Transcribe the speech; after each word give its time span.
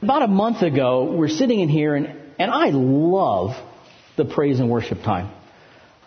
About 0.00 0.22
a 0.22 0.28
month 0.28 0.62
ago, 0.62 1.12
we're 1.12 1.28
sitting 1.28 1.58
in 1.58 1.68
here 1.68 1.96
and, 1.96 2.06
and 2.38 2.52
I 2.52 2.70
love 2.70 3.56
the 4.16 4.24
praise 4.24 4.60
and 4.60 4.70
worship 4.70 5.02
time. 5.02 5.32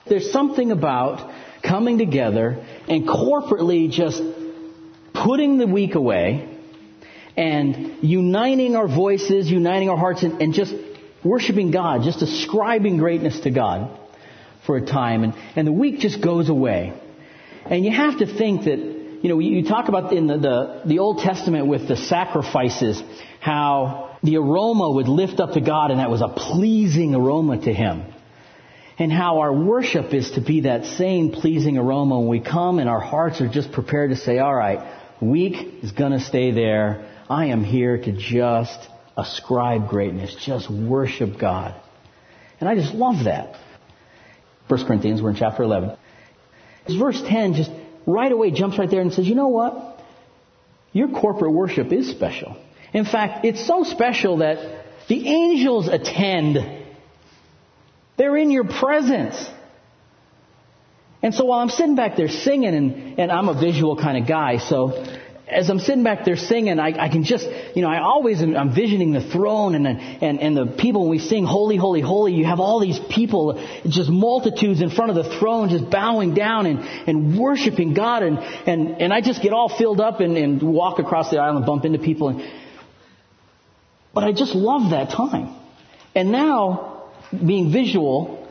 There's 0.08 0.32
something 0.32 0.72
about 0.72 1.30
coming 1.62 1.98
together 1.98 2.66
and 2.88 3.06
corporately 3.06 3.92
just 3.92 4.22
putting 5.14 5.58
the 5.58 5.68
week 5.68 5.96
away 5.96 6.58
and 7.36 8.02
uniting 8.02 8.78
our 8.78 8.88
voices, 8.88 9.52
uniting 9.52 9.90
our 9.90 9.98
hearts, 9.98 10.24
and, 10.24 10.42
and 10.42 10.54
just 10.54 10.74
worshiping 11.24 11.72
God, 11.72 12.04
just 12.04 12.22
ascribing 12.22 12.98
greatness 12.98 13.42
to 13.42 13.52
God 13.52 14.00
for 14.66 14.78
a 14.78 14.86
time. 14.86 15.24
And, 15.26 15.34
and 15.58 15.68
the 15.68 15.72
week 15.74 16.00
just 16.00 16.22
goes 16.22 16.48
away. 16.48 16.94
And 17.66 17.84
you 17.84 17.92
have 17.92 18.20
to 18.20 18.26
think 18.26 18.64
that, 18.64 19.01
you 19.22 19.30
know, 19.30 19.40
you 19.40 19.64
talk 19.64 19.88
about 19.88 20.12
in 20.14 20.28
the, 20.28 20.38
the, 20.38 20.82
the 20.86 21.00
Old 21.00 21.20
Testament 21.20 21.68
with 21.68 21.88
the 21.88 21.96
sacrifices, 21.96 23.02
how 23.40 24.18
the 24.24 24.38
aroma 24.38 24.92
would 24.92 25.08
lift 25.08 25.40
up 25.40 25.54
to 25.54 25.62
God 25.62 25.92
and 25.92 26.00
that 26.00 26.10
was 26.10 26.22
a 26.22 26.28
pleasing 26.28 27.14
aroma 27.14 27.62
to 27.62 27.74
Him. 27.74 28.04
And 28.98 29.12
how 29.12 29.40
our 29.40 29.54
worship 29.54 30.14
is 30.14 30.32
to 30.32 30.42
be 30.42 30.62
that 30.62 30.86
same 30.86 31.32
pleasing 31.32 31.78
aroma 31.78 32.20
when 32.20 32.30
we 32.30 32.40
come 32.40 32.80
and 32.80 32.90
our 32.90 33.00
hearts 33.00 33.42
are 33.42 33.50
just 33.50 33.72
prepared 33.72 34.12
to 34.12 34.16
say, 34.16 34.40
alright, 34.40 34.80
week 35.22 35.84
is 35.84 35.92
gonna 35.92 36.20
stay 36.20 36.52
there. 36.52 37.08
I 37.30 37.48
am 37.48 37.64
here 37.64 37.98
to 37.98 38.12
just 38.12 38.80
ascribe 39.18 39.88
greatness, 39.88 40.36
just 40.46 40.70
worship 40.70 41.40
God. 41.40 41.80
And 42.60 42.68
I 42.68 42.76
just 42.76 42.94
love 42.94 43.26
that. 43.26 43.56
1 44.68 44.86
Corinthians, 44.86 45.22
we're 45.22 45.32
in 45.32 45.36
chapter 45.36 45.64
11. 45.64 45.98
Verse 46.98 47.22
10 47.28 47.54
just 47.54 47.72
right 48.06 48.32
away 48.32 48.52
jumps 48.52 48.78
right 48.78 48.90
there 48.90 49.02
and 49.02 49.14
says, 49.14 49.28
you 49.28 49.36
know 49.36 49.50
what? 49.50 50.00
Your 50.94 51.10
corporate 51.10 51.54
worship 51.54 51.92
is 51.92 52.10
special. 52.10 52.58
In 52.94 53.06
fact, 53.06 53.46
it's 53.46 53.66
so 53.66 53.84
special 53.84 54.38
that 54.38 54.86
the 55.08 55.28
angels 55.28 55.88
attend. 55.88 56.58
They're 58.18 58.38
in 58.38 58.52
your 58.52 58.66
presence. 58.66 59.50
And 61.24 61.34
so 61.34 61.46
while 61.46 61.60
I'm 61.60 61.70
sitting 61.70 61.96
back 61.96 62.18
there 62.18 62.28
singing, 62.28 62.74
and, 62.74 63.20
and 63.20 63.32
I'm 63.32 63.48
a 63.48 63.60
visual 63.60 63.96
kind 63.96 64.18
of 64.18 64.28
guy, 64.28 64.58
so 64.58 65.06
as 65.52 65.70
I'm 65.70 65.80
sitting 65.80 66.04
back 66.04 66.24
there 66.24 66.38
singing, 66.38 66.80
I, 66.80 67.06
I 67.06 67.10
can 67.10 67.24
just, 67.24 67.48
you 67.76 67.82
know, 67.82 67.90
I 67.90 68.00
always 68.00 68.42
am, 68.42 68.56
I'm 68.56 68.74
visioning 68.74 69.12
the 69.12 69.22
throne 69.22 69.76
and, 69.76 69.86
and, 69.88 70.40
and 70.40 70.58
the 70.58 70.66
people 70.78 71.02
when 71.02 71.12
we 71.12 71.20
sing 71.20 71.46
holy, 71.46 71.78
holy, 71.78 72.02
holy, 72.02 72.34
you 72.34 72.46
have 72.46 72.60
all 72.60 72.80
these 72.80 73.00
people, 73.10 73.62
just 73.88 74.10
multitudes 74.10 74.82
in 74.82 74.90
front 74.90 75.12
of 75.12 75.24
the 75.24 75.38
throne 75.40 75.70
just 75.70 75.90
bowing 75.90 76.34
down 76.34 76.66
and, 76.66 76.80
and 76.80 77.38
worshiping 77.38 77.94
God 77.94 78.24
and, 78.24 78.40
and, 78.40 79.02
and 79.02 79.14
I 79.14 79.22
just 79.22 79.42
get 79.42 79.52
all 79.52 79.70
filled 79.70 80.00
up 80.00 80.22
and, 80.22 80.38
and 80.38 80.62
walk 80.62 81.00
across 81.00 81.30
the 81.30 81.38
aisle 81.38 81.58
and 81.58 81.66
bump 81.66 81.86
into 81.86 82.00
people 82.00 82.30
and, 82.30 82.42
but 84.14 84.24
I 84.24 84.32
just 84.32 84.56
love 84.56 84.92
that 84.92 85.10
time. 85.10 85.56
And 86.16 86.32
now, 86.32 87.10
being 87.32 87.72
visual, 87.72 88.48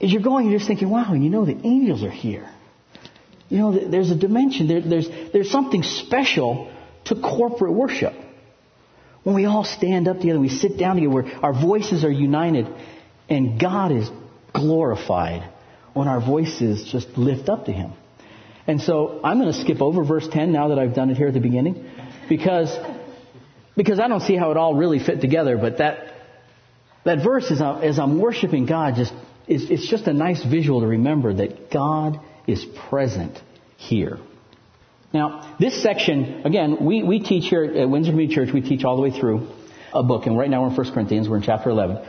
as 0.00 0.12
you're 0.12 0.22
going, 0.22 0.50
you're 0.50 0.58
just 0.58 0.68
thinking, 0.68 0.90
wow, 0.90 1.12
and 1.12 1.24
you 1.24 1.30
know, 1.30 1.46
the 1.46 1.58
angels 1.64 2.02
are 2.02 2.10
here. 2.10 2.50
You 3.48 3.58
know, 3.58 3.88
there's 3.88 4.10
a 4.10 4.16
dimension, 4.16 4.66
there, 4.66 4.80
there's, 4.80 5.08
there's 5.32 5.50
something 5.50 5.82
special 5.82 6.72
to 7.04 7.14
corporate 7.14 7.72
worship. 7.72 8.12
When 9.22 9.34
we 9.34 9.44
all 9.44 9.64
stand 9.64 10.08
up 10.08 10.18
together, 10.18 10.40
we 10.40 10.48
sit 10.48 10.76
down 10.78 10.96
together, 10.96 11.12
where 11.12 11.44
our 11.44 11.52
voices 11.52 12.04
are 12.04 12.10
united, 12.10 12.66
and 13.28 13.60
God 13.60 13.92
is 13.92 14.08
glorified 14.52 15.48
when 15.94 16.08
our 16.08 16.20
voices 16.20 16.84
just 16.90 17.16
lift 17.16 17.48
up 17.48 17.66
to 17.66 17.72
Him. 17.72 17.92
And 18.66 18.80
so 18.80 19.20
I'm 19.22 19.38
going 19.40 19.52
to 19.52 19.58
skip 19.58 19.80
over 19.80 20.04
verse 20.04 20.26
10 20.28 20.52
now 20.52 20.68
that 20.68 20.78
I've 20.78 20.94
done 20.94 21.10
it 21.10 21.16
here 21.16 21.28
at 21.28 21.34
the 21.34 21.40
beginning, 21.40 21.88
because, 22.28 22.76
because 23.76 24.00
I 24.00 24.08
don't 24.08 24.22
see 24.22 24.36
how 24.36 24.50
it 24.50 24.56
all 24.56 24.74
really 24.74 24.98
fit 24.98 25.20
together, 25.20 25.56
but 25.56 25.78
that, 25.78 26.14
that 27.04 27.22
verse 27.22 27.50
I'm, 27.50 27.82
as 27.82 27.98
I'm 27.98 28.20
worshiping 28.20 28.66
God 28.66 28.96
just, 28.96 29.12
is, 29.46 29.70
it's 29.70 29.88
just 29.88 30.06
a 30.08 30.12
nice 30.12 30.44
visual 30.44 30.80
to 30.80 30.86
remember 30.86 31.34
that 31.34 31.70
God 31.70 32.20
is 32.46 32.64
present 32.88 33.40
here. 33.76 34.18
Now, 35.12 35.56
this 35.58 35.82
section, 35.82 36.42
again, 36.44 36.84
we, 36.84 37.02
we 37.02 37.20
teach 37.20 37.48
here 37.48 37.64
at 37.64 37.88
Windsor 37.88 38.10
Community 38.10 38.34
Church, 38.34 38.52
we 38.52 38.60
teach 38.60 38.84
all 38.84 38.96
the 38.96 39.02
way 39.02 39.10
through 39.10 39.48
a 39.92 40.02
book, 40.02 40.26
and 40.26 40.36
right 40.36 40.50
now 40.50 40.62
we're 40.62 40.70
in 40.70 40.74
1 40.74 40.92
Corinthians, 40.92 41.28
we're 41.28 41.36
in 41.36 41.42
chapter 41.42 41.70
11. 41.70 42.04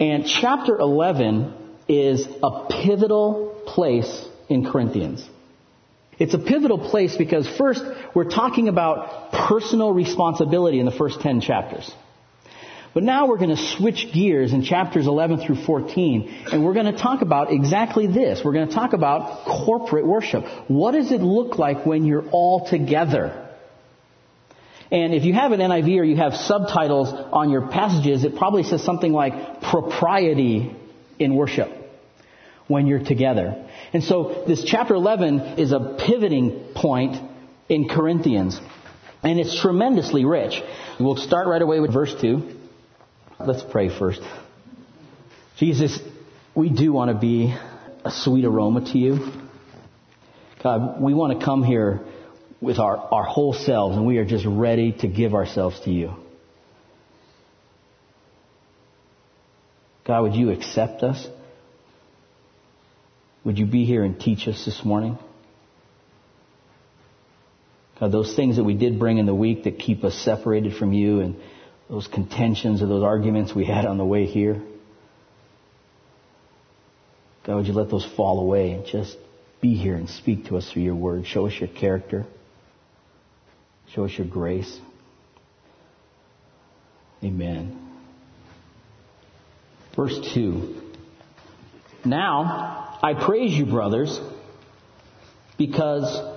And 0.00 0.26
chapter 0.26 0.76
11 0.76 1.54
is 1.88 2.26
a 2.42 2.66
pivotal 2.68 3.62
place 3.66 4.26
in 4.48 4.70
Corinthians. 4.70 5.26
It's 6.18 6.34
a 6.34 6.38
pivotal 6.38 6.78
place 6.90 7.16
because 7.16 7.48
first, 7.48 7.82
we're 8.14 8.30
talking 8.30 8.68
about 8.68 9.32
personal 9.32 9.92
responsibility 9.92 10.78
in 10.78 10.86
the 10.86 10.92
first 10.92 11.20
10 11.20 11.40
chapters. 11.40 11.90
But 12.94 13.04
now 13.04 13.26
we're 13.26 13.38
going 13.38 13.56
to 13.56 13.76
switch 13.76 14.12
gears 14.12 14.52
in 14.52 14.62
chapters 14.62 15.06
11 15.06 15.46
through 15.46 15.64
14, 15.64 16.46
and 16.52 16.64
we're 16.64 16.74
going 16.74 16.92
to 16.92 16.98
talk 16.98 17.22
about 17.22 17.50
exactly 17.50 18.06
this. 18.06 18.42
We're 18.44 18.52
going 18.52 18.68
to 18.68 18.74
talk 18.74 18.92
about 18.92 19.46
corporate 19.46 20.06
worship. 20.06 20.44
What 20.68 20.92
does 20.92 21.10
it 21.10 21.22
look 21.22 21.58
like 21.58 21.86
when 21.86 22.04
you're 22.04 22.28
all 22.30 22.68
together? 22.68 23.48
And 24.90 25.14
if 25.14 25.24
you 25.24 25.32
have 25.32 25.52
an 25.52 25.60
NIV 25.60 26.00
or 26.00 26.04
you 26.04 26.16
have 26.16 26.34
subtitles 26.34 27.08
on 27.10 27.48
your 27.48 27.68
passages, 27.68 28.24
it 28.24 28.36
probably 28.36 28.62
says 28.62 28.84
something 28.84 29.12
like 29.12 29.62
propriety 29.62 30.76
in 31.18 31.34
worship 31.34 31.70
when 32.68 32.86
you're 32.86 33.02
together. 33.02 33.66
And 33.94 34.04
so 34.04 34.44
this 34.46 34.64
chapter 34.64 34.94
11 34.94 35.58
is 35.58 35.72
a 35.72 35.96
pivoting 35.98 36.72
point 36.74 37.16
in 37.70 37.88
Corinthians. 37.88 38.60
And 39.22 39.40
it's 39.40 39.58
tremendously 39.58 40.26
rich. 40.26 40.60
We'll 41.00 41.16
start 41.16 41.46
right 41.46 41.62
away 41.62 41.80
with 41.80 41.92
verse 41.94 42.14
2. 42.20 42.58
Let's 43.40 43.64
pray 43.70 43.88
first. 43.88 44.20
Jesus, 45.58 45.98
we 46.54 46.68
do 46.68 46.92
want 46.92 47.10
to 47.10 47.18
be 47.18 47.56
a 48.04 48.10
sweet 48.10 48.44
aroma 48.44 48.92
to 48.92 48.98
you. 48.98 49.18
God, 50.62 51.00
we 51.00 51.14
want 51.14 51.38
to 51.38 51.44
come 51.44 51.64
here 51.64 52.02
with 52.60 52.78
our, 52.78 52.96
our 52.96 53.24
whole 53.24 53.52
selves 53.52 53.96
and 53.96 54.06
we 54.06 54.18
are 54.18 54.24
just 54.24 54.44
ready 54.46 54.92
to 55.00 55.08
give 55.08 55.34
ourselves 55.34 55.80
to 55.80 55.90
you. 55.90 56.14
God, 60.04 60.22
would 60.22 60.34
you 60.34 60.50
accept 60.50 61.02
us? 61.02 61.26
Would 63.44 63.58
you 63.58 63.66
be 63.66 63.84
here 63.84 64.04
and 64.04 64.20
teach 64.20 64.46
us 64.46 64.64
this 64.64 64.84
morning? 64.84 65.18
God, 67.98 68.12
those 68.12 68.36
things 68.36 68.56
that 68.56 68.64
we 68.64 68.74
did 68.74 68.98
bring 68.98 69.18
in 69.18 69.26
the 69.26 69.34
week 69.34 69.64
that 69.64 69.78
keep 69.78 70.04
us 70.04 70.14
separated 70.14 70.76
from 70.76 70.92
you 70.92 71.20
and 71.20 71.36
those 71.92 72.06
contentions 72.06 72.82
or 72.82 72.86
those 72.86 73.02
arguments 73.02 73.54
we 73.54 73.66
had 73.66 73.84
on 73.84 73.98
the 73.98 74.04
way 74.04 74.24
here. 74.24 74.58
God, 77.44 77.56
would 77.56 77.66
you 77.66 77.74
let 77.74 77.90
those 77.90 78.06
fall 78.16 78.40
away 78.40 78.70
and 78.70 78.86
just 78.86 79.14
be 79.60 79.74
here 79.74 79.94
and 79.94 80.08
speak 80.08 80.46
to 80.46 80.56
us 80.56 80.72
through 80.72 80.84
your 80.84 80.94
word. 80.94 81.26
Show 81.26 81.46
us 81.46 81.52
your 81.60 81.68
character. 81.68 82.24
Show 83.90 84.06
us 84.06 84.16
your 84.16 84.26
grace. 84.26 84.80
Amen. 87.22 87.78
Verse 89.94 90.18
2. 90.32 90.74
Now, 92.06 92.98
I 93.02 93.12
praise 93.12 93.52
you, 93.52 93.66
brothers, 93.66 94.18
because 95.58 96.31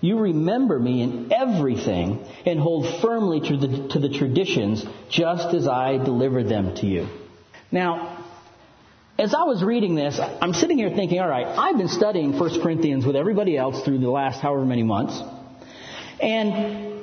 you 0.00 0.18
remember 0.18 0.78
me 0.78 1.02
in 1.02 1.32
everything 1.32 2.24
and 2.44 2.60
hold 2.60 3.00
firmly 3.00 3.40
to 3.40 3.56
the, 3.56 3.88
to 3.88 3.98
the 3.98 4.10
traditions 4.10 4.84
just 5.10 5.54
as 5.54 5.66
I 5.66 5.96
delivered 5.96 6.48
them 6.48 6.74
to 6.76 6.86
you. 6.86 7.08
Now, 7.72 8.24
as 9.18 9.34
I 9.34 9.44
was 9.44 9.64
reading 9.64 9.94
this, 9.94 10.20
I'm 10.20 10.52
sitting 10.52 10.76
here 10.76 10.90
thinking, 10.90 11.18
all 11.20 11.28
right, 11.28 11.46
I've 11.46 11.78
been 11.78 11.88
studying 11.88 12.38
1 12.38 12.60
Corinthians 12.60 13.06
with 13.06 13.16
everybody 13.16 13.56
else 13.56 13.82
through 13.82 13.98
the 13.98 14.10
last 14.10 14.40
however 14.40 14.64
many 14.66 14.82
months. 14.82 15.18
And 16.20 17.02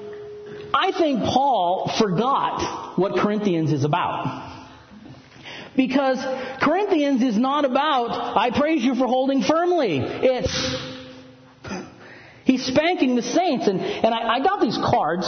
I 0.73 0.91
think 0.91 1.23
Paul 1.23 1.91
forgot 1.99 2.97
what 2.97 3.15
Corinthians 3.15 3.71
is 3.71 3.83
about. 3.83 4.51
Because 5.75 6.19
Corinthians 6.61 7.23
is 7.23 7.35
not 7.35 7.65
about, 7.65 8.37
I 8.37 8.51
praise 8.51 8.83
you 8.83 8.93
for 8.93 9.07
holding 9.07 9.41
firmly. 9.41 9.97
It's, 9.97 10.92
He's 12.53 12.67
spanking 12.67 13.15
the 13.15 13.23
saints. 13.23 13.67
And, 13.67 13.81
and 13.81 14.13
I, 14.13 14.35
I 14.35 14.39
got 14.39 14.61
these 14.61 14.77
cards. 14.77 15.27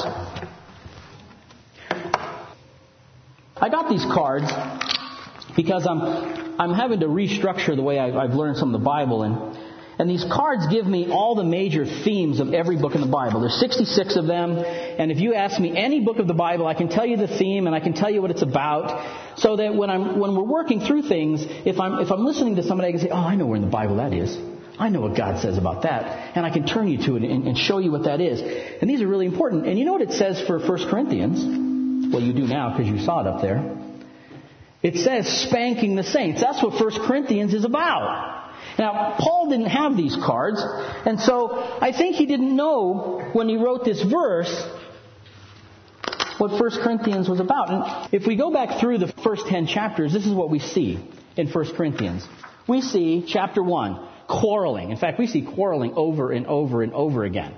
I 3.57 3.67
got 3.67 3.89
these 3.89 4.05
cards 4.05 4.45
because 5.55 5.87
I'm, 5.87 6.01
I'm 6.61 6.71
having 6.75 6.99
to 6.99 7.07
restructure 7.07 7.75
the 7.75 7.81
way 7.81 7.97
I, 7.97 8.15
I've 8.15 8.35
learned 8.35 8.57
some 8.57 8.75
of 8.75 8.79
the 8.79 8.85
Bible. 8.85 9.23
And, 9.23 9.57
and 9.97 10.07
these 10.07 10.23
cards 10.23 10.67
give 10.67 10.85
me 10.85 11.09
all 11.09 11.33
the 11.33 11.43
major 11.43 11.83
themes 11.87 12.39
of 12.39 12.53
every 12.53 12.77
book 12.77 12.93
in 12.93 13.01
the 13.01 13.07
Bible. 13.07 13.39
There's 13.39 13.59
66 13.59 14.17
of 14.17 14.27
them. 14.27 14.59
And 14.59 15.11
if 15.11 15.17
you 15.19 15.33
ask 15.33 15.59
me 15.59 15.75
any 15.75 16.01
book 16.01 16.19
of 16.19 16.27
the 16.27 16.35
Bible, 16.35 16.67
I 16.67 16.75
can 16.75 16.89
tell 16.89 17.07
you 17.07 17.17
the 17.17 17.39
theme 17.39 17.65
and 17.65 17.75
I 17.75 17.79
can 17.79 17.93
tell 17.93 18.11
you 18.11 18.21
what 18.21 18.29
it's 18.29 18.43
about. 18.43 19.39
So 19.39 19.55
that 19.55 19.73
when 19.73 19.89
I'm, 19.89 20.19
when 20.19 20.35
we're 20.35 20.43
working 20.43 20.79
through 20.79 21.09
things, 21.09 21.43
if 21.43 21.79
I'm, 21.79 21.97
if 21.97 22.11
I'm 22.11 22.23
listening 22.23 22.57
to 22.57 22.63
somebody, 22.63 22.89
I 22.89 22.91
can 22.91 23.01
say, 23.01 23.09
oh, 23.09 23.15
I 23.15 23.35
know 23.35 23.47
where 23.47 23.55
in 23.55 23.63
the 23.63 23.67
Bible 23.67 23.95
that 23.95 24.13
is. 24.13 24.54
I 24.77 24.89
know 24.89 25.01
what 25.01 25.15
God 25.15 25.41
says 25.41 25.57
about 25.57 25.83
that. 25.83 26.35
And 26.35 26.45
I 26.45 26.49
can 26.49 26.65
turn 26.65 26.87
you 26.87 26.97
to 27.05 27.15
it 27.15 27.23
and, 27.23 27.47
and 27.47 27.57
show 27.57 27.79
you 27.79 27.91
what 27.91 28.03
that 28.03 28.21
is. 28.21 28.41
And 28.81 28.89
these 28.89 29.01
are 29.01 29.07
really 29.07 29.25
important. 29.25 29.67
And 29.67 29.79
you 29.79 29.85
know 29.85 29.93
what 29.93 30.01
it 30.01 30.11
says 30.11 30.41
for 30.45 30.59
1 30.59 30.89
Corinthians? 30.89 32.13
Well, 32.13 32.21
you 32.21 32.33
do 32.33 32.45
now 32.47 32.75
because 32.75 32.91
you 32.91 32.99
saw 33.03 33.21
it 33.21 33.27
up 33.27 33.41
there. 33.41 33.77
It 34.83 34.95
says 34.97 35.27
spanking 35.27 35.95
the 35.95 36.03
saints. 36.03 36.41
That's 36.41 36.61
what 36.61 36.79
1 36.79 37.07
Corinthians 37.07 37.53
is 37.53 37.65
about. 37.65 38.43
Now, 38.77 39.15
Paul 39.17 39.49
didn't 39.49 39.67
have 39.67 39.95
these 39.95 40.15
cards, 40.15 40.61
and 41.05 41.19
so 41.19 41.51
I 41.81 41.91
think 41.91 42.17
he 42.17 42.25
didn't 42.25 42.55
know 42.55 43.29
when 43.33 43.47
he 43.47 43.55
wrote 43.55 43.85
this 43.85 44.03
verse 44.03 44.51
what 46.37 46.51
1 46.51 46.83
Corinthians 46.83 47.29
was 47.29 47.39
about. 47.39 47.69
And 47.69 48.13
if 48.13 48.27
we 48.27 48.35
go 48.35 48.51
back 48.51 48.79
through 48.79 48.97
the 48.97 49.07
first 49.23 49.47
10 49.47 49.67
chapters, 49.67 50.11
this 50.11 50.25
is 50.25 50.33
what 50.33 50.49
we 50.49 50.59
see 50.59 50.99
in 51.37 51.47
1 51.47 51.75
Corinthians. 51.75 52.27
We 52.67 52.81
see 52.81 53.25
chapter 53.27 53.63
1, 53.63 54.07
quarreling. 54.27 54.91
In 54.91 54.97
fact, 54.97 55.19
we 55.19 55.27
see 55.27 55.41
quarreling 55.41 55.93
over 55.95 56.31
and 56.31 56.47
over 56.47 56.81
and 56.81 56.93
over 56.93 57.23
again. 57.23 57.53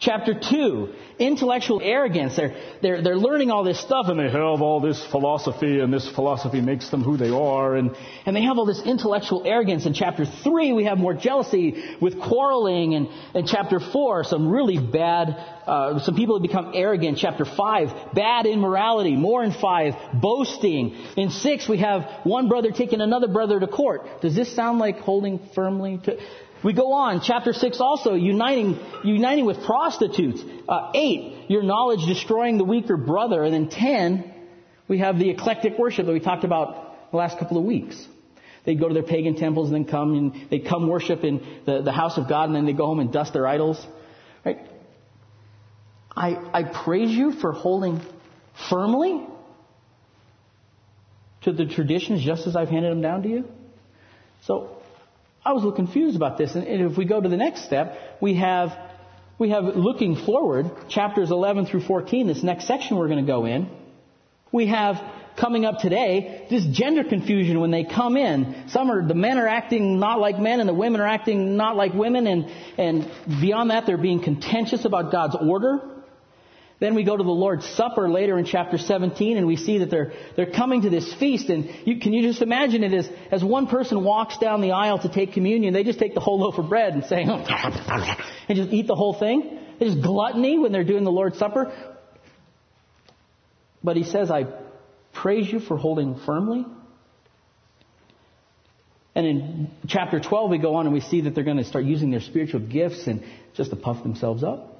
Chapter 0.00 0.34
2, 0.34 0.94
intellectual 1.18 1.80
arrogance. 1.82 2.36
They're, 2.36 2.54
they're, 2.80 3.02
they're 3.02 3.16
learning 3.16 3.50
all 3.50 3.64
this 3.64 3.80
stuff 3.80 4.06
and 4.06 4.20
they 4.20 4.30
have 4.30 4.62
all 4.62 4.80
this 4.80 5.04
philosophy 5.10 5.80
and 5.80 5.92
this 5.92 6.08
philosophy 6.08 6.60
makes 6.60 6.88
them 6.90 7.02
who 7.02 7.16
they 7.16 7.30
are 7.30 7.74
and, 7.74 7.96
and 8.24 8.36
they 8.36 8.42
have 8.42 8.58
all 8.58 8.64
this 8.64 8.80
intellectual 8.84 9.42
arrogance. 9.44 9.86
In 9.86 9.94
chapter 9.94 10.24
3, 10.24 10.72
we 10.72 10.84
have 10.84 10.98
more 10.98 11.14
jealousy 11.14 11.82
with 12.00 12.20
quarreling 12.20 12.94
and 12.94 13.08
in 13.34 13.48
chapter 13.48 13.80
4, 13.80 14.22
some 14.22 14.48
really 14.48 14.78
bad, 14.78 15.30
uh, 15.66 15.98
some 15.98 16.14
people 16.14 16.36
have 16.36 16.42
become 16.42 16.70
arrogant. 16.74 17.18
Chapter 17.18 17.44
5, 17.44 18.14
bad 18.14 18.46
immorality. 18.46 19.16
More 19.16 19.42
in 19.42 19.50
5, 19.50 19.94
boasting. 20.14 20.94
In 21.16 21.30
6, 21.30 21.68
we 21.68 21.78
have 21.78 22.20
one 22.22 22.48
brother 22.48 22.70
taking 22.70 23.00
another 23.00 23.26
brother 23.26 23.58
to 23.58 23.66
court. 23.66 24.20
Does 24.20 24.36
this 24.36 24.54
sound 24.54 24.78
like 24.78 25.00
holding 25.00 25.40
firmly 25.56 25.98
to, 26.04 26.20
we 26.64 26.72
go 26.72 26.92
on, 26.92 27.20
chapter 27.20 27.52
6 27.52 27.80
also, 27.80 28.14
uniting, 28.14 28.78
uniting 29.04 29.44
with 29.44 29.64
prostitutes. 29.64 30.42
Uh, 30.68 30.90
8, 30.94 31.46
your 31.48 31.62
knowledge 31.62 32.00
destroying 32.06 32.58
the 32.58 32.64
weaker 32.64 32.96
brother. 32.96 33.44
And 33.44 33.54
then 33.54 33.68
10, 33.68 34.34
we 34.88 34.98
have 34.98 35.18
the 35.18 35.30
eclectic 35.30 35.78
worship 35.78 36.06
that 36.06 36.12
we 36.12 36.20
talked 36.20 36.44
about 36.44 37.10
the 37.10 37.16
last 37.16 37.38
couple 37.38 37.58
of 37.58 37.64
weeks. 37.64 38.04
They'd 38.64 38.78
go 38.78 38.88
to 38.88 38.94
their 38.94 39.02
pagan 39.02 39.36
temples 39.36 39.70
and 39.70 39.76
then 39.76 39.90
come 39.90 40.14
and 40.14 40.50
they'd 40.50 40.66
come 40.66 40.88
worship 40.88 41.24
in 41.24 41.62
the, 41.64 41.82
the 41.82 41.92
house 41.92 42.18
of 42.18 42.28
God 42.28 42.46
and 42.46 42.56
then 42.56 42.66
they 42.66 42.72
go 42.72 42.86
home 42.86 43.00
and 43.00 43.12
dust 43.12 43.32
their 43.32 43.46
idols. 43.46 43.84
Right? 44.44 44.58
I, 46.14 46.34
I 46.52 46.62
praise 46.64 47.10
you 47.10 47.32
for 47.32 47.52
holding 47.52 48.00
firmly 48.68 49.26
to 51.42 51.52
the 51.52 51.66
traditions 51.66 52.24
just 52.24 52.46
as 52.46 52.56
I've 52.56 52.68
handed 52.68 52.90
them 52.90 53.00
down 53.00 53.22
to 53.22 53.28
you. 53.28 53.44
So 54.42 54.77
I 55.44 55.52
was 55.52 55.62
a 55.62 55.66
little 55.66 55.76
confused 55.76 56.16
about 56.16 56.38
this. 56.38 56.54
And 56.54 56.64
if 56.66 56.96
we 56.96 57.04
go 57.04 57.20
to 57.20 57.28
the 57.28 57.36
next 57.36 57.64
step, 57.64 57.98
we 58.20 58.34
have, 58.34 58.76
we 59.38 59.50
have 59.50 59.64
looking 59.64 60.16
forward, 60.16 60.70
chapters 60.88 61.30
11 61.30 61.66
through 61.66 61.82
14, 61.82 62.26
this 62.26 62.42
next 62.42 62.66
section 62.66 62.96
we're 62.96 63.08
going 63.08 63.24
to 63.24 63.30
go 63.30 63.44
in. 63.44 63.68
We 64.52 64.66
have 64.66 65.02
coming 65.38 65.64
up 65.64 65.78
today, 65.78 66.46
this 66.50 66.64
gender 66.66 67.04
confusion 67.04 67.60
when 67.60 67.70
they 67.70 67.84
come 67.84 68.16
in. 68.16 68.64
Some 68.68 68.90
are, 68.90 69.06
the 69.06 69.14
men 69.14 69.38
are 69.38 69.46
acting 69.46 70.00
not 70.00 70.18
like 70.18 70.38
men 70.38 70.60
and 70.60 70.68
the 70.68 70.74
women 70.74 71.00
are 71.00 71.06
acting 71.06 71.56
not 71.56 71.76
like 71.76 71.94
women 71.94 72.26
and, 72.26 72.50
and 72.76 73.10
beyond 73.40 73.70
that 73.70 73.86
they're 73.86 73.96
being 73.96 74.22
contentious 74.22 74.84
about 74.84 75.12
God's 75.12 75.36
order. 75.40 75.80
Then 76.80 76.94
we 76.94 77.02
go 77.02 77.16
to 77.16 77.24
the 77.24 77.30
Lord's 77.30 77.66
Supper 77.70 78.08
later 78.08 78.38
in 78.38 78.44
chapter 78.44 78.78
17 78.78 79.36
and 79.36 79.46
we 79.48 79.56
see 79.56 79.78
that 79.78 79.90
they're, 79.90 80.12
they're 80.36 80.52
coming 80.52 80.82
to 80.82 80.90
this 80.90 81.12
feast 81.14 81.48
and 81.48 81.68
you, 81.84 81.98
can 81.98 82.12
you 82.12 82.22
just 82.22 82.40
imagine 82.40 82.84
it 82.84 82.92
as, 82.92 83.10
as 83.32 83.42
one 83.42 83.66
person 83.66 84.04
walks 84.04 84.38
down 84.38 84.60
the 84.60 84.70
aisle 84.70 84.98
to 85.00 85.08
take 85.08 85.32
communion, 85.32 85.74
they 85.74 85.82
just 85.82 85.98
take 85.98 86.14
the 86.14 86.20
whole 86.20 86.38
loaf 86.38 86.56
of 86.56 86.68
bread 86.68 86.94
and 86.94 87.04
say, 87.04 87.22
and 88.48 88.56
just 88.56 88.70
eat 88.70 88.86
the 88.86 88.94
whole 88.94 89.14
thing. 89.14 89.58
There's 89.80 89.96
gluttony 89.96 90.58
when 90.58 90.70
they're 90.70 90.84
doing 90.84 91.02
the 91.02 91.10
Lord's 91.10 91.38
Supper. 91.38 91.72
But 93.82 93.96
he 93.96 94.04
says, 94.04 94.30
I 94.30 94.46
praise 95.12 95.52
you 95.52 95.58
for 95.58 95.76
holding 95.76 96.20
firmly. 96.26 96.64
And 99.16 99.26
in 99.26 99.70
chapter 99.88 100.20
12 100.20 100.48
we 100.48 100.58
go 100.58 100.76
on 100.76 100.86
and 100.86 100.94
we 100.94 101.00
see 101.00 101.22
that 101.22 101.34
they're 101.34 101.42
going 101.42 101.56
to 101.56 101.64
start 101.64 101.84
using 101.84 102.12
their 102.12 102.20
spiritual 102.20 102.60
gifts 102.60 103.08
and 103.08 103.24
just 103.54 103.70
to 103.70 103.76
puff 103.76 104.04
themselves 104.04 104.44
up. 104.44 104.77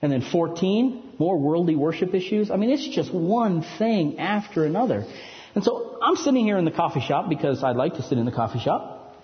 And 0.00 0.12
then 0.12 0.22
14, 0.22 1.14
more 1.18 1.38
worldly 1.38 1.74
worship 1.74 2.14
issues. 2.14 2.50
I 2.50 2.56
mean, 2.56 2.70
it's 2.70 2.88
just 2.88 3.12
one 3.12 3.64
thing 3.78 4.18
after 4.18 4.64
another. 4.64 5.04
And 5.54 5.64
so 5.64 5.98
I'm 6.00 6.16
sitting 6.16 6.44
here 6.44 6.56
in 6.56 6.64
the 6.64 6.70
coffee 6.70 7.00
shop 7.00 7.28
because 7.28 7.64
I'd 7.64 7.76
like 7.76 7.94
to 7.94 8.02
sit 8.02 8.16
in 8.16 8.24
the 8.24 8.32
coffee 8.32 8.60
shop. 8.60 9.16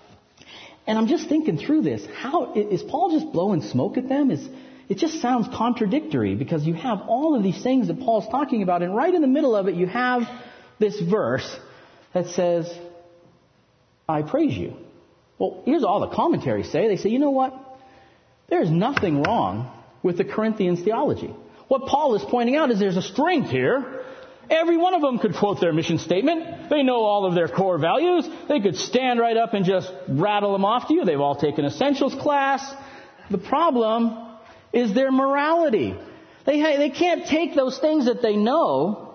And 0.86 0.98
I'm 0.98 1.06
just 1.06 1.28
thinking 1.28 1.58
through 1.58 1.82
this. 1.82 2.04
How 2.16 2.54
is 2.54 2.82
Paul 2.82 3.18
just 3.18 3.32
blowing 3.32 3.62
smoke 3.62 3.96
at 3.96 4.08
them? 4.08 4.30
Is 4.30 4.46
it 4.88 4.98
just 4.98 5.22
sounds 5.22 5.48
contradictory 5.56 6.34
because 6.34 6.64
you 6.64 6.74
have 6.74 7.02
all 7.06 7.36
of 7.36 7.42
these 7.42 7.62
things 7.62 7.86
that 7.88 8.00
Paul's 8.00 8.28
talking 8.28 8.62
about, 8.62 8.82
and 8.82 8.94
right 8.94 9.14
in 9.14 9.22
the 9.22 9.28
middle 9.28 9.56
of 9.56 9.68
it, 9.68 9.76
you 9.76 9.86
have 9.86 10.22
this 10.78 11.00
verse 11.00 11.56
that 12.12 12.26
says, 12.26 12.70
I 14.08 14.22
praise 14.22 14.52
you. 14.52 14.74
Well, 15.38 15.62
here's 15.64 15.84
all 15.84 16.00
the 16.00 16.14
commentaries 16.14 16.70
say. 16.70 16.88
They 16.88 16.96
say, 16.96 17.08
you 17.08 17.18
know 17.18 17.30
what? 17.30 17.54
There's 18.48 18.70
nothing 18.70 19.22
wrong 19.22 19.70
with 20.04 20.18
the 20.18 20.24
Corinthians 20.24 20.82
theology. 20.82 21.34
What 21.66 21.86
Paul 21.86 22.14
is 22.14 22.22
pointing 22.22 22.54
out 22.54 22.70
is 22.70 22.78
there's 22.78 22.98
a 22.98 23.02
strength 23.02 23.50
here. 23.50 24.02
Every 24.50 24.76
one 24.76 24.92
of 24.92 25.00
them 25.00 25.18
could 25.18 25.34
quote 25.34 25.60
their 25.60 25.72
mission 25.72 25.98
statement. 25.98 26.68
They 26.68 26.82
know 26.82 27.02
all 27.02 27.24
of 27.24 27.34
their 27.34 27.48
core 27.48 27.78
values. 27.78 28.28
They 28.46 28.60
could 28.60 28.76
stand 28.76 29.18
right 29.18 29.36
up 29.36 29.54
and 29.54 29.64
just 29.64 29.90
rattle 30.06 30.52
them 30.52 30.66
off 30.66 30.88
to 30.88 30.94
you. 30.94 31.06
They've 31.06 31.18
all 31.18 31.34
taken 31.34 31.64
essentials 31.64 32.14
class. 32.14 32.62
The 33.30 33.38
problem 33.38 34.16
is 34.74 34.94
their 34.94 35.10
morality. 35.10 35.96
They, 36.44 36.60
they 36.76 36.90
can't 36.90 37.26
take 37.26 37.54
those 37.54 37.78
things 37.78 38.04
that 38.04 38.20
they 38.20 38.36
know 38.36 39.14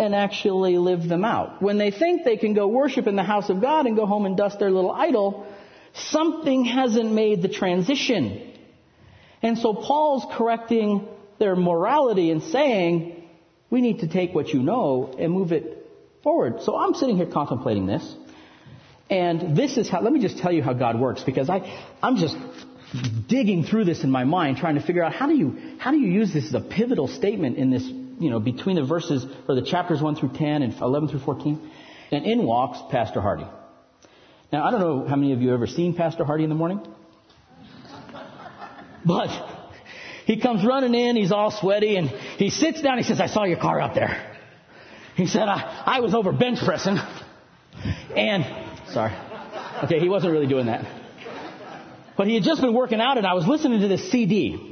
and 0.00 0.16
actually 0.16 0.78
live 0.78 1.08
them 1.08 1.24
out. 1.24 1.62
When 1.62 1.78
they 1.78 1.92
think 1.92 2.24
they 2.24 2.36
can 2.36 2.54
go 2.54 2.66
worship 2.66 3.06
in 3.06 3.14
the 3.14 3.22
house 3.22 3.48
of 3.48 3.60
God 3.60 3.86
and 3.86 3.94
go 3.94 4.06
home 4.06 4.26
and 4.26 4.36
dust 4.36 4.58
their 4.58 4.72
little 4.72 4.90
idol, 4.90 5.46
something 5.94 6.64
hasn't 6.64 7.12
made 7.12 7.42
the 7.42 7.48
transition. 7.48 8.51
And 9.42 9.58
so 9.58 9.74
Paul's 9.74 10.24
correcting 10.36 11.08
their 11.38 11.56
morality 11.56 12.30
and 12.30 12.42
saying, 12.42 13.24
we 13.70 13.80
need 13.80 14.00
to 14.00 14.08
take 14.08 14.34
what 14.34 14.48
you 14.48 14.62
know 14.62 15.14
and 15.18 15.32
move 15.32 15.50
it 15.50 15.86
forward. 16.22 16.62
So 16.62 16.76
I'm 16.76 16.94
sitting 16.94 17.16
here 17.16 17.26
contemplating 17.26 17.86
this. 17.86 18.14
And 19.10 19.56
this 19.56 19.76
is 19.76 19.88
how, 19.88 20.00
let 20.00 20.12
me 20.12 20.20
just 20.20 20.38
tell 20.38 20.52
you 20.52 20.62
how 20.62 20.72
God 20.72 20.98
works 20.98 21.22
because 21.24 21.50
I, 21.50 21.58
I'm 22.02 22.16
just 22.16 22.36
digging 23.28 23.64
through 23.64 23.84
this 23.84 24.04
in 24.04 24.10
my 24.10 24.24
mind 24.24 24.58
trying 24.58 24.76
to 24.76 24.80
figure 24.80 25.02
out 25.02 25.12
how 25.12 25.26
do 25.26 25.34
you, 25.34 25.76
how 25.78 25.90
do 25.90 25.98
you 25.98 26.10
use 26.10 26.32
this 26.32 26.46
as 26.46 26.54
a 26.54 26.60
pivotal 26.60 27.08
statement 27.08 27.56
in 27.56 27.70
this, 27.70 27.82
you 27.82 28.30
know, 28.30 28.38
between 28.38 28.76
the 28.76 28.84
verses 28.84 29.26
or 29.48 29.54
the 29.54 29.62
chapters 29.62 30.00
1 30.00 30.16
through 30.16 30.32
10 30.34 30.62
and 30.62 30.74
11 30.80 31.08
through 31.08 31.20
14. 31.20 31.70
And 32.12 32.24
in 32.24 32.44
walks 32.44 32.78
Pastor 32.90 33.20
Hardy. 33.20 33.46
Now 34.52 34.64
I 34.64 34.70
don't 34.70 34.80
know 34.80 35.08
how 35.08 35.16
many 35.16 35.32
of 35.32 35.40
you 35.42 35.48
have 35.48 35.56
ever 35.56 35.66
seen 35.66 35.94
Pastor 35.94 36.24
Hardy 36.24 36.44
in 36.44 36.50
the 36.50 36.56
morning. 36.56 36.80
But 39.04 39.30
he 40.26 40.38
comes 40.38 40.64
running 40.64 40.94
in, 40.94 41.16
he's 41.16 41.32
all 41.32 41.50
sweaty, 41.50 41.96
and 41.96 42.08
he 42.08 42.50
sits 42.50 42.80
down. 42.80 42.98
He 42.98 43.04
says, 43.04 43.20
I 43.20 43.26
saw 43.26 43.44
your 43.44 43.58
car 43.58 43.80
out 43.80 43.94
there. 43.94 44.38
He 45.16 45.26
said, 45.26 45.48
I, 45.48 45.82
I 45.86 46.00
was 46.00 46.14
over 46.14 46.32
bench 46.32 46.58
pressing. 46.64 46.96
And, 48.16 48.44
sorry. 48.92 49.12
Okay, 49.84 49.98
he 49.98 50.08
wasn't 50.08 50.32
really 50.32 50.46
doing 50.46 50.66
that. 50.66 50.86
But 52.16 52.28
he 52.28 52.34
had 52.34 52.44
just 52.44 52.60
been 52.60 52.74
working 52.74 53.00
out, 53.00 53.18
and 53.18 53.26
I 53.26 53.34
was 53.34 53.46
listening 53.46 53.80
to 53.80 53.88
this 53.88 54.10
CD. 54.10 54.71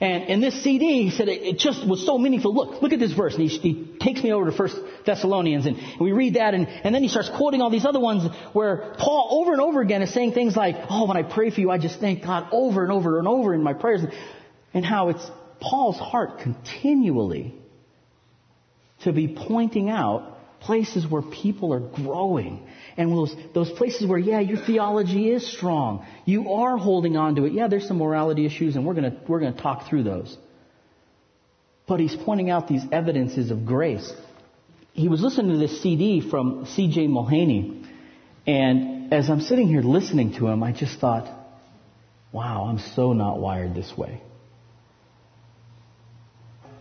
And 0.00 0.24
in 0.24 0.40
this 0.40 0.62
CD, 0.62 1.04
he 1.04 1.10
said 1.10 1.28
it, 1.28 1.58
just 1.58 1.86
was 1.86 2.04
so 2.04 2.18
meaningful. 2.18 2.54
Look, 2.54 2.82
look 2.82 2.92
at 2.92 2.98
this 2.98 3.12
verse. 3.12 3.34
And 3.34 3.48
he, 3.48 3.58
he 3.58 3.96
takes 3.98 4.22
me 4.22 4.30
over 4.32 4.50
to 4.50 4.56
First 4.56 4.76
Thessalonians, 5.06 5.64
and, 5.64 5.76
and 5.76 6.00
we 6.00 6.12
read 6.12 6.34
that, 6.34 6.52
and, 6.52 6.68
and 6.68 6.94
then 6.94 7.02
he 7.02 7.08
starts 7.08 7.30
quoting 7.30 7.62
all 7.62 7.70
these 7.70 7.86
other 7.86 8.00
ones 8.00 8.30
where 8.52 8.94
Paul 8.98 9.28
over 9.40 9.52
and 9.52 9.60
over 9.60 9.80
again 9.80 10.02
is 10.02 10.12
saying 10.12 10.32
things 10.32 10.54
like, 10.54 10.76
"Oh, 10.90 11.06
when 11.06 11.16
I 11.16 11.22
pray 11.22 11.50
for 11.50 11.60
you, 11.60 11.70
I 11.70 11.78
just 11.78 11.98
thank 11.98 12.22
God 12.22 12.48
over 12.52 12.82
and 12.82 12.92
over 12.92 13.18
and 13.18 13.26
over 13.26 13.54
in 13.54 13.62
my 13.62 13.72
prayers," 13.72 14.02
and 14.74 14.84
how 14.84 15.08
it's 15.08 15.30
Paul's 15.60 15.98
heart 15.98 16.40
continually 16.40 17.54
to 19.04 19.12
be 19.12 19.28
pointing 19.28 19.88
out 19.88 20.36
places 20.60 21.06
where 21.08 21.22
people 21.22 21.72
are 21.72 21.80
growing 21.80 22.65
and 22.96 23.12
those, 23.12 23.36
those 23.52 23.70
places 23.72 24.06
where, 24.06 24.18
yeah, 24.18 24.40
your 24.40 24.58
theology 24.58 25.30
is 25.30 25.46
strong. 25.50 26.06
You 26.24 26.52
are 26.52 26.78
holding 26.78 27.16
on 27.16 27.34
to 27.36 27.44
it. 27.44 27.52
Yeah, 27.52 27.68
there's 27.68 27.86
some 27.86 27.98
morality 27.98 28.46
issues, 28.46 28.74
and 28.74 28.86
we're 28.86 28.94
going 28.94 29.18
we're 29.28 29.40
to 29.40 29.52
talk 29.52 29.88
through 29.88 30.04
those. 30.04 30.36
But 31.86 32.00
he's 32.00 32.16
pointing 32.16 32.50
out 32.50 32.68
these 32.68 32.82
evidences 32.90 33.50
of 33.50 33.66
grace. 33.66 34.10
He 34.92 35.08
was 35.08 35.20
listening 35.20 35.52
to 35.52 35.58
this 35.58 35.82
CD 35.82 36.28
from 36.28 36.66
C.J. 36.66 37.06
Mahaney, 37.08 37.86
and 38.46 39.12
as 39.12 39.28
I'm 39.28 39.40
sitting 39.40 39.68
here 39.68 39.82
listening 39.82 40.34
to 40.38 40.46
him, 40.46 40.62
I 40.62 40.72
just 40.72 40.98
thought, 40.98 41.28
wow, 42.32 42.64
I'm 42.64 42.78
so 42.78 43.12
not 43.12 43.38
wired 43.38 43.74
this 43.74 43.92
way. 43.96 44.22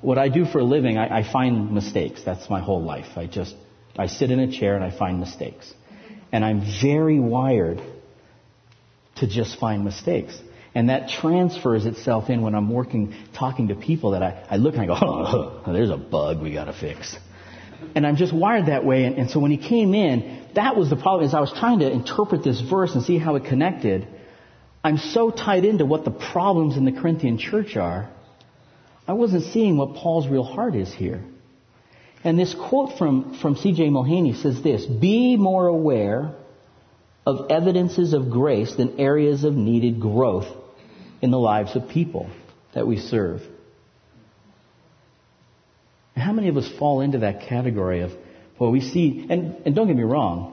What 0.02 0.18
I 0.18 0.30
do 0.30 0.46
for 0.46 0.60
a 0.60 0.64
living, 0.64 0.98
I, 0.98 1.20
I 1.20 1.32
find 1.32 1.72
mistakes. 1.72 2.24
That's 2.24 2.50
my 2.50 2.62
whole 2.62 2.84
life. 2.84 3.18
I 3.18 3.26
just, 3.26 3.56
I 3.98 4.08
sit 4.08 4.32
in 4.32 4.40
a 4.40 4.52
chair 4.52 4.76
and 4.76 4.84
I 4.84 4.98
find 4.98 5.20
mistakes. 5.20 5.74
And 6.36 6.44
I'm 6.44 6.64
very 6.82 7.18
wired 7.18 7.82
to 9.20 9.26
just 9.26 9.58
find 9.58 9.86
mistakes. 9.86 10.38
And 10.76 10.90
that 10.90 11.08
transfers 11.08 11.86
itself 11.86 12.30
in 12.30 12.42
when 12.42 12.56
I'm 12.56 12.70
working, 12.70 13.16
talking 13.34 13.70
to 13.70 13.76
people 13.76 14.12
that 14.12 14.22
I, 14.22 14.46
I 14.50 14.58
look 14.58 14.74
and 14.74 14.84
I 14.84 14.86
go, 14.86 14.96
oh, 15.02 15.72
there's 15.72 15.92
a 15.92 15.96
bug 15.96 16.42
we 16.42 16.52
got 16.52 16.66
to 16.66 16.74
fix. 16.74 17.16
And 17.96 18.06
I'm 18.06 18.18
just 18.18 18.34
wired 18.34 18.66
that 18.66 18.84
way. 18.84 19.06
And, 19.06 19.18
and 19.18 19.32
so 19.32 19.40
when 19.40 19.50
he 19.50 19.56
came 19.58 19.94
in, 19.94 20.46
that 20.56 20.76
was 20.76 20.90
the 20.90 20.98
problem. 20.98 21.26
Is 21.26 21.34
I 21.34 21.40
was 21.40 21.54
trying 21.58 21.80
to 21.80 21.90
interpret 21.90 22.44
this 22.44 22.60
verse 22.60 22.94
and 22.96 23.04
see 23.06 23.18
how 23.18 23.36
it 23.36 23.46
connected. 23.46 24.06
I'm 24.84 24.98
so 24.98 25.32
tied 25.32 25.64
into 25.64 25.86
what 25.86 26.04
the 26.04 26.12
problems 26.12 26.76
in 26.76 26.84
the 26.84 26.92
Corinthian 26.92 27.38
church 27.38 27.78
are. 27.78 28.10
I 29.08 29.14
wasn't 29.14 29.54
seeing 29.54 29.78
what 29.78 29.96
Paul's 29.96 30.28
real 30.28 30.44
heart 30.44 30.76
is 30.76 30.94
here. 30.94 31.24
And 32.26 32.40
this 32.40 32.56
quote 32.56 32.98
from, 32.98 33.38
from 33.40 33.56
C.J. 33.56 33.90
Mahaney 33.90 34.42
says 34.42 34.62
this 34.64 34.84
Be 34.84 35.38
more 35.38 35.68
aware 35.68 36.34
of 37.24 37.52
evidences 37.52 38.14
of 38.14 38.32
grace 38.32 38.76
than 38.76 39.00
areas 39.00 39.44
of 39.44 39.54
needed 39.54 40.02
growth 40.02 40.48
in 41.22 41.30
the 41.30 41.38
lives 41.38 41.76
of 41.76 41.88
people 41.88 42.30
that 42.74 42.88
we 42.88 42.98
serve. 42.98 43.42
How 46.16 46.34
many 46.34 46.48
of 46.48 46.58
us 46.58 46.68
fall 46.80 47.02
into 47.02 47.20
that 47.20 47.42
category 47.48 48.02
of, 48.02 48.12
well, 48.58 48.72
we 48.72 48.82
see, 48.82 49.28
and, 49.30 49.58
and 49.64 49.76
don't 49.76 49.86
get 49.86 49.96
me 49.96 50.04
wrong, 50.04 50.52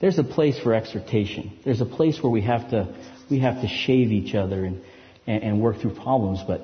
there's 0.00 0.18
a 0.18 0.24
place 0.24 0.56
for 0.60 0.72
exhortation. 0.72 1.58
There's 1.64 1.80
a 1.80 1.86
place 1.86 2.22
where 2.22 2.30
we 2.30 2.42
have 2.42 2.70
to, 2.70 2.94
we 3.28 3.40
have 3.40 3.60
to 3.62 3.66
shave 3.66 4.12
each 4.12 4.36
other 4.36 4.64
and, 4.64 4.82
and, 5.26 5.42
and 5.42 5.60
work 5.60 5.80
through 5.80 5.96
problems, 5.96 6.40
but 6.46 6.60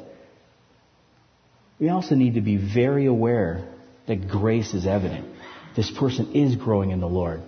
we 1.81 1.89
also 1.89 2.15
need 2.15 2.35
to 2.35 2.41
be 2.41 2.57
very 2.57 3.07
aware 3.07 3.72
that 4.07 4.29
grace 4.29 4.75
is 4.75 4.87
evident. 4.87 5.27
This 5.77 5.91
person 5.91 6.33
is 6.35 6.57
growing 6.57 6.91
in 6.91 7.01
the 7.01 7.09
Lord. 7.09 7.43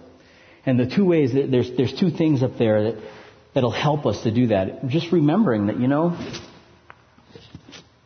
And 0.66 0.78
the 0.78 0.86
two 0.86 1.04
ways, 1.04 1.34
that 1.34 1.50
there's, 1.50 1.70
there's 1.76 1.98
two 1.98 2.10
things 2.10 2.42
up 2.42 2.56
there 2.58 2.92
that, 2.92 3.02
that'll 3.54 3.70
help 3.70 4.06
us 4.06 4.22
to 4.22 4.30
do 4.30 4.48
that. 4.48 4.86
Just 4.88 5.12
remembering 5.12 5.66
that, 5.66 5.78
you 5.78 5.88
know, 5.88 6.18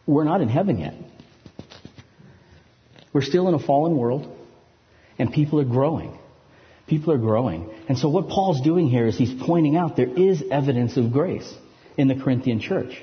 we're 0.07 0.25
not 0.25 0.40
in 0.40 0.49
heaven 0.49 0.78
yet. 0.78 0.95
We're 3.12 3.23
still 3.23 3.49
in 3.49 3.55
a 3.55 3.59
fallen 3.59 3.97
world, 3.97 4.35
and 5.19 5.33
people 5.33 5.61
are 5.61 5.64
growing. 5.64 6.19
People 6.87 7.12
are 7.12 7.19
growing. 7.19 7.71
And 7.88 7.99
so 7.99 8.09
what 8.09 8.28
Paul's 8.28 8.61
doing 8.62 8.88
here 8.88 9.07
is 9.07 9.17
he's 9.17 9.35
pointing 9.43 9.76
out 9.76 9.97
there 9.97 10.07
is 10.09 10.43
evidence 10.50 10.97
of 10.97 11.12
grace 11.12 11.52
in 11.97 12.09
the 12.09 12.14
Corinthian 12.14 12.61
church. 12.61 13.02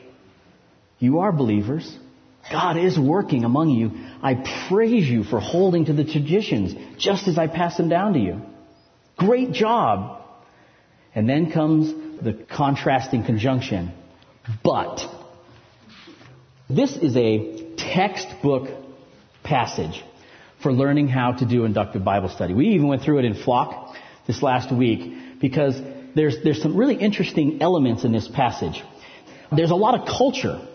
You 0.99 1.19
are 1.19 1.31
believers. 1.31 1.97
God 2.51 2.77
is 2.77 2.97
working 2.97 3.43
among 3.43 3.69
you. 3.69 3.91
I 4.21 4.35
praise 4.69 5.07
you 5.07 5.23
for 5.23 5.39
holding 5.39 5.85
to 5.85 5.93
the 5.93 6.03
traditions 6.03 6.75
just 6.97 7.27
as 7.27 7.37
I 7.37 7.47
pass 7.47 7.77
them 7.77 7.89
down 7.89 8.13
to 8.13 8.19
you. 8.19 8.41
Great 9.17 9.51
job. 9.51 10.21
And 11.13 11.27
then 11.27 11.51
comes 11.51 12.21
the 12.21 12.33
contrasting 12.33 13.23
conjunction. 13.23 13.91
But. 14.63 15.01
This 16.69 16.95
is 16.95 17.15
a 17.15 17.75
textbook 17.77 18.69
passage 19.43 20.03
for 20.61 20.71
learning 20.73 21.07
how 21.07 21.33
to 21.33 21.45
do 21.45 21.65
inductive 21.65 22.03
Bible 22.03 22.29
study. 22.29 22.53
We 22.53 22.69
even 22.69 22.87
went 22.87 23.03
through 23.03 23.19
it 23.19 23.25
in 23.25 23.35
flock 23.35 23.95
this 24.27 24.41
last 24.41 24.73
week 24.73 25.39
because 25.39 25.79
there's, 26.15 26.37
there's 26.43 26.61
some 26.61 26.75
really 26.75 26.95
interesting 26.95 27.61
elements 27.61 28.03
in 28.03 28.11
this 28.11 28.27
passage. 28.27 28.83
There's 29.55 29.71
a 29.71 29.75
lot 29.75 29.99
of 29.99 30.07
culture 30.07 30.67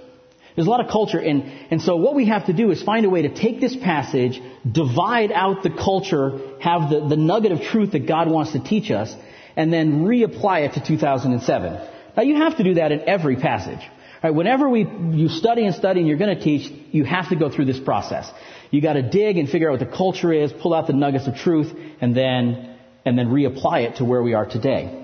there's 0.54 0.66
a 0.66 0.70
lot 0.70 0.84
of 0.84 0.90
culture, 0.90 1.18
and, 1.18 1.44
and 1.70 1.80
so 1.80 1.96
what 1.96 2.14
we 2.14 2.26
have 2.26 2.46
to 2.46 2.52
do 2.52 2.70
is 2.70 2.82
find 2.82 3.06
a 3.06 3.10
way 3.10 3.22
to 3.22 3.34
take 3.34 3.60
this 3.60 3.76
passage, 3.76 4.40
divide 4.70 5.32
out 5.32 5.62
the 5.62 5.70
culture, 5.70 6.38
have 6.60 6.90
the, 6.90 7.06
the 7.08 7.16
nugget 7.16 7.52
of 7.52 7.62
truth 7.62 7.92
that 7.92 8.06
God 8.06 8.28
wants 8.28 8.52
to 8.52 8.62
teach 8.62 8.90
us, 8.90 9.14
and 9.56 9.72
then 9.72 10.04
reapply 10.04 10.68
it 10.68 10.74
to 10.74 10.84
2007. 10.84 11.88
Now 12.16 12.22
you 12.22 12.36
have 12.36 12.56
to 12.56 12.64
do 12.64 12.74
that 12.74 12.92
in 12.92 13.08
every 13.08 13.36
passage. 13.36 13.80
Right, 14.22 14.34
whenever 14.34 14.68
we, 14.68 14.86
you 15.12 15.28
study 15.28 15.64
and 15.64 15.74
study 15.74 16.00
and 16.00 16.08
you're 16.08 16.18
going 16.18 16.36
to 16.36 16.42
teach, 16.42 16.70
you 16.90 17.04
have 17.04 17.30
to 17.30 17.36
go 17.36 17.48
through 17.48 17.64
this 17.64 17.80
process. 17.80 18.30
You 18.70 18.82
got 18.82 18.92
to 18.94 19.02
dig 19.02 19.38
and 19.38 19.48
figure 19.48 19.68
out 19.70 19.80
what 19.80 19.90
the 19.90 19.96
culture 19.96 20.32
is, 20.32 20.52
pull 20.52 20.74
out 20.74 20.86
the 20.86 20.92
nuggets 20.92 21.26
of 21.26 21.36
truth, 21.36 21.72
and 22.00 22.14
then, 22.14 22.76
and 23.06 23.18
then 23.18 23.28
reapply 23.28 23.88
it 23.88 23.96
to 23.96 24.04
where 24.04 24.22
we 24.22 24.34
are 24.34 24.44
today. 24.44 24.96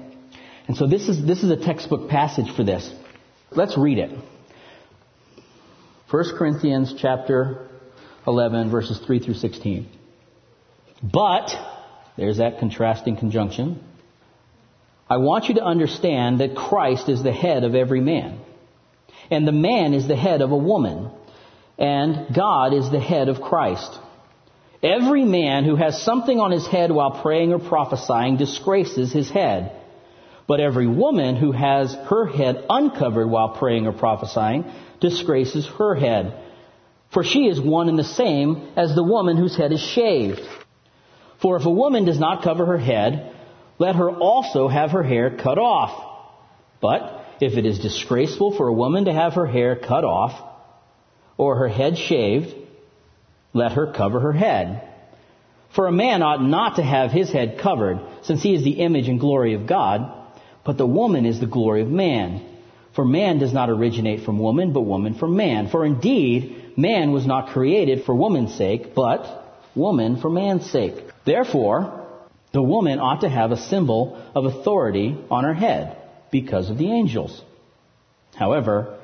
And 0.69 0.77
so 0.77 0.87
this 0.87 1.09
is, 1.09 1.25
this 1.25 1.43
is 1.43 1.51
a 1.51 1.57
textbook 1.57 2.11
passage 2.11 2.55
for 2.55 2.65
this. 2.65 2.91
Let's 3.51 3.79
read 3.79 3.99
it. 3.99 4.11
1 6.11 6.25
Corinthians 6.39 6.95
chapter 6.97 7.67
11 8.29 8.71
verses 8.71 8.99
3 9.05 9.19
through 9.19 9.35
16. 9.35 9.89
But, 11.03 11.51
there's 12.17 12.39
that 12.39 12.61
contrasting 12.61 13.17
conjunction. 13.17 13.83
I 15.11 15.17
want 15.17 15.47
you 15.47 15.57
to 15.57 15.65
understand 15.65 16.41
that 16.41 16.55
Christ 16.55 17.09
is 17.09 17.23
the 17.23 17.33
head 17.33 17.65
of 17.65 17.75
every 17.75 18.01
man. 18.01 18.41
And 19.31 19.47
the 19.47 19.53
man 19.53 19.95
is 19.95 20.07
the 20.07 20.17
head 20.17 20.43
of 20.43 20.53
a 20.53 20.57
woman. 20.57 21.11
And 21.77 22.35
God 22.35 22.73
is 22.73 22.91
the 22.91 23.01
head 23.01 23.29
of 23.29 23.41
Christ. 23.41 23.99
Every 24.83 25.25
man 25.25 25.65
who 25.65 25.75
has 25.75 26.03
something 26.05 26.39
on 26.39 26.53
his 26.53 26.67
head 26.69 26.93
while 26.93 27.21
praying 27.23 27.53
or 27.53 27.59
prophesying 27.59 28.37
disgraces 28.37 29.13
his 29.13 29.29
head. 29.29 29.73
But 30.47 30.61
every 30.61 30.87
woman 30.87 31.37
who 31.37 31.53
has 31.53 31.95
her 31.95 32.27
head 32.27 32.65
uncovered 32.71 33.29
while 33.29 33.51
praying 33.51 33.87
or 33.87 33.93
prophesying 33.93 34.65
disgraces 35.01 35.67
her 35.79 35.95
head. 35.95 36.35
For 37.11 37.25
she 37.25 37.47
is 37.47 37.61
one 37.61 37.89
and 37.89 37.99
the 37.99 38.05
same 38.05 38.69
as 38.77 38.95
the 38.95 39.03
woman 39.03 39.37
whose 39.37 39.57
head 39.57 39.73
is 39.73 39.81
shaved. 39.81 40.41
For 41.41 41.57
if 41.57 41.67
a 41.67 41.71
woman 41.71 42.05
does 42.05 42.19
not 42.19 42.43
cover 42.43 42.65
her 42.67 42.79
head, 42.79 43.35
let 43.79 43.97
her 43.97 44.11
also 44.11 44.69
have 44.69 44.93
her 44.93 45.03
hair 45.03 45.37
cut 45.37 45.59
off. 45.59 46.03
But 46.81 47.25
if 47.41 47.57
it 47.57 47.67
is 47.67 47.79
disgraceful 47.79 48.57
for 48.57 48.69
a 48.69 48.73
woman 48.73 49.07
to 49.07 49.13
have 49.13 49.35
her 49.35 49.47
hair 49.47 49.77
cut 49.77 50.05
off, 50.05 50.43
or 51.37 51.57
her 51.57 51.69
head 51.69 51.99
shaved, 51.99 52.55
let 53.53 53.73
her 53.73 53.93
cover 53.93 54.21
her 54.21 54.33
head. 54.33 54.83
For 55.75 55.87
a 55.87 55.93
man 55.93 56.23
ought 56.23 56.43
not 56.43 56.77
to 56.77 56.83
have 56.83 57.11
his 57.11 57.31
head 57.31 57.59
covered, 57.59 58.01
since 58.23 58.43
he 58.43 58.55
is 58.55 58.65
the 58.65 58.81
image 58.81 59.09
and 59.09 59.21
glory 59.21 59.55
of 59.55 59.67
God, 59.67 60.26
but 60.67 60.77
the 60.77 60.87
woman 60.87 61.25
is 61.25 61.39
the 61.39 61.47
glory 61.47 61.81
of 61.81 61.89
man. 61.89 62.45
For 62.93 63.05
man 63.05 63.39
does 63.39 63.53
not 63.53 63.71
originate 63.71 64.25
from 64.25 64.41
woman, 64.41 64.73
but 64.73 64.81
woman 64.81 65.15
from 65.15 65.37
man. 65.37 65.69
For 65.69 65.87
indeed, 65.87 66.73
man 66.77 67.13
was 67.13 67.25
not 67.25 67.51
created 67.51 68.05
for 68.05 68.15
woman's 68.15 68.55
sake, 68.55 68.93
but 68.93 69.63
woman 69.77 70.21
for 70.21 70.29
man's 70.29 70.69
sake. 70.69 70.95
Therefore, 71.25 72.05
the 72.53 72.63
woman 72.63 72.99
ought 72.99 73.21
to 73.21 73.29
have 73.29 73.53
a 73.53 73.57
symbol 73.57 74.21
of 74.35 74.45
authority 74.45 75.17
on 75.31 75.45
her 75.45 75.55
head 75.55 75.99
because 76.33 76.69
of 76.69 76.79
the 76.79 76.91
angels. 76.91 77.41
However, 78.35 78.99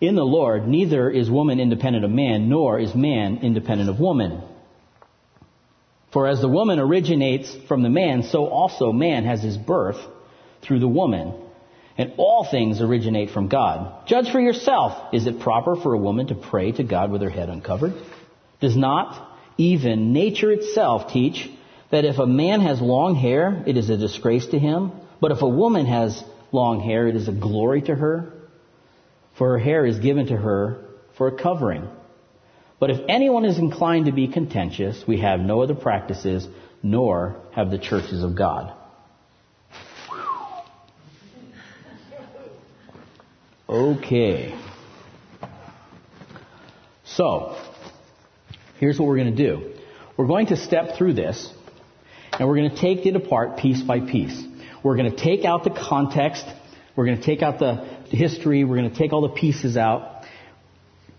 in 0.00 0.14
the 0.14 0.24
Lord, 0.24 0.66
neither 0.66 1.10
is 1.10 1.30
woman 1.30 1.60
independent 1.60 2.04
of 2.04 2.10
man, 2.10 2.48
nor 2.48 2.80
is 2.80 2.94
man 2.94 3.40
independent 3.42 3.90
of 3.90 4.00
woman. 4.00 4.40
For 6.12 6.28
as 6.28 6.40
the 6.40 6.48
woman 6.48 6.78
originates 6.78 7.54
from 7.68 7.82
the 7.82 7.90
man, 7.90 8.22
so 8.22 8.46
also 8.46 8.90
man 8.90 9.24
has 9.24 9.42
his 9.42 9.58
birth 9.58 9.98
through 10.64 10.80
the 10.80 10.88
woman. 10.88 11.34
And 11.96 12.14
all 12.16 12.46
things 12.50 12.80
originate 12.80 13.30
from 13.30 13.48
God. 13.48 14.08
Judge 14.08 14.30
for 14.32 14.40
yourself. 14.40 15.14
Is 15.14 15.26
it 15.26 15.40
proper 15.40 15.76
for 15.76 15.94
a 15.94 15.98
woman 15.98 16.26
to 16.28 16.34
pray 16.34 16.72
to 16.72 16.82
God 16.82 17.10
with 17.10 17.22
her 17.22 17.30
head 17.30 17.48
uncovered? 17.48 17.94
Does 18.60 18.76
not 18.76 19.38
even 19.56 20.12
nature 20.12 20.50
itself 20.50 21.12
teach 21.12 21.48
that 21.92 22.04
if 22.04 22.18
a 22.18 22.26
man 22.26 22.60
has 22.60 22.80
long 22.80 23.14
hair, 23.14 23.62
it 23.66 23.76
is 23.76 23.90
a 23.90 23.96
disgrace 23.96 24.46
to 24.46 24.58
him? 24.58 24.90
But 25.20 25.30
if 25.30 25.42
a 25.42 25.48
woman 25.48 25.86
has 25.86 26.20
long 26.50 26.80
hair, 26.80 27.06
it 27.06 27.14
is 27.14 27.28
a 27.28 27.32
glory 27.32 27.82
to 27.82 27.94
her? 27.94 28.32
For 29.38 29.50
her 29.50 29.58
hair 29.58 29.86
is 29.86 29.98
given 29.98 30.26
to 30.26 30.36
her 30.36 30.84
for 31.16 31.28
a 31.28 31.38
covering. 31.40 31.88
But 32.80 32.90
if 32.90 33.00
anyone 33.08 33.44
is 33.44 33.58
inclined 33.58 34.06
to 34.06 34.12
be 34.12 34.28
contentious, 34.28 35.04
we 35.06 35.20
have 35.20 35.40
no 35.40 35.62
other 35.62 35.74
practices, 35.74 36.46
nor 36.82 37.36
have 37.52 37.70
the 37.70 37.78
churches 37.78 38.22
of 38.22 38.36
God. 38.36 38.72
Okay. 43.74 44.56
So, 47.02 47.60
here's 48.78 49.00
what 49.00 49.08
we're 49.08 49.16
going 49.16 49.34
to 49.34 49.46
do. 49.48 49.74
We're 50.16 50.28
going 50.28 50.46
to 50.46 50.56
step 50.56 50.96
through 50.96 51.14
this, 51.14 51.52
and 52.32 52.48
we're 52.48 52.54
going 52.54 52.70
to 52.70 52.80
take 52.80 53.04
it 53.04 53.16
apart 53.16 53.58
piece 53.58 53.82
by 53.82 53.98
piece. 53.98 54.40
We're 54.84 54.96
going 54.96 55.10
to 55.10 55.16
take 55.16 55.44
out 55.44 55.64
the 55.64 55.70
context. 55.70 56.44
We're 56.94 57.06
going 57.06 57.18
to 57.18 57.24
take 57.24 57.42
out 57.42 57.58
the 57.58 57.74
history. 58.16 58.62
We're 58.62 58.76
going 58.76 58.92
to 58.92 58.96
take 58.96 59.12
all 59.12 59.22
the 59.22 59.34
pieces 59.34 59.76
out, 59.76 60.24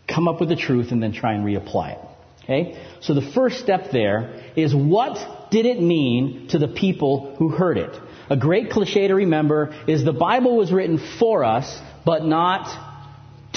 come 0.08 0.30
up 0.30 0.40
with 0.40 0.48
the 0.48 0.56
truth, 0.56 0.94
and 0.94 1.04
then 1.04 1.12
try 1.12 1.34
and 1.34 1.44
reapply 1.44 1.98
it. 1.98 2.00
Okay? 2.46 2.82
So 3.02 3.14
the 3.14 3.32
first 3.34 3.60
step 3.60 3.92
there 3.92 4.42
is 4.56 4.74
what 4.74 5.52
did 5.52 5.66
it 5.66 5.82
mean 5.82 6.48
to 6.52 6.58
the 6.58 6.70
people 6.70 7.36
who 7.38 7.50
heard 7.50 7.78
it? 7.78 8.00
A 8.30 8.38
great 8.38 8.70
cliche 8.70 9.10
to 9.10 9.16
remember 9.16 9.76
is 9.90 10.06
the 10.06 10.14
Bible 10.14 10.56
was 10.56 10.72
written 10.72 11.02
for 11.20 11.44
us, 11.44 11.82
but 12.06 12.24
not 12.26 12.68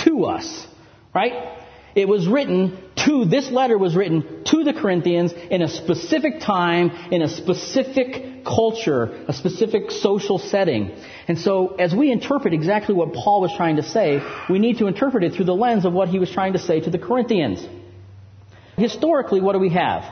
to 0.04 0.24
us. 0.24 0.66
Right? 1.14 1.58
It 1.94 2.06
was 2.08 2.28
written 2.28 2.78
to, 3.04 3.24
this 3.24 3.50
letter 3.50 3.76
was 3.78 3.96
written 3.96 4.44
to 4.44 4.64
the 4.64 4.72
Corinthians 4.72 5.32
in 5.32 5.62
a 5.62 5.68
specific 5.68 6.40
time, 6.40 6.90
in 7.10 7.22
a 7.22 7.28
specific 7.28 8.44
culture, 8.44 9.24
a 9.26 9.32
specific 9.32 9.90
social 9.90 10.38
setting. 10.38 10.92
And 11.26 11.38
so, 11.38 11.74
as 11.76 11.94
we 11.94 12.12
interpret 12.12 12.54
exactly 12.54 12.94
what 12.94 13.12
Paul 13.12 13.40
was 13.40 13.52
trying 13.56 13.76
to 13.76 13.82
say, 13.82 14.20
we 14.48 14.58
need 14.58 14.78
to 14.78 14.86
interpret 14.86 15.24
it 15.24 15.34
through 15.34 15.46
the 15.46 15.54
lens 15.54 15.84
of 15.84 15.92
what 15.92 16.08
he 16.08 16.18
was 16.18 16.30
trying 16.30 16.52
to 16.52 16.58
say 16.58 16.80
to 16.80 16.90
the 16.90 16.98
Corinthians. 16.98 17.66
Historically, 18.76 19.40
what 19.40 19.54
do 19.54 19.58
we 19.58 19.70
have? 19.70 20.04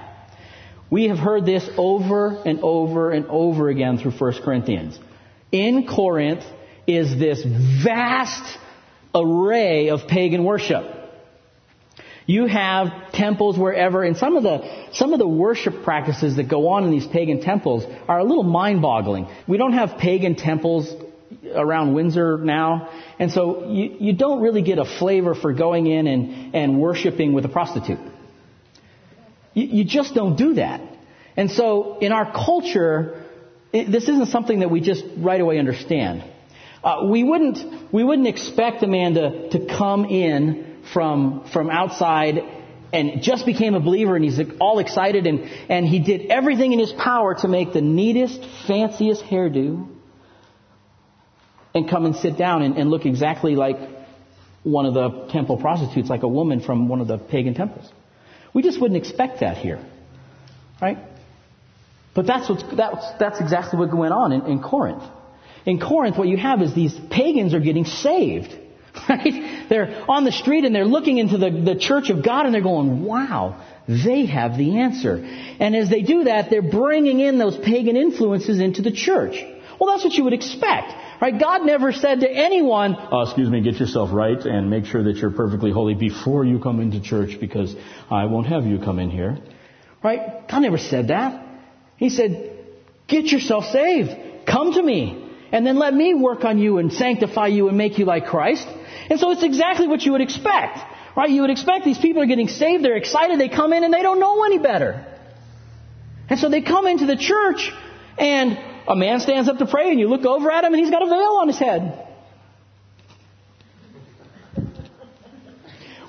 We 0.90 1.08
have 1.08 1.18
heard 1.18 1.46
this 1.46 1.68
over 1.76 2.42
and 2.44 2.60
over 2.60 3.10
and 3.10 3.26
over 3.26 3.68
again 3.68 3.98
through 3.98 4.12
1 4.12 4.42
Corinthians. 4.42 4.98
In 5.52 5.86
Corinth 5.86 6.44
is 6.86 7.18
this 7.18 7.42
vast 7.84 8.58
array 9.14 9.88
of 9.88 10.06
pagan 10.08 10.44
worship. 10.44 10.84
You 12.26 12.46
have 12.46 13.12
temples 13.12 13.56
wherever, 13.56 14.02
and 14.02 14.16
some 14.16 14.36
of 14.36 14.42
the 14.42 14.88
some 14.92 15.12
of 15.12 15.20
the 15.20 15.28
worship 15.28 15.84
practices 15.84 16.36
that 16.36 16.48
go 16.48 16.68
on 16.70 16.82
in 16.82 16.90
these 16.90 17.06
pagan 17.06 17.40
temples 17.40 17.84
are 18.08 18.18
a 18.18 18.24
little 18.24 18.42
mind-boggling. 18.42 19.28
We 19.46 19.58
don't 19.58 19.74
have 19.74 19.98
pagan 19.98 20.34
temples 20.34 20.92
around 21.54 21.94
Windsor 21.94 22.38
now, 22.38 22.90
and 23.20 23.30
so 23.30 23.70
you, 23.70 23.96
you 24.00 24.12
don't 24.12 24.42
really 24.42 24.62
get 24.62 24.78
a 24.78 24.84
flavor 24.84 25.36
for 25.36 25.52
going 25.52 25.86
in 25.86 26.08
and, 26.08 26.54
and 26.54 26.80
worshiping 26.80 27.32
with 27.32 27.44
a 27.44 27.48
prostitute. 27.48 28.00
You, 29.54 29.64
you 29.64 29.84
just 29.84 30.12
don't 30.14 30.36
do 30.36 30.54
that. 30.54 30.80
And 31.36 31.50
so 31.50 31.98
in 31.98 32.10
our 32.10 32.32
culture, 32.32 33.24
it, 33.72 33.90
this 33.92 34.04
isn't 34.04 34.30
something 34.30 34.60
that 34.60 34.70
we 34.70 34.80
just 34.80 35.04
right 35.16 35.40
away 35.40 35.58
understand. 35.58 36.24
Uh, 36.86 37.06
we 37.06 37.24
wouldn't 37.24 37.92
we 37.92 38.04
wouldn't 38.04 38.28
expect 38.28 38.80
a 38.84 38.86
man 38.86 39.14
to, 39.14 39.48
to 39.48 39.66
come 39.66 40.04
in 40.04 40.76
from, 40.92 41.44
from 41.52 41.68
outside 41.68 42.38
and 42.92 43.22
just 43.22 43.44
became 43.44 43.74
a 43.74 43.80
believer 43.80 44.14
and 44.14 44.24
he's 44.24 44.38
all 44.60 44.78
excited 44.78 45.26
and, 45.26 45.40
and 45.68 45.84
he 45.84 45.98
did 45.98 46.30
everything 46.30 46.72
in 46.72 46.78
his 46.78 46.92
power 46.92 47.34
to 47.34 47.48
make 47.48 47.72
the 47.72 47.80
neatest, 47.80 48.40
fanciest 48.68 49.24
hairdo 49.24 49.88
and 51.74 51.90
come 51.90 52.06
and 52.06 52.14
sit 52.14 52.38
down 52.38 52.62
and, 52.62 52.76
and 52.78 52.88
look 52.88 53.04
exactly 53.04 53.56
like 53.56 53.78
one 54.62 54.86
of 54.86 54.94
the 54.94 55.26
temple 55.32 55.56
prostitutes, 55.56 56.08
like 56.08 56.22
a 56.22 56.28
woman 56.28 56.60
from 56.60 56.86
one 56.86 57.00
of 57.00 57.08
the 57.08 57.18
pagan 57.18 57.54
temples. 57.54 57.90
We 58.54 58.62
just 58.62 58.80
wouldn't 58.80 59.04
expect 59.04 59.40
that 59.40 59.56
here. 59.56 59.84
Right? 60.80 60.98
But 62.14 62.28
that's, 62.28 62.48
what's, 62.48 62.62
that's, 62.76 63.04
that's 63.18 63.40
exactly 63.40 63.76
what 63.80 63.92
went 63.92 64.12
on 64.12 64.30
in, 64.30 64.46
in 64.46 64.62
Corinth. 64.62 65.02
In 65.66 65.80
Corinth, 65.80 66.16
what 66.16 66.28
you 66.28 66.36
have 66.36 66.62
is 66.62 66.74
these 66.74 66.98
pagans 67.10 67.52
are 67.52 67.60
getting 67.60 67.84
saved. 67.84 68.56
Right? 69.10 69.68
They're 69.68 70.04
on 70.08 70.24
the 70.24 70.32
street 70.32 70.64
and 70.64 70.74
they're 70.74 70.86
looking 70.86 71.18
into 71.18 71.36
the, 71.36 71.50
the 71.50 71.78
church 71.78 72.08
of 72.08 72.24
God 72.24 72.46
and 72.46 72.54
they're 72.54 72.62
going, 72.62 73.04
wow, 73.04 73.62
they 73.86 74.24
have 74.24 74.56
the 74.56 74.78
answer. 74.78 75.16
And 75.60 75.76
as 75.76 75.90
they 75.90 76.00
do 76.00 76.24
that, 76.24 76.48
they're 76.48 76.62
bringing 76.62 77.20
in 77.20 77.36
those 77.36 77.58
pagan 77.58 77.94
influences 77.94 78.58
into 78.58 78.80
the 78.80 78.90
church. 78.90 79.36
Well, 79.78 79.92
that's 79.92 80.02
what 80.02 80.14
you 80.14 80.24
would 80.24 80.32
expect. 80.32 80.94
Right? 81.20 81.38
God 81.38 81.66
never 81.66 81.92
said 81.92 82.20
to 82.20 82.30
anyone, 82.30 82.96
oh, 82.96 83.24
excuse 83.24 83.50
me, 83.50 83.60
get 83.60 83.74
yourself 83.74 84.10
right 84.12 84.38
and 84.38 84.70
make 84.70 84.86
sure 84.86 85.04
that 85.04 85.16
you're 85.16 85.30
perfectly 85.30 85.72
holy 85.72 85.94
before 85.94 86.46
you 86.46 86.58
come 86.58 86.80
into 86.80 87.00
church 87.00 87.38
because 87.38 87.76
I 88.10 88.24
won't 88.24 88.46
have 88.46 88.64
you 88.64 88.78
come 88.78 88.98
in 88.98 89.10
here. 89.10 89.36
Right? 90.02 90.48
God 90.48 90.60
never 90.60 90.78
said 90.78 91.08
that. 91.08 91.46
He 91.98 92.08
said, 92.08 92.64
get 93.08 93.26
yourself 93.26 93.66
saved. 93.66 94.46
Come 94.46 94.72
to 94.72 94.82
me. 94.82 95.25
And 95.52 95.66
then 95.66 95.76
let 95.78 95.94
me 95.94 96.14
work 96.14 96.44
on 96.44 96.58
you 96.58 96.78
and 96.78 96.92
sanctify 96.92 97.48
you 97.48 97.68
and 97.68 97.78
make 97.78 97.98
you 97.98 98.04
like 98.04 98.26
Christ. 98.26 98.66
And 99.08 99.20
so 99.20 99.30
it's 99.30 99.42
exactly 99.42 99.86
what 99.86 100.02
you 100.02 100.12
would 100.12 100.20
expect. 100.20 100.78
Right? 101.16 101.30
You 101.30 101.42
would 101.42 101.50
expect 101.50 101.84
these 101.84 101.98
people 101.98 102.22
are 102.22 102.26
getting 102.26 102.48
saved, 102.48 102.84
they're 102.84 102.96
excited, 102.96 103.40
they 103.40 103.48
come 103.48 103.72
in 103.72 103.84
and 103.84 103.94
they 103.94 104.02
don't 104.02 104.20
know 104.20 104.44
any 104.44 104.58
better. 104.58 105.06
And 106.28 106.38
so 106.38 106.48
they 106.48 106.60
come 106.60 106.86
into 106.86 107.06
the 107.06 107.16
church 107.16 107.70
and 108.18 108.58
a 108.88 108.96
man 108.96 109.20
stands 109.20 109.48
up 109.48 109.58
to 109.58 109.66
pray 109.66 109.90
and 109.90 109.98
you 109.98 110.08
look 110.08 110.24
over 110.24 110.50
at 110.50 110.64
him 110.64 110.74
and 110.74 110.80
he's 110.82 110.90
got 110.90 111.02
a 111.02 111.06
veil 111.06 111.38
on 111.40 111.48
his 111.48 111.58
head. 111.58 112.06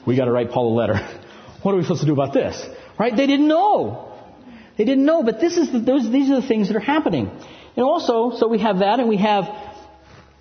We 0.06 0.16
got 0.16 0.26
to 0.26 0.32
write 0.32 0.52
Paul 0.52 0.74
a 0.74 0.76
letter. 0.76 0.96
What 1.64 1.74
are 1.74 1.78
we 1.78 1.84
supposed 1.84 2.02
to 2.02 2.06
do 2.08 2.14
about 2.14 2.34
this? 2.34 2.64
Right? 2.98 3.14
They 3.14 3.28
didn't 3.28 3.48
know. 3.48 4.16
They 4.78 4.86
didn't 4.86 5.06
know, 5.06 5.24
but 5.24 5.42
this 5.42 5.58
is 5.58 5.72
the, 5.72 5.80
those, 5.80 6.10
these 6.10 6.30
are 6.30 6.40
the 6.40 6.48
things 6.48 6.68
that 6.68 6.78
are 6.78 6.80
happening. 6.80 7.32
And 7.78 7.86
also, 7.86 8.36
so 8.36 8.50
we 8.50 8.60
have 8.60 8.80
that 8.80 9.00
and 9.00 9.08
we 9.08 9.18
have 9.18 9.46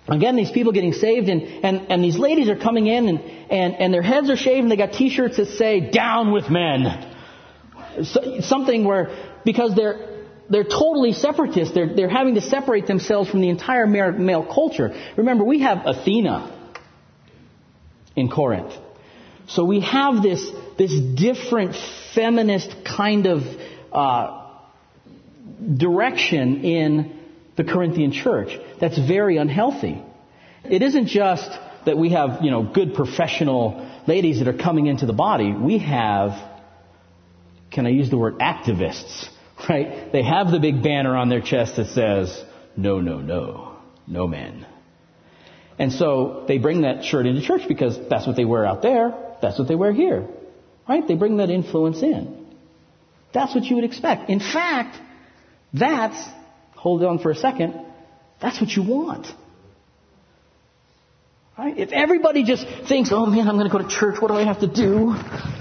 Again, 0.09 0.37
these 0.37 0.51
people 0.51 0.71
getting 0.71 0.93
saved, 0.93 1.27
and, 1.27 1.41
and, 1.41 1.87
and 1.91 2.03
these 2.03 2.17
ladies 2.17 2.47
are 2.47 2.55
coming 2.55 2.87
in, 2.87 3.09
and, 3.09 3.19
and, 3.19 3.75
and 3.75 3.93
their 3.93 4.01
heads 4.01 4.29
are 4.29 4.37
shaved, 4.37 4.61
and 4.61 4.71
they 4.71 4.77
got 4.77 4.93
t-shirts 4.93 5.35
that 5.35 5.47
say, 5.47 5.91
down 5.91 6.31
with 6.31 6.49
men. 6.49 7.13
So, 8.03 8.39
something 8.39 8.85
where, 8.85 9.37
because 9.43 9.75
they're, 9.75 10.23
they're 10.49 10.63
totally 10.63 11.11
separatist, 11.11 11.73
they're, 11.73 11.93
they're 11.93 12.09
having 12.09 12.35
to 12.35 12.41
separate 12.41 12.87
themselves 12.87 13.29
from 13.29 13.41
the 13.41 13.49
entire 13.49 13.85
male, 13.85 14.45
culture. 14.45 14.95
Remember, 15.17 15.43
we 15.43 15.59
have 15.59 15.79
Athena 15.85 16.71
in 18.15 18.29
Corinth. 18.29 18.73
So 19.47 19.65
we 19.65 19.81
have 19.81 20.23
this, 20.23 20.49
this 20.77 20.97
different 21.15 21.75
feminist 22.15 22.73
kind 22.85 23.27
of 23.27 23.43
uh, 23.91 24.51
direction 25.75 26.63
in 26.63 27.16
the 27.57 27.63
Corinthian 27.63 28.11
church. 28.11 28.57
That's 28.79 28.97
very 28.97 29.37
unhealthy. 29.37 30.01
It 30.63 30.81
isn't 30.81 31.07
just 31.07 31.49
that 31.85 31.97
we 31.97 32.11
have, 32.11 32.43
you 32.43 32.51
know, 32.51 32.63
good 32.63 32.93
professional 32.93 33.89
ladies 34.07 34.39
that 34.39 34.47
are 34.47 34.57
coming 34.57 34.85
into 34.85 35.05
the 35.05 35.13
body. 35.13 35.51
We 35.51 35.79
have, 35.79 36.31
can 37.71 37.85
I 37.85 37.89
use 37.89 38.09
the 38.09 38.17
word 38.17 38.39
activists, 38.39 39.27
right? 39.69 40.11
They 40.11 40.23
have 40.23 40.51
the 40.51 40.59
big 40.59 40.83
banner 40.83 41.15
on 41.17 41.29
their 41.29 41.41
chest 41.41 41.75
that 41.77 41.87
says, 41.87 42.43
no, 42.75 43.01
no, 43.01 43.19
no, 43.19 43.77
no 44.05 44.27
men. 44.27 44.65
And 45.79 45.91
so 45.91 46.45
they 46.47 46.57
bring 46.59 46.81
that 46.81 47.03
shirt 47.03 47.25
into 47.25 47.41
church 47.41 47.67
because 47.67 47.97
that's 48.09 48.25
what 48.27 48.35
they 48.35 48.45
wear 48.45 48.65
out 48.65 48.81
there. 48.81 49.15
That's 49.41 49.59
what 49.59 49.67
they 49.67 49.75
wear 49.75 49.93
here. 49.93 50.27
Right? 50.87 51.07
They 51.07 51.15
bring 51.15 51.37
that 51.37 51.49
influence 51.49 52.01
in. 52.01 52.45
That's 53.33 53.53
what 53.53 53.65
you 53.65 53.75
would 53.75 53.85
expect. 53.85 54.29
In 54.29 54.39
fact, 54.39 54.97
that's 55.73 56.17
hold 56.87 57.03
on 57.03 57.19
for 57.19 57.31
a 57.31 57.35
second, 57.35 57.73
that's 58.41 58.61
what 58.61 58.69
you 58.69 58.81
want. 58.81 59.27
Right? 61.57 61.77
If 61.77 61.91
everybody 61.91 62.43
just 62.43 62.65
thinks, 62.87 63.09
oh 63.11 63.25
man, 63.25 63.45
I'm 63.49 63.57
going 63.57 63.69
to 63.69 63.77
go 63.77 63.83
to 63.83 63.89
church, 63.89 64.21
what 64.21 64.29
do 64.29 64.35
I 64.35 64.45
have 64.45 64.61
to 64.61 64.67
do? 64.67 65.13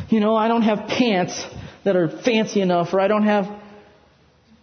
You 0.08 0.20
know, 0.20 0.36
I 0.36 0.46
don't 0.46 0.62
have 0.62 0.86
pants 0.86 1.44
that 1.84 1.96
are 1.96 2.08
fancy 2.08 2.60
enough, 2.60 2.94
or 2.94 3.00
I 3.00 3.08
don't 3.08 3.24
have. 3.24 3.46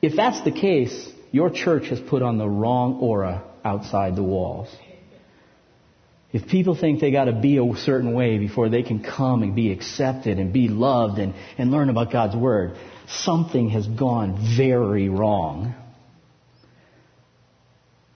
If 0.01 0.15
that's 0.15 0.41
the 0.45 0.51
case, 0.51 0.95
your 1.31 1.49
church 1.49 1.87
has 1.89 1.99
put 1.99 2.21
on 2.21 2.37
the 2.37 2.47
wrong 2.47 2.99
aura 3.01 3.43
outside 3.65 4.15
the 4.15 4.23
walls. 4.23 4.73
If 6.31 6.47
people 6.47 6.75
think 6.75 7.01
they 7.01 7.11
got 7.11 7.25
to 7.25 7.33
be 7.33 7.57
a 7.57 7.75
certain 7.75 8.13
way 8.13 8.37
before 8.37 8.69
they 8.69 8.83
can 8.83 9.03
come 9.03 9.43
and 9.43 9.53
be 9.53 9.73
accepted 9.73 10.39
and 10.39 10.53
be 10.53 10.69
loved 10.69 11.19
and, 11.19 11.33
and 11.57 11.71
learn 11.71 11.89
about 11.89 12.09
God's 12.11 12.37
Word, 12.37 12.77
something 13.07 13.69
has 13.71 13.85
gone 13.85 14.55
very 14.57 15.09
wrong. 15.09 15.75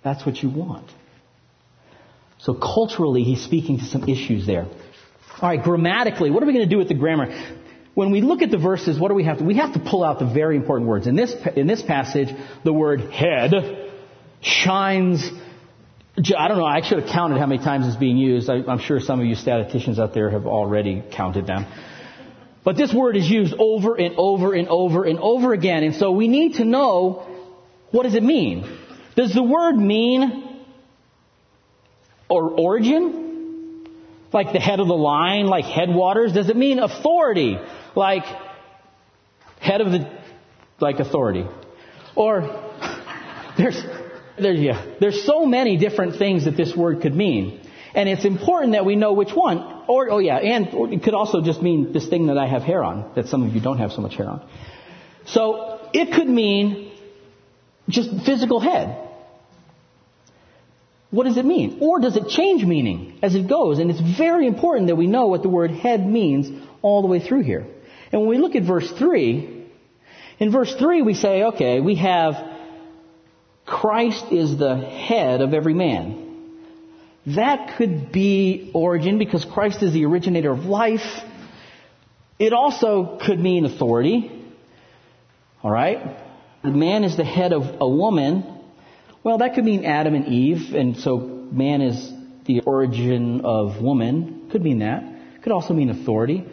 That's 0.07 0.25
what 0.25 0.41
you 0.41 0.49
want. 0.49 0.89
So 2.39 2.53
culturally, 2.53 3.23
he's 3.23 3.41
speaking 3.41 3.79
to 3.79 3.83
some 3.83 4.07
issues 4.07 4.47
there. 4.47 4.63
All 4.63 5.49
right, 5.49 5.61
grammatically, 5.61 6.31
what 6.31 6.41
are 6.41 6.45
we 6.45 6.53
going 6.53 6.63
to 6.63 6.73
do 6.73 6.77
with 6.77 6.87
the 6.87 6.93
grammar? 6.93 7.27
When 7.93 8.11
we 8.11 8.21
look 8.21 8.41
at 8.41 8.49
the 8.49 8.57
verses, 8.57 8.97
what 8.97 9.09
do 9.09 9.15
we 9.15 9.25
have 9.25 9.39
to? 9.39 9.43
We 9.43 9.55
have 9.55 9.73
to 9.73 9.79
pull 9.79 10.05
out 10.05 10.19
the 10.19 10.25
very 10.25 10.55
important 10.55 10.87
words. 10.87 11.07
In 11.07 11.17
this, 11.17 11.35
in 11.57 11.67
this 11.67 11.81
passage, 11.81 12.29
the 12.63 12.71
word 12.71 13.01
head 13.11 13.51
shines. 14.39 15.29
I 16.17 16.47
don't 16.47 16.57
know, 16.57 16.65
I 16.65 16.81
should 16.87 17.01
have 17.01 17.09
counted 17.09 17.37
how 17.37 17.45
many 17.45 17.61
times 17.61 17.85
it's 17.85 17.97
being 17.97 18.15
used. 18.15 18.49
I, 18.49 18.63
I'm 18.65 18.79
sure 18.79 19.01
some 19.01 19.19
of 19.19 19.25
you 19.25 19.35
statisticians 19.35 19.99
out 19.99 20.13
there 20.13 20.29
have 20.29 20.45
already 20.45 21.03
counted 21.11 21.47
them. 21.47 21.65
But 22.63 22.77
this 22.77 22.93
word 22.93 23.17
is 23.17 23.29
used 23.29 23.53
over 23.59 23.95
and 23.95 24.15
over 24.17 24.53
and 24.53 24.69
over 24.69 25.03
and 25.03 25.19
over 25.19 25.51
again. 25.51 25.83
And 25.83 25.95
so 25.95 26.11
we 26.11 26.29
need 26.29 26.55
to 26.55 26.63
know 26.63 27.27
what 27.91 28.03
does 28.03 28.15
it 28.15 28.23
mean? 28.23 28.86
Does 29.17 29.33
the 29.33 29.43
word 29.43 29.75
mean 29.75 30.63
or 32.29 32.51
origin? 32.51 33.87
Like 34.31 34.53
the 34.53 34.59
head 34.59 34.79
of 34.79 34.87
the 34.87 34.93
line, 34.93 35.47
like 35.47 35.65
headwaters? 35.65 36.33
Does 36.33 36.49
it 36.49 36.55
mean 36.55 36.77
authority? 36.77 37.57
Like 37.95 38.23
head 39.59 39.81
of 39.81 39.91
the, 39.91 40.07
like 40.79 40.99
authority? 40.99 41.45
Or 42.15 42.41
there's, 43.57 43.81
there's, 44.39 44.59
yeah, 44.59 44.85
there's 44.99 45.25
so 45.25 45.47
many 45.47 45.77
different 45.77 46.17
things 46.17 46.45
that 46.45 46.55
this 46.55 46.75
word 46.75 47.01
could 47.01 47.15
mean. 47.15 47.61
And 47.95 48.07
it's 48.07 48.23
important 48.23 48.73
that 48.73 48.85
we 48.85 48.95
know 48.95 49.13
which 49.13 49.31
one. 49.31 49.57
Or, 49.87 50.11
oh 50.11 50.19
yeah, 50.19 50.37
and 50.37 50.93
it 50.93 51.01
could 51.01 51.15
also 51.15 51.41
just 51.41 51.63
mean 51.63 51.91
this 51.91 52.07
thing 52.07 52.27
that 52.27 52.37
I 52.37 52.45
have 52.45 52.61
hair 52.61 52.83
on, 52.83 53.13
that 53.15 53.27
some 53.27 53.41
of 53.41 53.55
you 53.55 53.61
don't 53.61 53.79
have 53.79 53.93
so 53.93 54.01
much 54.01 54.15
hair 54.15 54.29
on. 54.29 54.47
So, 55.25 55.89
it 55.93 56.13
could 56.13 56.27
mean 56.27 56.91
just 57.89 58.09
physical 58.25 58.59
head. 58.59 59.06
What 61.09 61.23
does 61.23 61.37
it 61.37 61.45
mean? 61.45 61.79
Or 61.81 61.99
does 61.99 62.17
it 62.17 62.27
change 62.27 62.65
meaning 62.65 63.19
as 63.21 63.33
it 63.33 63.47
goes? 63.47 63.79
And 63.79 63.89
it's 63.89 64.17
very 64.17 64.45
important 64.45 64.87
that 64.87 64.95
we 64.95 65.07
know 65.07 65.27
what 65.27 65.41
the 65.41 65.49
word 65.49 65.71
head 65.71 66.05
means 66.05 66.49
all 66.81 67.01
the 67.01 67.07
way 67.07 67.19
through 67.19 67.43
here. 67.43 67.65
And 68.11 68.21
when 68.21 68.29
we 68.29 68.37
look 68.37 68.55
at 68.55 68.63
verse 68.63 68.91
3, 68.91 69.65
in 70.39 70.51
verse 70.51 70.73
3 70.75 71.01
we 71.01 71.13
say, 71.13 71.43
okay, 71.43 71.79
we 71.79 71.95
have 71.95 72.35
Christ 73.65 74.31
is 74.31 74.57
the 74.57 74.77
head 74.77 75.41
of 75.41 75.53
every 75.53 75.73
man. 75.73 76.25
That 77.35 77.77
could 77.77 78.11
be 78.11 78.71
origin 78.73 79.17
because 79.17 79.43
Christ 79.45 79.83
is 79.83 79.91
the 79.93 80.05
originator 80.05 80.51
of 80.51 80.65
life. 80.65 81.05
It 82.39 82.53
also 82.53 83.19
could 83.25 83.39
mean 83.39 83.65
authority. 83.65 84.31
Alright? 85.63 86.17
The 86.63 86.71
man 86.71 87.03
is 87.03 87.17
the 87.17 87.25
head 87.25 87.51
of 87.51 87.63
a 87.81 87.87
woman. 87.87 88.56
Well, 89.27 89.39
that 89.39 89.55
could 89.55 89.65
mean 89.65 89.83
Adam 89.83 90.15
and 90.15 90.25
Eve, 90.29 90.73
and 90.73 90.95
so 90.95 91.17
man 91.17 91.81
is 91.81 92.13
the 92.45 92.61
origin 92.61 93.41
of 93.43 93.81
woman. 93.81 94.47
Could 94.53 94.61
mean 94.63 94.79
that. 94.79 95.03
Could 95.41 95.51
also 95.51 95.73
mean 95.73 95.89
authority. 95.89 96.45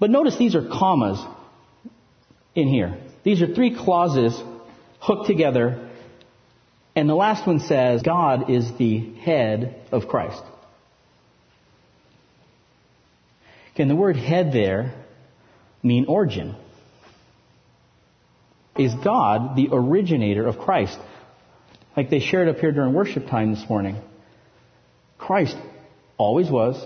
But 0.00 0.10
notice 0.10 0.36
these 0.36 0.56
are 0.56 0.68
commas 0.68 1.24
in 2.56 2.66
here. 2.66 2.98
These 3.22 3.42
are 3.42 3.54
three 3.54 3.76
clauses 3.76 4.36
hooked 4.98 5.28
together. 5.28 5.88
And 6.96 7.08
the 7.08 7.14
last 7.14 7.46
one 7.46 7.60
says, 7.60 8.02
God 8.02 8.50
is 8.50 8.76
the 8.76 9.14
head 9.20 9.82
of 9.92 10.08
Christ. 10.08 10.42
Can 13.76 13.86
the 13.86 13.94
word 13.94 14.16
head 14.16 14.52
there 14.52 14.94
mean 15.80 16.06
origin? 16.08 16.56
Is 18.76 18.92
God 19.04 19.54
the 19.54 19.68
originator 19.70 20.44
of 20.44 20.58
Christ? 20.58 20.98
Like 21.96 22.10
they 22.10 22.20
shared 22.20 22.48
up 22.48 22.58
here 22.58 22.72
during 22.72 22.94
worship 22.94 23.26
time 23.26 23.54
this 23.54 23.64
morning. 23.68 23.96
Christ 25.18 25.56
always 26.16 26.50
was. 26.50 26.84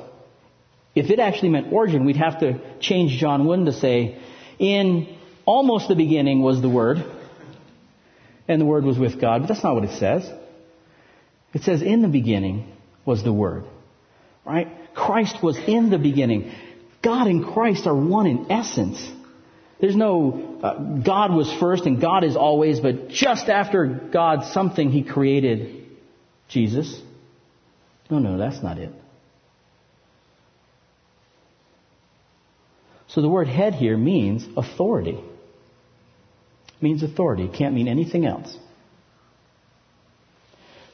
If 0.95 1.11
it 1.11 1.19
actually 1.19 1.51
meant 1.51 1.73
origin, 1.73 2.05
we'd 2.05 2.17
have 2.17 2.41
to 2.41 2.61
change 2.81 3.19
John 3.19 3.45
1 3.45 3.67
to 3.67 3.73
say, 3.73 4.19
in 4.59 5.17
almost 5.45 5.89
the 5.89 5.95
beginning 5.95 6.43
was 6.43 6.61
the 6.63 6.69
Word, 6.69 7.05
and 8.49 8.61
the 8.61 8.65
Word 8.65 8.85
was 8.85 8.99
with 8.99 9.21
God. 9.21 9.43
But 9.43 9.49
that's 9.49 9.63
not 9.63 9.75
what 9.75 9.85
it 9.85 9.99
says. 9.99 10.29
It 11.53 11.63
says, 11.63 11.83
in 11.83 12.03
the 12.03 12.09
beginning 12.09 12.73
was 13.05 13.23
the 13.23 13.33
Word. 13.33 13.65
Right? 14.45 14.69
Christ 14.95 15.43
was 15.43 15.59
in 15.59 15.91
the 15.91 15.99
beginning. 15.99 16.53
God 17.03 17.27
and 17.27 17.45
Christ 17.45 17.87
are 17.87 17.95
one 17.95 18.27
in 18.27 18.51
essence. 18.51 19.07
There's 19.81 19.97
no 19.97 20.59
uh, 20.63 20.75
God 21.03 21.35
was 21.35 21.53
first 21.61 21.85
and 21.85 22.01
God 22.01 22.25
is 22.25 22.37
always, 22.37 22.81
but 22.81 23.09
just 23.09 23.49
after 23.49 23.87
God 23.87 24.45
something 24.53 24.91
He 24.91 25.03
created 25.03 25.87
Jesus. 26.49 27.01
No, 28.11 28.19
no, 28.19 28.39
that's 28.39 28.63
not 28.63 28.79
it. 28.79 28.91
So 33.09 33.21
the 33.21 33.29
word 33.29 33.49
head 33.49 33.75
here 33.75 33.97
means 33.97 34.47
authority. 34.57 35.19
It 36.69 36.83
means 36.83 37.03
authority. 37.03 37.45
It 37.45 37.55
can't 37.55 37.75
mean 37.75 37.89
anything 37.89 38.27
else. 38.27 38.57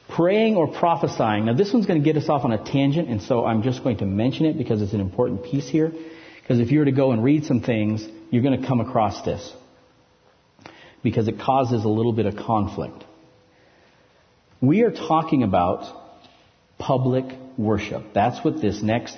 Praying 0.09 0.55
or 0.55 0.67
prophesying. 0.67 1.45
Now 1.45 1.53
this 1.53 1.73
one's 1.73 1.85
going 1.85 2.01
to 2.01 2.05
get 2.05 2.21
us 2.21 2.29
off 2.29 2.45
on 2.45 2.51
a 2.51 2.63
tangent, 2.63 3.09
and 3.09 3.21
so 3.21 3.45
I'm 3.45 3.63
just 3.63 3.83
going 3.83 3.97
to 3.97 4.05
mention 4.05 4.45
it 4.45 4.57
because 4.57 4.81
it's 4.81 4.93
an 4.93 4.99
important 4.99 5.43
piece 5.43 5.67
here. 5.67 5.91
Because 6.41 6.59
if 6.59 6.71
you 6.71 6.79
were 6.79 6.85
to 6.85 6.91
go 6.91 7.11
and 7.11 7.23
read 7.23 7.45
some 7.45 7.61
things, 7.61 8.05
you're 8.33 8.41
going 8.41 8.59
to 8.59 8.67
come 8.67 8.79
across 8.79 9.21
this. 9.21 9.53
Because 11.03 11.27
it 11.27 11.39
causes 11.39 11.85
a 11.85 11.87
little 11.87 12.13
bit 12.13 12.25
of 12.25 12.35
conflict. 12.35 13.03
We 14.59 14.81
are 14.81 14.89
talking 14.89 15.43
about 15.43 15.85
public 16.79 17.25
worship. 17.59 18.05
That's 18.15 18.43
what 18.43 18.59
this 18.59 18.81
next 18.81 19.15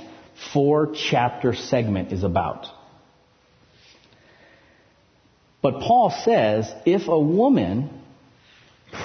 four 0.52 0.94
chapter 1.10 1.56
segment 1.56 2.12
is 2.12 2.26
about. 2.26 2.66
But 5.62 5.80
Paul 5.80 6.14
says 6.26 6.70
if 6.86 7.08
a 7.08 7.18
woman 7.18 8.02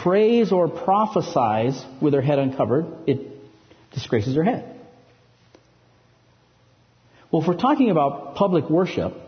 prays 0.03 0.51
or 0.51 0.67
prophesies 0.67 1.81
with 2.03 2.15
her 2.15 2.21
head 2.21 2.41
uncovered, 2.41 2.87
it 3.07 3.29
disgraces 3.93 4.35
her 4.35 4.43
head. 4.43 4.77
Well, 7.31 7.43
if 7.43 7.47
we're 7.47 7.55
talking 7.55 7.91
about 7.91 8.35
public 8.35 8.69
worship, 8.69 9.20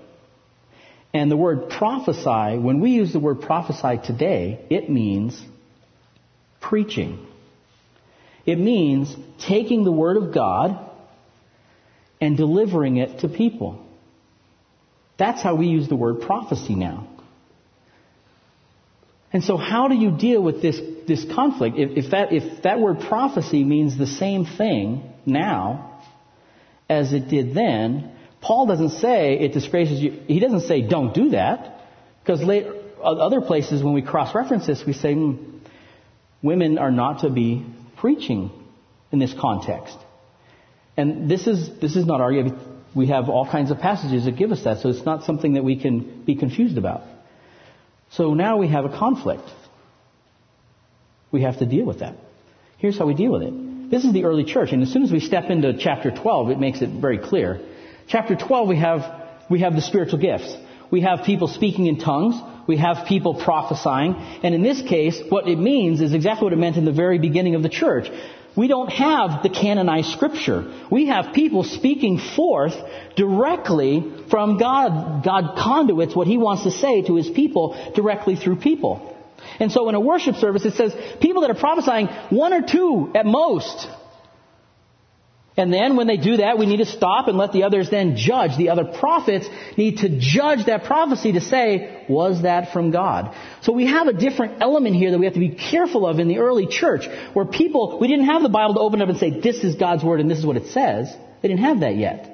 and 1.14 1.31
the 1.31 1.37
word 1.37 1.68
prophesy, 1.68 2.59
when 2.59 2.81
we 2.81 2.90
use 2.90 3.12
the 3.12 3.20
word 3.20 3.42
prophesy 3.42 4.01
today, 4.05 4.64
it 4.70 4.88
means 4.88 5.40
preaching. 6.61 7.27
It 8.46 8.59
means 8.59 9.14
taking 9.46 9.85
the 9.85 9.92
Word 9.92 10.16
of 10.16 10.33
God 10.35 10.90
and 12.20 12.37
delivering 12.37 12.96
it 12.96 13.20
to 13.20 13.29
people. 13.29 13.85
That's 15.18 15.42
how 15.42 15.55
we 15.55 15.66
use 15.66 15.88
the 15.88 15.96
word 15.96 16.22
prophecy 16.22 16.75
now. 16.75 17.09
And 19.33 19.42
so 19.42 19.57
how 19.57 19.88
do 19.88 19.94
you 19.94 20.11
deal 20.11 20.42
with 20.42 20.61
this, 20.61 20.81
this 21.07 21.25
conflict? 21.35 21.77
If, 21.79 22.05
if, 22.05 22.11
that, 22.11 22.33
if 22.33 22.62
that 22.62 22.81
word 22.81 23.01
prophecy 23.01 23.64
means 23.64 23.96
the 23.96 24.07
same 24.07 24.44
thing 24.44 25.11
now 25.25 26.01
as 26.88 27.12
it 27.12 27.29
did 27.29 27.55
then, 27.55 28.12
Paul 28.42 28.66
doesn't 28.66 28.90
say 28.90 29.38
it 29.38 29.52
disgraces 29.52 30.00
you. 30.00 30.20
He 30.26 30.40
doesn't 30.40 30.62
say 30.62 30.83
don't 30.83 31.14
do 31.14 31.31
that. 31.31 31.78
Because 32.22 32.42
later, 32.42 32.74
other 33.02 33.40
places 33.40 33.83
when 33.83 33.94
we 33.94 34.02
cross-reference 34.02 34.66
this, 34.66 34.85
we 34.87 34.92
say 34.92 35.14
mm, 35.14 35.61
women 36.42 36.78
are 36.78 36.90
not 36.90 37.20
to 37.20 37.31
be 37.31 37.64
preaching 37.96 38.50
in 39.11 39.18
this 39.18 39.33
context. 39.33 39.96
And 40.96 41.31
this 41.31 41.46
is, 41.46 41.81
this 41.81 41.96
is 41.96 42.05
not 42.05 42.20
our, 42.20 42.33
we 42.94 43.07
have 43.09 43.28
all 43.28 43.48
kinds 43.48 43.70
of 43.70 43.78
passages 43.78 44.24
that 44.26 44.37
give 44.37 44.52
us 44.52 44.64
that, 44.64 44.81
so 44.81 44.88
it's 44.88 45.05
not 45.05 45.24
something 45.24 45.55
that 45.55 45.64
we 45.64 45.81
can 45.81 46.24
be 46.24 46.37
confused 46.37 46.78
about. 46.78 47.02
So 48.11 48.35
now 48.35 48.59
we 48.59 48.68
have 48.68 48.85
a 48.85 48.90
conflict. 48.90 49.48
We 51.31 51.42
have 51.42 51.59
to 51.59 51.66
deal 51.66 51.87
with 51.87 52.00
that. 52.00 52.16
Here's 52.76 52.98
how 52.98 53.07
we 53.07 53.14
deal 53.14 53.33
with 53.33 53.42
it. 53.42 53.90
This 53.90 54.05
is 54.05 54.12
the 54.12 54.24
early 54.24 54.44
church, 54.44 54.72
and 54.72 54.83
as 54.83 54.92
soon 54.92 55.02
as 55.02 55.11
we 55.12 55.20
step 55.20 55.50
into 55.50 55.76
chapter 55.78 56.11
12, 56.11 56.50
it 56.50 56.59
makes 56.59 56.83
it 56.83 56.90
very 56.90 57.18
clear. 57.18 57.61
Chapter 58.12 58.37
12, 58.37 58.68
we 58.68 58.77
have, 58.77 59.11
we 59.48 59.61
have 59.61 59.75
the 59.75 59.81
spiritual 59.81 60.18
gifts. 60.18 60.55
We 60.90 61.01
have 61.01 61.25
people 61.25 61.48
speaking 61.48 61.87
in 61.87 61.98
tongues. 61.98 62.35
We 62.66 62.77
have 62.77 63.07
people 63.07 63.42
prophesying. 63.42 64.16
And 64.42 64.55
in 64.55 64.62
this 64.62 64.83
case, 64.83 65.18
what 65.31 65.48
it 65.48 65.57
means 65.57 66.03
is 66.03 66.12
exactly 66.12 66.44
what 66.44 66.53
it 66.53 66.59
meant 66.59 66.77
in 66.77 66.85
the 66.85 66.92
very 66.92 67.18
beginning 67.18 67.55
of 67.55 67.62
the 67.62 67.70
church. 67.70 68.11
We 68.55 68.68
don't 68.68 68.90
have 68.90 69.42
the 69.42 69.48
canonized 69.48 70.11
scripture. 70.11 70.70
We 70.90 71.07
have 71.07 71.33
people 71.33 71.64
speaking 71.64 72.18
forth 72.18 72.75
directly 73.16 74.27
from 74.29 74.59
God. 74.59 75.25
God 75.25 75.57
conduits 75.57 76.14
what 76.14 76.27
He 76.27 76.37
wants 76.37 76.64
to 76.64 76.70
say 76.70 77.01
to 77.07 77.16
His 77.16 77.31
people 77.31 77.92
directly 77.94 78.37
through 78.37 78.57
people. 78.57 79.16
And 79.59 79.72
so 79.72 79.88
in 79.88 79.94
a 79.94 80.01
worship 80.01 80.35
service, 80.35 80.66
it 80.66 80.75
says 80.75 80.94
people 81.22 81.40
that 81.40 81.51
are 81.51 81.55
prophesying, 81.55 82.09
one 82.29 82.53
or 82.53 82.61
two 82.61 83.11
at 83.14 83.25
most. 83.25 83.88
And 85.54 85.70
then 85.70 85.96
when 85.96 86.06
they 86.06 86.16
do 86.16 86.38
that, 86.38 86.58
we 86.58 86.64
need 86.64 86.78
to 86.78 86.86
stop 86.86 87.28
and 87.28 87.36
let 87.36 87.52
the 87.52 87.64
others 87.64 87.90
then 87.90 88.16
judge. 88.16 88.56
The 88.56 88.70
other 88.70 88.84
prophets 88.84 89.46
need 89.76 89.98
to 89.98 90.08
judge 90.18 90.64
that 90.64 90.84
prophecy 90.84 91.32
to 91.32 91.42
say, 91.42 92.06
was 92.08 92.42
that 92.42 92.72
from 92.72 92.90
God? 92.90 93.36
So 93.60 93.72
we 93.72 93.86
have 93.86 94.06
a 94.06 94.14
different 94.14 94.62
element 94.62 94.96
here 94.96 95.10
that 95.10 95.18
we 95.18 95.26
have 95.26 95.34
to 95.34 95.40
be 95.40 95.54
careful 95.54 96.06
of 96.06 96.18
in 96.18 96.28
the 96.28 96.38
early 96.38 96.66
church, 96.66 97.06
where 97.34 97.44
people, 97.44 97.98
we 98.00 98.08
didn't 98.08 98.26
have 98.26 98.42
the 98.42 98.48
Bible 98.48 98.74
to 98.74 98.80
open 98.80 99.02
up 99.02 99.10
and 99.10 99.18
say, 99.18 99.40
this 99.40 99.62
is 99.62 99.74
God's 99.74 100.02
word 100.02 100.20
and 100.20 100.30
this 100.30 100.38
is 100.38 100.46
what 100.46 100.56
it 100.56 100.68
says. 100.68 101.14
They 101.42 101.48
didn't 101.48 101.64
have 101.64 101.80
that 101.80 101.96
yet. 101.96 102.30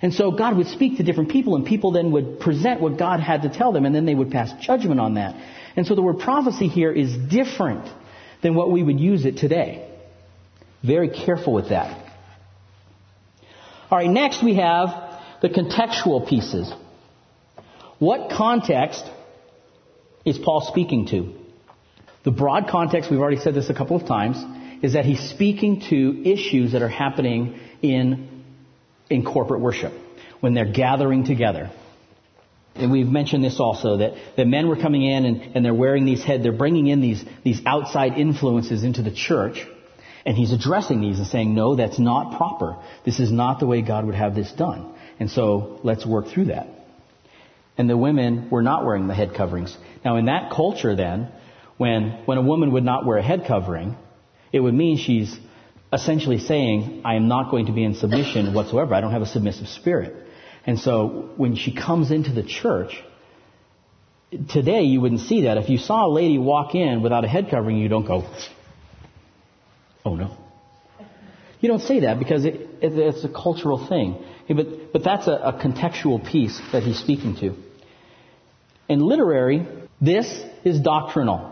And 0.00 0.14
so 0.14 0.30
God 0.30 0.56
would 0.56 0.68
speak 0.68 0.98
to 0.98 1.02
different 1.02 1.30
people 1.30 1.56
and 1.56 1.66
people 1.66 1.90
then 1.90 2.12
would 2.12 2.38
present 2.38 2.80
what 2.80 2.96
God 2.96 3.18
had 3.18 3.42
to 3.42 3.48
tell 3.48 3.72
them 3.72 3.86
and 3.86 3.94
then 3.94 4.04
they 4.04 4.14
would 4.14 4.30
pass 4.30 4.52
judgment 4.64 5.00
on 5.00 5.14
that. 5.14 5.34
And 5.74 5.84
so 5.84 5.96
the 5.96 6.02
word 6.02 6.20
prophecy 6.20 6.68
here 6.68 6.92
is 6.92 7.16
different 7.16 7.88
than 8.40 8.54
what 8.54 8.70
we 8.70 8.84
would 8.84 9.00
use 9.00 9.24
it 9.24 9.38
today. 9.38 9.88
Very 10.84 11.08
careful 11.08 11.52
with 11.52 11.70
that. 11.70 12.01
All 13.92 13.98
right, 13.98 14.08
next 14.08 14.42
we 14.42 14.54
have 14.54 15.20
the 15.42 15.50
contextual 15.50 16.26
pieces. 16.26 16.72
What 17.98 18.30
context 18.30 19.04
is 20.24 20.38
Paul 20.38 20.62
speaking 20.62 21.08
to? 21.08 21.34
The 22.24 22.30
broad 22.30 22.68
context, 22.70 23.10
we've 23.10 23.20
already 23.20 23.36
said 23.36 23.52
this 23.54 23.68
a 23.68 23.74
couple 23.74 23.96
of 23.96 24.06
times, 24.06 24.42
is 24.82 24.94
that 24.94 25.04
he's 25.04 25.20
speaking 25.20 25.82
to 25.90 26.22
issues 26.26 26.72
that 26.72 26.80
are 26.80 26.88
happening 26.88 27.60
in, 27.82 28.44
in 29.10 29.26
corporate 29.26 29.60
worship, 29.60 29.92
when 30.40 30.54
they're 30.54 30.72
gathering 30.72 31.24
together. 31.24 31.70
And 32.74 32.90
we've 32.90 33.06
mentioned 33.06 33.44
this 33.44 33.60
also, 33.60 33.98
that, 33.98 34.14
that 34.38 34.46
men 34.46 34.68
were 34.68 34.76
coming 34.76 35.02
in 35.02 35.26
and, 35.26 35.54
and 35.54 35.62
they're 35.62 35.74
wearing 35.74 36.06
these 36.06 36.24
head, 36.24 36.42
they're 36.42 36.52
bringing 36.52 36.86
in 36.86 37.02
these, 37.02 37.22
these 37.44 37.60
outside 37.66 38.14
influences 38.14 38.84
into 38.84 39.02
the 39.02 39.12
church. 39.12 39.66
And 40.24 40.36
he's 40.36 40.52
addressing 40.52 41.00
these 41.00 41.18
and 41.18 41.26
saying, 41.26 41.54
no, 41.54 41.74
that's 41.74 41.98
not 41.98 42.36
proper. 42.36 42.76
This 43.04 43.18
is 43.18 43.32
not 43.32 43.60
the 43.60 43.66
way 43.66 43.82
God 43.82 44.06
would 44.06 44.14
have 44.14 44.34
this 44.34 44.52
done. 44.52 44.94
And 45.18 45.30
so 45.30 45.80
let's 45.82 46.06
work 46.06 46.28
through 46.28 46.46
that. 46.46 46.68
And 47.76 47.88
the 47.88 47.96
women 47.96 48.50
were 48.50 48.62
not 48.62 48.84
wearing 48.84 49.08
the 49.08 49.14
head 49.14 49.34
coverings. 49.34 49.76
Now 50.04 50.16
in 50.16 50.26
that 50.26 50.52
culture 50.52 50.94
then, 50.94 51.32
when, 51.76 52.22
when 52.26 52.38
a 52.38 52.42
woman 52.42 52.72
would 52.72 52.84
not 52.84 53.04
wear 53.04 53.18
a 53.18 53.22
head 53.22 53.44
covering, 53.48 53.96
it 54.52 54.60
would 54.60 54.74
mean 54.74 54.98
she's 54.98 55.36
essentially 55.92 56.38
saying, 56.38 57.02
I 57.04 57.16
am 57.16 57.28
not 57.28 57.50
going 57.50 57.66
to 57.66 57.72
be 57.72 57.84
in 57.84 57.94
submission 57.94 58.54
whatsoever. 58.54 58.94
I 58.94 59.00
don't 59.00 59.12
have 59.12 59.22
a 59.22 59.26
submissive 59.26 59.68
spirit. 59.68 60.14
And 60.64 60.78
so 60.78 61.30
when 61.36 61.56
she 61.56 61.74
comes 61.74 62.10
into 62.10 62.32
the 62.32 62.42
church, 62.42 63.02
today 64.48 64.82
you 64.82 65.00
wouldn't 65.00 65.22
see 65.22 65.42
that. 65.42 65.58
If 65.58 65.68
you 65.68 65.78
saw 65.78 66.06
a 66.06 66.12
lady 66.12 66.38
walk 66.38 66.74
in 66.74 67.02
without 67.02 67.24
a 67.24 67.28
head 67.28 67.48
covering, 67.50 67.78
you 67.78 67.88
don't 67.88 68.06
go, 68.06 68.24
oh 70.04 70.14
no. 70.14 70.36
You 71.60 71.68
don't 71.68 71.82
say 71.82 72.00
that 72.00 72.18
because 72.18 72.44
it, 72.44 72.54
it, 72.54 72.92
it's 72.98 73.24
a 73.24 73.28
cultural 73.28 73.86
thing. 73.86 74.22
But, 74.48 74.92
but 74.92 75.04
that's 75.04 75.28
a, 75.28 75.32
a 75.32 75.52
contextual 75.52 76.28
piece 76.28 76.60
that 76.72 76.82
he's 76.82 76.98
speaking 76.98 77.36
to. 77.36 77.54
In 78.88 79.00
literary, 79.00 79.66
this 80.00 80.44
is 80.64 80.80
doctrinal. 80.80 81.50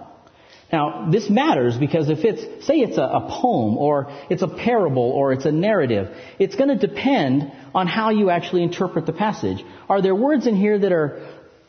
Now, 0.73 1.09
this 1.11 1.31
matters 1.31 1.77
because 1.77 2.11
if 2.11 2.25
it's, 2.25 2.67
say 2.67 2.79
it's 2.79 2.99
a, 2.99 3.03
a, 3.03 3.29
poem 3.29 3.77
or 3.77 4.09
it's 4.29 4.43
a 4.43 4.49
parable 4.49 5.11
or 5.11 5.33
it's 5.33 5.45
a 5.45 5.53
narrative, 5.53 6.15
it's 6.39 6.57
going 6.57 6.77
to 6.77 6.87
depend 6.87 7.53
on 7.75 7.87
how 7.87 8.11
you 8.11 8.31
actually 8.31 8.65
interpret 8.65 9.07
the 9.07 9.13
passage. 9.13 9.65
Are 9.89 10.03
there 10.03 10.15
words 10.15 10.47
in 10.47 10.57
here 10.57 10.79
that 10.79 10.93
are 10.93 11.27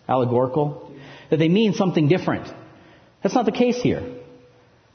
allegorical? 0.08 0.92
That 1.30 1.38
they 1.38 1.48
mean 1.48 1.74
something 1.74 2.08
different? 2.08 2.52
That's 3.24 3.36
not 3.36 3.46
the 3.46 3.52
case 3.52 3.82
here. 3.82 4.21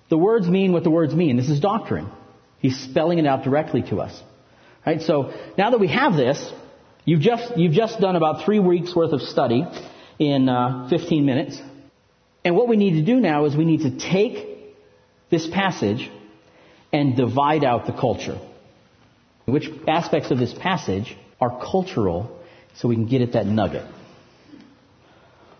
The 0.08 0.18
words 0.18 0.46
mean 0.46 0.72
what 0.72 0.84
the 0.84 0.90
words 0.90 1.14
mean. 1.14 1.36
This 1.36 1.48
is 1.48 1.60
doctrine. 1.60 2.10
He's 2.58 2.78
spelling 2.78 3.18
it 3.18 3.26
out 3.26 3.44
directly 3.44 3.82
to 3.90 4.00
us. 4.00 4.20
Right? 4.86 5.02
So 5.02 5.32
now 5.58 5.70
that 5.70 5.80
we 5.80 5.88
have 5.88 6.14
this, 6.14 6.52
you've 7.04 7.20
just, 7.20 7.56
you've 7.56 7.72
just 7.72 8.00
done 8.00 8.16
about 8.16 8.44
three 8.44 8.60
weeks 8.60 8.94
worth 8.94 9.12
of 9.12 9.20
study 9.20 9.64
in 10.18 10.48
uh, 10.48 10.88
15 10.88 11.24
minutes. 11.24 11.60
And 12.44 12.54
what 12.54 12.68
we 12.68 12.76
need 12.76 12.92
to 12.92 13.02
do 13.02 13.20
now 13.20 13.44
is 13.46 13.56
we 13.56 13.64
need 13.64 13.82
to 13.82 13.98
take 13.98 14.46
this 15.30 15.48
passage 15.48 16.08
and 16.92 17.16
divide 17.16 17.64
out 17.64 17.86
the 17.86 17.92
culture. 17.92 18.38
Which 19.44 19.68
aspects 19.88 20.30
of 20.30 20.38
this 20.38 20.54
passage 20.54 21.16
are 21.40 21.50
cultural 21.50 22.40
so 22.76 22.88
we 22.88 22.94
can 22.94 23.06
get 23.06 23.22
at 23.22 23.32
that 23.32 23.46
nugget. 23.46 23.84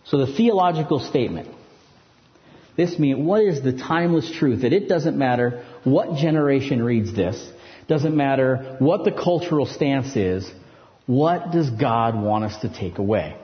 So 0.04 0.24
the 0.24 0.32
theological 0.32 1.00
statement. 1.00 1.48
This 2.76 2.98
means 2.98 3.18
what 3.18 3.42
is 3.42 3.62
the 3.62 3.72
timeless 3.72 4.30
truth 4.30 4.62
that 4.62 4.72
it 4.72 4.88
doesn't 4.88 5.16
matter 5.16 5.64
what 5.84 6.16
generation 6.16 6.82
reads 6.82 7.14
this, 7.14 7.50
doesn't 7.88 8.16
matter 8.16 8.76
what 8.78 9.04
the 9.04 9.12
cultural 9.12 9.66
stance 9.66 10.14
is, 10.16 10.50
what 11.06 11.52
does 11.52 11.70
God 11.70 12.20
want 12.20 12.44
us 12.44 12.60
to 12.60 12.68
take 12.68 12.98
away? 12.98 13.36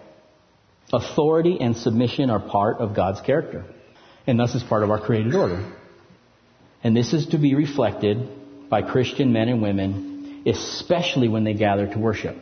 Authority 0.92 1.58
and 1.60 1.76
submission 1.76 2.28
are 2.28 2.40
part 2.40 2.78
of 2.78 2.94
God's 2.94 3.20
character, 3.20 3.64
and 4.26 4.38
thus 4.38 4.54
is 4.54 4.62
part 4.62 4.82
of 4.82 4.90
our 4.90 5.00
created 5.00 5.34
order. 5.34 5.72
And 6.84 6.96
this 6.96 7.14
is 7.14 7.28
to 7.28 7.38
be 7.38 7.54
reflected 7.54 8.68
by 8.68 8.82
Christian 8.82 9.32
men 9.32 9.48
and 9.48 9.62
women, 9.62 10.42
especially 10.46 11.28
when 11.28 11.44
they 11.44 11.54
gather 11.54 11.86
to 11.86 11.98
worship. 11.98 12.36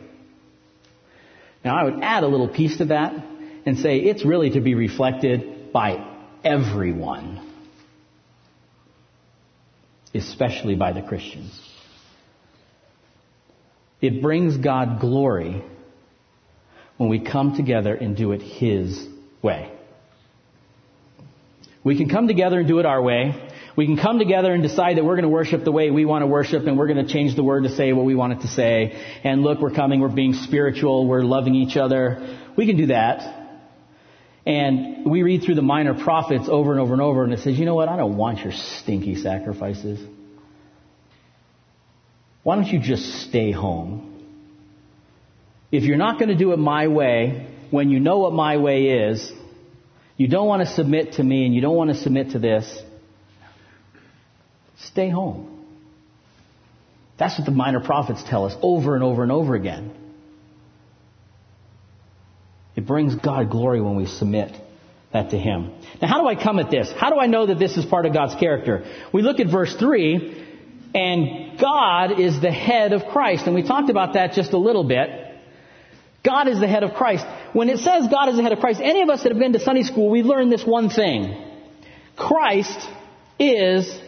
Now, 1.63 1.77
I 1.77 1.83
would 1.83 2.01
add 2.01 2.23
a 2.23 2.27
little 2.27 2.47
piece 2.47 2.79
to 2.79 2.85
that 2.85 3.13
and 3.65 3.77
say 3.77 3.99
it's 3.99 4.25
really 4.25 4.49
to 4.51 4.61
be 4.61 4.73
reflected 4.73 5.71
by 5.71 6.10
everyone, 6.43 7.47
especially 10.13 10.75
by 10.75 10.93
the 10.93 11.01
Christians. 11.01 11.59
It 14.01 14.21
brings 14.21 14.57
God 14.57 14.99
glory 14.99 15.63
when 16.97 17.09
we 17.09 17.19
come 17.19 17.55
together 17.55 17.93
and 17.93 18.15
do 18.17 18.31
it 18.31 18.41
His 18.41 19.07
way. 19.41 19.71
We 21.83 21.97
can 21.97 22.09
come 22.09 22.27
together 22.27 22.59
and 22.59 22.67
do 22.67 22.79
it 22.79 22.85
our 22.85 23.01
way. 23.01 23.49
We 23.75 23.85
can 23.85 23.97
come 23.97 24.19
together 24.19 24.53
and 24.53 24.61
decide 24.61 24.97
that 24.97 25.05
we're 25.05 25.15
going 25.15 25.23
to 25.23 25.29
worship 25.29 25.63
the 25.63 25.71
way 25.71 25.89
we 25.89 26.05
want 26.05 26.23
to 26.23 26.27
worship 26.27 26.67
and 26.67 26.77
we're 26.77 26.87
going 26.87 27.05
to 27.05 27.11
change 27.11 27.35
the 27.35 27.43
word 27.43 27.63
to 27.63 27.75
say 27.75 27.93
what 27.93 28.05
we 28.05 28.13
want 28.15 28.33
it 28.33 28.41
to 28.41 28.47
say. 28.47 29.01
And 29.23 29.41
look, 29.41 29.59
we're 29.59 29.73
coming, 29.73 29.99
we're 29.99 30.09
being 30.09 30.33
spiritual, 30.33 31.07
we're 31.07 31.23
loving 31.23 31.55
each 31.55 31.77
other. 31.77 32.37
We 32.55 32.67
can 32.67 32.77
do 32.77 32.87
that. 32.87 33.40
And 34.45 35.05
we 35.05 35.23
read 35.23 35.43
through 35.43 35.55
the 35.55 35.61
minor 35.61 35.93
prophets 35.93 36.45
over 36.47 36.71
and 36.71 36.79
over 36.79 36.93
and 36.93 37.01
over 37.01 37.23
and 37.23 37.33
it 37.33 37.39
says, 37.39 37.59
you 37.59 37.65
know 37.65 37.75
what? 37.75 37.89
I 37.89 37.97
don't 37.97 38.17
want 38.17 38.39
your 38.39 38.53
stinky 38.53 39.15
sacrifices. 39.15 39.99
Why 42.43 42.55
don't 42.55 42.67
you 42.67 42.79
just 42.79 43.27
stay 43.27 43.51
home? 43.51 44.11
if 45.71 45.83
you're 45.83 45.97
not 45.97 46.19
going 46.19 46.29
to 46.29 46.35
do 46.35 46.51
it 46.51 46.57
my 46.57 46.87
way, 46.87 47.47
when 47.69 47.89
you 47.89 47.99
know 47.99 48.19
what 48.19 48.33
my 48.33 48.57
way 48.57 49.07
is, 49.09 49.31
you 50.17 50.27
don't 50.27 50.47
want 50.47 50.67
to 50.67 50.73
submit 50.73 51.13
to 51.13 51.23
me 51.23 51.45
and 51.45 51.55
you 51.55 51.61
don't 51.61 51.75
want 51.75 51.89
to 51.89 51.95
submit 51.95 52.31
to 52.31 52.39
this, 52.39 52.81
stay 54.77 55.09
home. 55.09 55.65
That's 57.17 57.37
what 57.39 57.45
the 57.45 57.51
minor 57.51 57.79
prophets 57.79 58.21
tell 58.27 58.45
us 58.45 58.55
over 58.61 58.95
and 58.95 59.03
over 59.03 59.23
and 59.23 59.31
over 59.31 59.55
again. 59.55 59.93
It 62.75 62.85
brings 62.85 63.15
God 63.15 63.49
glory 63.49 63.81
when 63.81 63.95
we 63.95 64.05
submit 64.05 64.55
that 65.11 65.31
to 65.31 65.37
Him. 65.37 65.73
Now, 66.01 66.07
how 66.07 66.21
do 66.21 66.27
I 66.27 66.41
come 66.41 66.59
at 66.59 66.71
this? 66.71 66.91
How 66.91 67.09
do 67.09 67.19
I 67.19 67.27
know 67.27 67.45
that 67.47 67.59
this 67.59 67.75
is 67.77 67.85
part 67.85 68.05
of 68.05 68.13
God's 68.13 68.35
character? 68.35 68.85
We 69.13 69.21
look 69.21 69.39
at 69.39 69.47
verse 69.47 69.75
3, 69.75 70.47
and 70.95 71.59
God 71.59 72.19
is 72.19 72.39
the 72.39 72.51
head 72.51 72.93
of 72.93 73.05
Christ. 73.11 73.45
And 73.45 73.55
we 73.55 73.63
talked 73.63 73.89
about 73.89 74.13
that 74.13 74.33
just 74.33 74.53
a 74.53 74.57
little 74.57 74.83
bit. 74.83 75.09
God 76.23 76.47
is 76.47 76.59
the 76.59 76.67
head 76.67 76.83
of 76.83 76.93
Christ. 76.93 77.25
When 77.53 77.69
it 77.69 77.79
says 77.79 78.07
God 78.09 78.29
is 78.29 78.37
the 78.37 78.43
head 78.43 78.51
of 78.53 78.59
Christ, 78.59 78.79
any 78.81 79.01
of 79.01 79.09
us 79.09 79.23
that 79.23 79.31
have 79.31 79.39
been 79.39 79.53
to 79.53 79.59
Sunday 79.59 79.83
school, 79.83 80.09
we 80.09 80.23
learned 80.23 80.51
this 80.51 80.63
one 80.63 80.89
thing. 80.89 81.35
Christ 82.15 82.87
is 83.39 83.99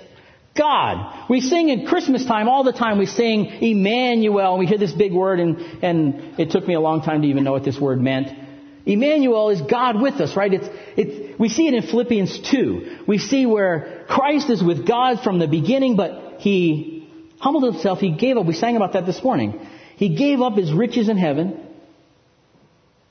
God. 0.56 1.30
We 1.30 1.42
sing 1.42 1.70
in 1.70 1.88
Christmas 1.88 2.24
time 2.26 2.48
all 2.48 2.64
the 2.64 2.74
time. 2.74 3.00
We 3.00 3.08
sing 3.08 3.46
Emmanuel, 3.46 4.52
and 4.52 4.60
we 4.60 4.68
hear 4.68 4.78
this 4.78 4.94
big 4.94 5.12
word, 5.12 5.40
and, 5.40 5.58
and 5.84 6.40
it 6.40 6.52
took 6.52 6.68
me 6.68 6.76
a 6.76 6.80
long 6.80 7.02
time 7.02 7.24
to 7.24 7.28
even 7.28 7.44
know 7.44 7.54
what 7.54 7.66
this 7.66 7.80
word 7.80 8.00
meant. 8.00 8.43
Emmanuel 8.86 9.50
is 9.50 9.62
God 9.62 10.02
with 10.02 10.16
us, 10.16 10.36
right? 10.36 10.54
It's, 10.54 10.68
it's, 10.98 11.40
we 11.40 11.50
see 11.50 11.68
it 11.68 11.74
in 11.74 11.84
Philippians 11.84 12.52
2. 12.52 13.04
We 13.08 13.18
see 13.18 13.46
where 13.46 14.06
Christ 14.10 14.50
is 14.50 14.62
with 14.62 14.86
God 14.86 15.22
from 15.24 15.40
the 15.40 15.48
beginning, 15.48 15.96
but 15.96 16.42
He 16.42 17.10
humbled 17.40 17.64
Himself. 17.74 18.00
He 18.00 18.12
gave 18.12 18.38
up. 18.38 18.46
We 18.46 18.54
sang 18.54 18.76
about 18.76 18.94
that 18.94 19.06
this 19.06 19.24
morning. 19.24 19.66
He 19.96 20.16
gave 20.16 20.42
up 20.42 20.58
His 20.58 20.74
riches 20.74 21.08
in 21.08 21.18
heaven 21.18 21.66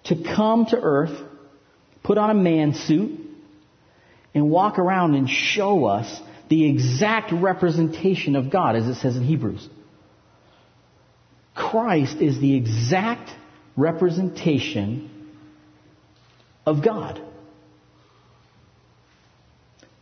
to 0.05 0.23
come 0.23 0.67
to 0.67 0.77
earth, 0.77 1.19
put 2.03 2.19
on 2.19 2.29
a 2.31 2.35
man 2.35 2.75
suit, 2.75 3.21
and 4.35 4.51
walk 4.51 4.79
around 4.79 5.15
and 5.15 5.29
show 5.29 5.87
us 5.87 6.21
the 6.49 6.69
exact 6.69 7.33
representation 7.33 8.37
of 8.37 8.51
God, 8.51 8.77
as 8.77 8.87
it 8.87 8.97
says 8.97 9.17
in 9.17 9.23
Hebrews. 9.23 9.67
Christ 11.55 12.19
is 12.19 12.39
the 12.41 12.57
exact 12.57 13.31
representation 13.77 15.09
of 16.67 16.85
God. 16.85 17.21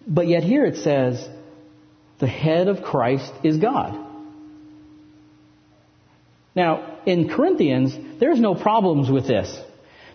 But 0.06 0.28
yet 0.28 0.42
here 0.42 0.64
it 0.64 0.76
says, 0.78 1.28
the 2.18 2.26
head 2.26 2.68
of 2.68 2.82
Christ 2.82 3.32
is 3.42 3.58
God. 3.58 4.06
Now, 6.54 6.98
in 7.06 7.28
Corinthians, 7.28 7.96
there's 8.18 8.40
no 8.40 8.54
problems 8.54 9.10
with 9.10 9.26
this. 9.26 9.58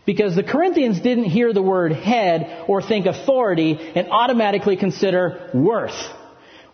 Because 0.06 0.36
the 0.36 0.44
Corinthians 0.44 1.02
didn't 1.02 1.24
hear 1.24 1.52
the 1.52 1.64
word 1.64 1.92
head 1.92 2.66
or 2.68 2.82
think 2.82 3.08
authority 3.08 3.76
and 3.96 4.10
automatically 4.12 4.78
consider 4.78 5.50
worth. 5.54 6.00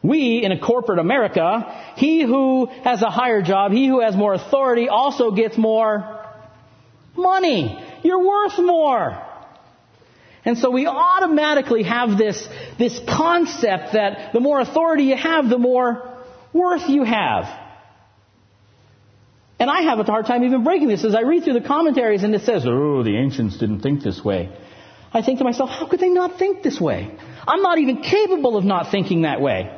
We, 0.04 0.44
in 0.44 0.52
a 0.52 0.60
corporate 0.60 1.00
America, 1.00 1.94
he 1.96 2.24
who 2.24 2.66
has 2.66 3.02
a 3.02 3.10
higher 3.10 3.42
job, 3.42 3.72
he 3.72 3.88
who 3.88 4.02
has 4.02 4.16
more 4.16 4.34
authority 4.34 4.90
also 4.90 5.32
gets 5.32 5.58
more 5.58 6.26
money. 7.16 7.82
You're 8.04 8.26
worth 8.26 8.58
more. 8.58 9.31
And 10.44 10.58
so 10.58 10.72
we 10.72 10.88
automatically 10.88 11.84
have 11.84 12.18
this, 12.18 12.48
this 12.80 13.00
concept 13.08 13.94
that 13.94 14.34
the 14.34 14.40
more 14.40 14.60
authority 14.60 15.06
you 15.06 15.16
have, 15.16 15.50
the 15.50 15.60
more 15.60 16.18
worth 16.52 16.90
you 16.90 17.04
have. 17.04 17.46
And 19.60 19.70
I 19.70 19.82
have 19.82 20.00
a 20.00 20.04
hard 20.04 20.26
time 20.26 20.44
even 20.44 20.64
breaking 20.64 20.88
this 20.88 21.06
as 21.06 21.14
I 21.14 21.22
read 21.22 21.44
through 21.44 21.54
the 21.54 21.68
commentaries 21.68 22.24
and 22.24 22.34
it 22.34 22.42
says, 22.42 22.64
oh, 22.66 23.04
the 23.04 23.16
ancients 23.16 23.60
didn't 23.60 23.82
think 23.82 24.02
this 24.02 24.24
way. 24.24 24.50
I 25.14 25.22
think 25.22 25.38
to 25.38 25.44
myself, 25.44 25.70
how 25.70 25.88
could 25.88 26.00
they 26.00 26.10
not 26.10 26.40
think 26.40 26.64
this 26.64 26.82
way? 26.82 27.16
I'm 27.48 27.62
not 27.62 27.78
even 27.78 28.02
capable 28.02 28.58
of 28.58 28.64
not 28.64 28.90
thinking 28.90 29.22
that 29.24 29.42
way. 29.42 29.78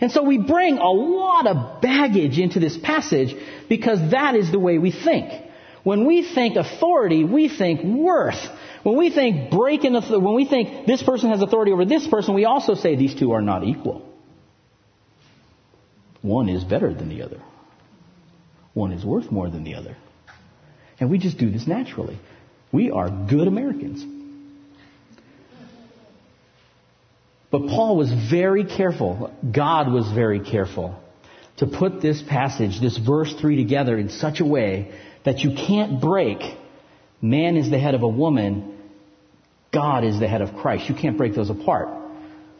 And 0.00 0.12
so 0.12 0.22
we 0.22 0.36
bring 0.36 0.76
a 0.76 0.90
lot 0.90 1.46
of 1.46 1.80
baggage 1.80 2.38
into 2.38 2.60
this 2.60 2.76
passage 2.76 3.34
because 3.68 4.10
that 4.10 4.34
is 4.34 4.52
the 4.52 4.58
way 4.58 4.76
we 4.76 4.92
think. 4.92 5.32
When 5.82 6.04
we 6.04 6.22
think 6.22 6.56
authority, 6.56 7.24
we 7.24 7.48
think 7.48 7.82
worth. 7.82 8.44
When 8.86 8.96
we 8.96 9.10
think 9.10 9.50
breaking, 9.50 9.94
when 9.94 10.34
we 10.34 10.44
think 10.44 10.86
this 10.86 11.02
person 11.02 11.30
has 11.30 11.42
authority 11.42 11.72
over 11.72 11.84
this 11.84 12.06
person, 12.06 12.34
we 12.34 12.44
also 12.44 12.76
say 12.76 12.94
these 12.94 13.16
two 13.16 13.32
are 13.32 13.42
not 13.42 13.64
equal. 13.64 14.08
One 16.22 16.48
is 16.48 16.62
better 16.62 16.94
than 16.94 17.08
the 17.08 17.22
other 17.22 17.40
one 18.76 18.92
is 18.92 19.04
worth 19.04 19.32
more 19.32 19.48
than 19.48 19.64
the 19.64 19.74
other. 19.74 19.96
And 21.00 21.10
we 21.10 21.18
just 21.18 21.38
do 21.38 21.50
this 21.50 21.66
naturally. 21.66 22.18
We 22.70 22.90
are 22.90 23.08
good 23.08 23.48
Americans. 23.48 24.04
But 27.50 27.66
Paul 27.68 27.96
was 27.96 28.12
very 28.12 28.64
careful, 28.64 29.32
God 29.50 29.90
was 29.90 30.12
very 30.12 30.40
careful 30.40 30.94
to 31.56 31.66
put 31.66 32.02
this 32.02 32.22
passage, 32.22 32.80
this 32.80 32.98
verse 32.98 33.32
3 33.40 33.56
together 33.56 33.96
in 33.96 34.10
such 34.10 34.40
a 34.40 34.44
way 34.44 34.92
that 35.24 35.38
you 35.38 35.54
can't 35.56 35.98
break. 36.00 36.38
Man 37.22 37.56
is 37.56 37.70
the 37.70 37.78
head 37.78 37.94
of 37.94 38.02
a 38.02 38.08
woman. 38.08 38.75
God 39.76 40.04
is 40.04 40.18
the 40.18 40.26
head 40.26 40.40
of 40.40 40.56
Christ. 40.56 40.88
You 40.88 40.94
can't 40.94 41.18
break 41.18 41.34
those 41.34 41.50
apart. 41.50 41.88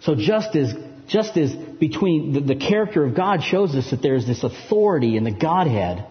So 0.01 0.15
just 0.15 0.55
as, 0.55 0.75
just 1.09 1.35
as 1.39 1.55
between 1.55 2.35
the, 2.35 2.41
the 2.41 2.57
character 2.57 3.07
of 3.07 3.15
God 3.15 3.43
shows 3.43 3.75
us 3.75 3.91
that 3.91 4.03
there's 4.03 4.27
this 4.27 4.45
authority 4.45 5.17
in 5.17 5.25
the 5.25 5.31
Godhead, 5.31 6.05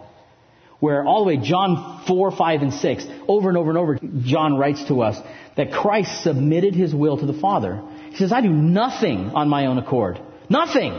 where 0.79 1.05
all 1.05 1.23
the 1.23 1.27
way 1.27 1.37
John 1.37 2.03
4, 2.07 2.31
5, 2.31 2.61
and 2.63 2.73
6, 2.73 3.05
over 3.27 3.49
and 3.49 3.57
over 3.57 3.69
and 3.69 3.77
over, 3.77 3.99
John 4.23 4.57
writes 4.57 4.83
to 4.87 5.03
us 5.03 5.15
that 5.55 5.71
Christ 5.71 6.23
submitted 6.23 6.73
his 6.73 6.93
will 6.93 7.19
to 7.19 7.27
the 7.27 7.39
Father. 7.39 7.83
He 8.09 8.17
says, 8.17 8.31
I 8.31 8.41
do 8.41 8.49
nothing 8.49 9.29
on 9.29 9.47
my 9.47 9.67
own 9.67 9.77
accord. 9.77 10.19
Nothing. 10.49 10.91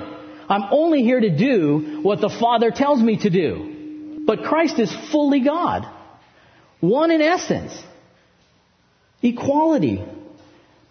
I'm 0.49 0.69
only 0.71 1.03
here 1.03 1.19
to 1.19 1.37
do 1.37 1.99
what 2.03 2.21
the 2.21 2.31
Father 2.31 2.71
tells 2.71 3.03
me 3.03 3.19
to 3.23 3.31
do. 3.31 4.23
But 4.25 4.45
Christ 4.45 4.79
is 4.79 4.95
fully 5.11 5.41
God. 5.41 5.85
One 6.79 7.11
in 7.11 7.21
essence. 7.21 7.77
Equality. 9.23 10.05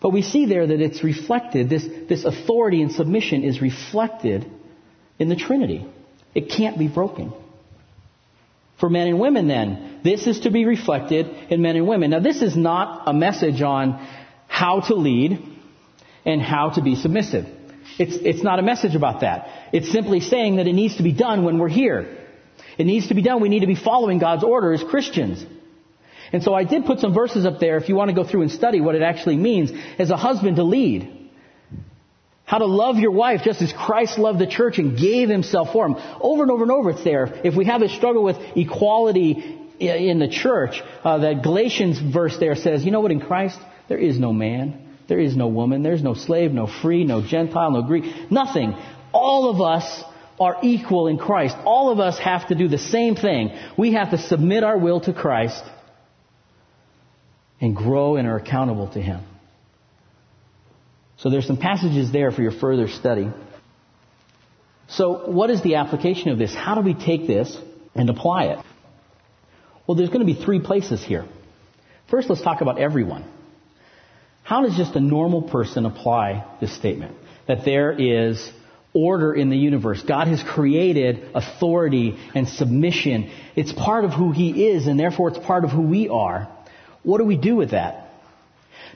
But 0.02 0.12
we 0.12 0.22
see 0.22 0.46
there 0.46 0.68
that 0.68 0.82
it's 0.82 1.04
reflected, 1.04 1.70
this, 1.70 1.86
this 2.10 2.26
authority 2.26 2.82
and 2.82 2.92
submission 2.92 3.44
is 3.44 3.62
reflected 3.62 4.46
in 5.18 5.30
the 5.30 5.36
Trinity. 5.36 5.86
It 6.34 6.50
can't 6.50 6.78
be 6.78 6.88
broken. 6.88 7.34
For 8.80 8.90
men 8.90 9.08
and 9.08 9.20
women, 9.20 9.48
then, 9.48 10.02
this 10.04 10.28
is 10.28 10.42
to 10.42 10.52
be 10.52 10.66
reflected 10.66 11.28
in 11.50 11.62
men 11.62 11.78
and 11.78 11.88
women. 11.88 12.12
Now, 12.12 12.20
this 12.20 12.42
is 12.42 12.58
not 12.58 13.08
a 13.08 13.14
message 13.14 13.62
on 13.62 14.06
how 14.48 14.82
to 14.82 14.96
lead 14.96 15.40
and 16.26 16.42
how 16.42 16.72
to 16.72 16.82
be 16.82 16.96
submissive. 16.96 17.46
It's, 17.98 18.16
it's 18.18 18.44
not 18.44 18.60
a 18.60 18.62
message 18.62 18.96
about 18.96 19.22
that. 19.22 19.48
It's 19.72 19.92
simply 19.92 20.20
saying 20.20 20.58
that 20.58 20.68
it 20.68 20.74
needs 20.74 20.98
to 20.98 21.04
be 21.04 21.14
done 21.14 21.46
when 21.46 21.58
we're 21.58 21.70
here. 21.70 22.18
It 22.78 22.86
needs 22.86 23.08
to 23.08 23.14
be 23.14 23.22
done. 23.22 23.42
We 23.42 23.50
need 23.50 23.62
to 23.62 23.68
be 23.68 23.76
following 23.76 24.20
God's 24.20 24.44
order 24.44 24.74
as 24.74 24.84
Christians. 24.84 25.46
And 26.32 26.44
so 26.44 26.54
I 26.54 26.64
did 26.64 26.86
put 26.86 27.00
some 27.00 27.14
verses 27.14 27.46
up 27.46 27.60
there 27.60 27.78
if 27.78 27.90
you 27.90 27.96
want 27.96 28.10
to 28.10 28.16
go 28.16 28.24
through 28.24 28.42
and 28.42 28.52
study 28.52 28.82
what 28.82 28.96
it 28.96 29.02
actually 29.02 29.38
means 29.38 29.72
as 30.00 30.10
a 30.10 30.18
husband 30.18 30.58
to 30.58 30.64
lead. 30.64 31.12
How 32.46 32.60
to 32.60 32.66
love 32.66 32.98
your 32.98 33.12
wife 33.12 33.42
just 33.44 33.62
as 33.62 33.74
Christ 33.74 34.20
loved 34.20 34.40
the 34.40 34.48
church 34.48 34.78
and 34.78 34.98
gave 34.98 35.30
himself 35.30 35.72
for 35.74 35.88
him. 35.88 35.96
Over 36.22 36.44
and 36.44 36.52
over 36.52 36.64
and 36.64 36.72
over 36.72 36.92
it's 36.92 37.04
there. 37.04 37.42
If 37.44 37.56
we 37.56 37.66
have 37.66 37.82
a 37.82 37.90
struggle 37.90 38.24
with 38.24 38.38
equality 38.56 39.60
in 39.80 40.20
the 40.20 40.28
church, 40.28 40.82
uh, 41.04 41.18
that 41.20 41.42
Galatians 41.42 42.00
verse 42.00 42.38
there 42.38 42.56
says, 42.56 42.86
you 42.86 42.92
know 42.92 43.02
what, 43.02 43.12
in 43.12 43.20
Christ, 43.20 43.60
there 43.90 43.98
is 43.98 44.20
no 44.20 44.32
man. 44.32 44.82
There 45.08 45.20
is 45.20 45.36
no 45.36 45.48
woman. 45.48 45.82
There's 45.82 46.04
no 46.04 46.14
slave, 46.14 46.52
no 46.52 46.68
free, 46.68 47.04
no 47.04 47.22
Gentile, 47.22 47.72
no 47.72 47.82
Greek. 47.82 48.32
Nothing. 48.32 48.76
All 49.12 49.50
of 49.50 49.62
us 49.62 50.04
are 50.40 50.58
equal 50.62 51.08
in 51.08 51.18
Christ. 51.18 51.56
All 51.66 51.92
of 51.92 52.00
us 52.00 52.20
have 52.20 52.48
to 52.50 52.56
do 52.56 52.68
the 52.68 52.78
same 52.78 53.16
thing. 53.16 53.58
We 53.78 53.94
have 53.94 54.12
to 54.12 54.18
submit 54.18 54.64
our 54.64 54.78
will 54.78 55.02
to 55.02 55.14
Christ 55.14 55.64
and 57.62 57.76
grow 57.76 58.16
and 58.16 58.28
are 58.28 58.38
accountable 58.38 58.88
to 58.94 59.02
Him. 59.02 59.22
So 61.18 61.30
there's 61.30 61.48
some 61.48 61.58
passages 61.58 62.12
there 62.12 62.32
for 62.32 62.42
your 62.42 62.52
further 62.52 62.88
study. 62.88 63.30
So 64.88 65.30
what 65.30 65.50
is 65.50 65.62
the 65.64 65.76
application 65.76 66.30
of 66.30 66.38
this? 66.38 66.54
How 66.54 66.76
do 66.76 66.82
we 66.82 66.94
take 66.94 67.28
this 67.28 67.58
and 67.96 68.10
apply 68.10 68.46
it? 68.46 68.60
Well, 69.88 69.96
there's 69.96 70.10
going 70.10 70.26
to 70.26 70.32
be 70.32 70.40
three 70.40 70.60
places 70.60 71.04
here. 71.04 71.26
First, 72.10 72.30
let's 72.30 72.42
talk 72.42 72.62
about 72.62 72.80
everyone. 72.80 73.26
How 74.44 74.62
does 74.62 74.76
just 74.78 74.96
a 74.96 75.00
normal 75.00 75.44
person 75.44 75.86
apply 75.86 76.46
this 76.62 76.76
statement? 76.76 77.16
That 77.48 77.66
there 77.66 77.92
is 77.92 78.52
order 78.94 79.34
in 79.34 79.50
the 79.50 79.58
universe. 79.58 80.04
God 80.04 80.28
has 80.28 80.44
created 80.44 81.30
authority 81.34 82.18
and 82.36 82.48
submission. 82.48 83.32
It's 83.56 83.74
part 83.74 84.06
of 84.06 84.12
who 84.12 84.32
He 84.32 84.68
is, 84.68 84.88
and 84.88 85.00
therefore 85.00 85.30
it's 85.30 85.40
part 85.40 85.64
of 85.64 85.72
who 85.72 85.82
we 85.82 86.10
are. 86.10 86.55
What 87.06 87.20
do 87.20 87.26
we 87.26 87.38
do 87.38 87.56
with 87.56 87.72
that? 87.72 88.10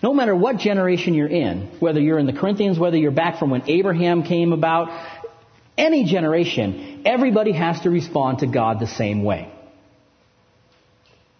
No 0.01 0.13
matter 0.13 0.35
what 0.35 0.57
generation 0.57 1.13
you're 1.13 1.27
in, 1.27 1.77
whether 1.79 1.99
you're 1.99 2.19
in 2.19 2.25
the 2.25 2.33
Corinthians, 2.33 2.79
whether 2.79 2.97
you're 2.97 3.11
back 3.11 3.37
from 3.37 3.51
when 3.51 3.69
Abraham 3.69 4.23
came 4.23 4.51
about, 4.51 4.89
any 5.77 6.05
generation, 6.05 7.03
everybody 7.05 7.51
has 7.53 7.81
to 7.81 7.89
respond 7.89 8.39
to 8.39 8.47
God 8.47 8.79
the 8.79 8.87
same 8.87 9.23
way. 9.23 9.51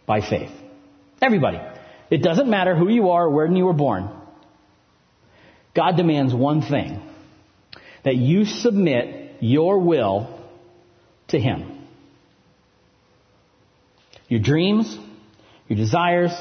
By 0.05 0.21
faith. 0.21 0.51
Everybody. 1.21 1.59
It 2.09 2.23
doesn't 2.23 2.49
matter 2.49 2.75
who 2.75 2.89
you 2.89 3.09
are 3.09 3.25
or 3.25 3.29
where 3.29 3.51
you 3.51 3.65
were 3.65 3.73
born. 3.73 4.09
God 5.75 5.97
demands 5.97 6.33
one 6.33 6.61
thing 6.61 7.01
that 8.03 8.15
you 8.15 8.45
submit 8.45 9.37
your 9.39 9.79
will 9.79 10.39
to 11.29 11.39
Him. 11.39 11.85
Your 14.27 14.39
dreams, 14.39 14.97
your 15.67 15.77
desires, 15.77 16.31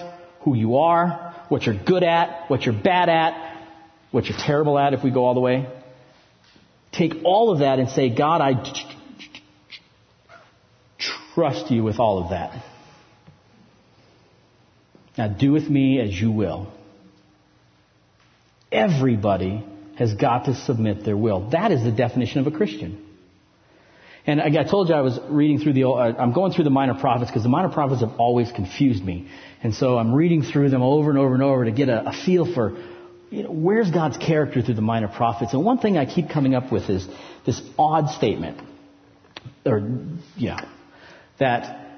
who 0.48 0.56
you 0.56 0.78
are, 0.78 1.34
what 1.48 1.62
you're 1.64 1.78
good 1.84 2.02
at, 2.02 2.48
what 2.48 2.62
you're 2.62 2.80
bad 2.82 3.08
at, 3.08 3.66
what 4.10 4.26
you're 4.26 4.38
terrible 4.38 4.78
at 4.78 4.94
if 4.94 5.04
we 5.04 5.10
go 5.10 5.24
all 5.24 5.34
the 5.34 5.40
way. 5.40 5.68
Take 6.92 7.16
all 7.24 7.52
of 7.52 7.58
that 7.60 7.78
and 7.78 7.90
say, 7.90 8.14
God, 8.14 8.40
I 8.40 8.54
trust 11.34 11.70
you 11.70 11.84
with 11.84 11.98
all 11.98 12.24
of 12.24 12.30
that. 12.30 12.64
Now 15.16 15.28
do 15.28 15.52
with 15.52 15.68
me 15.68 16.00
as 16.00 16.18
you 16.18 16.30
will. 16.30 16.72
Everybody 18.72 19.64
has 19.98 20.14
got 20.14 20.46
to 20.46 20.54
submit 20.54 21.04
their 21.04 21.16
will. 21.16 21.50
That 21.50 21.72
is 21.72 21.82
the 21.82 21.90
definition 21.92 22.40
of 22.40 22.46
a 22.46 22.56
Christian. 22.56 23.04
And 24.28 24.42
I 24.42 24.62
told 24.62 24.90
you 24.90 24.94
I 24.94 25.00
was 25.00 25.18
reading 25.30 25.58
through 25.58 25.72
the, 25.72 25.84
I'm 25.86 26.34
going 26.34 26.52
through 26.52 26.64
the 26.64 26.70
minor 26.70 26.92
prophets 26.92 27.30
because 27.30 27.44
the 27.44 27.48
minor 27.48 27.70
prophets 27.70 28.02
have 28.02 28.20
always 28.20 28.52
confused 28.52 29.02
me. 29.02 29.26
And 29.62 29.74
so 29.74 29.96
I'm 29.96 30.14
reading 30.14 30.42
through 30.42 30.68
them 30.68 30.82
over 30.82 31.08
and 31.08 31.18
over 31.18 31.32
and 31.32 31.42
over 31.42 31.64
to 31.64 31.70
get 31.70 31.88
a, 31.88 32.10
a 32.10 32.12
feel 32.12 32.44
for, 32.44 32.76
you 33.30 33.44
know, 33.44 33.50
where's 33.50 33.90
God's 33.90 34.18
character 34.18 34.60
through 34.60 34.74
the 34.74 34.82
minor 34.82 35.08
prophets. 35.08 35.54
And 35.54 35.64
one 35.64 35.78
thing 35.78 35.96
I 35.96 36.04
keep 36.04 36.28
coming 36.28 36.54
up 36.54 36.70
with 36.70 36.90
is 36.90 37.08
this 37.46 37.62
odd 37.78 38.10
statement, 38.10 38.60
or, 39.64 39.98
yeah, 40.36 40.68
that 41.38 41.88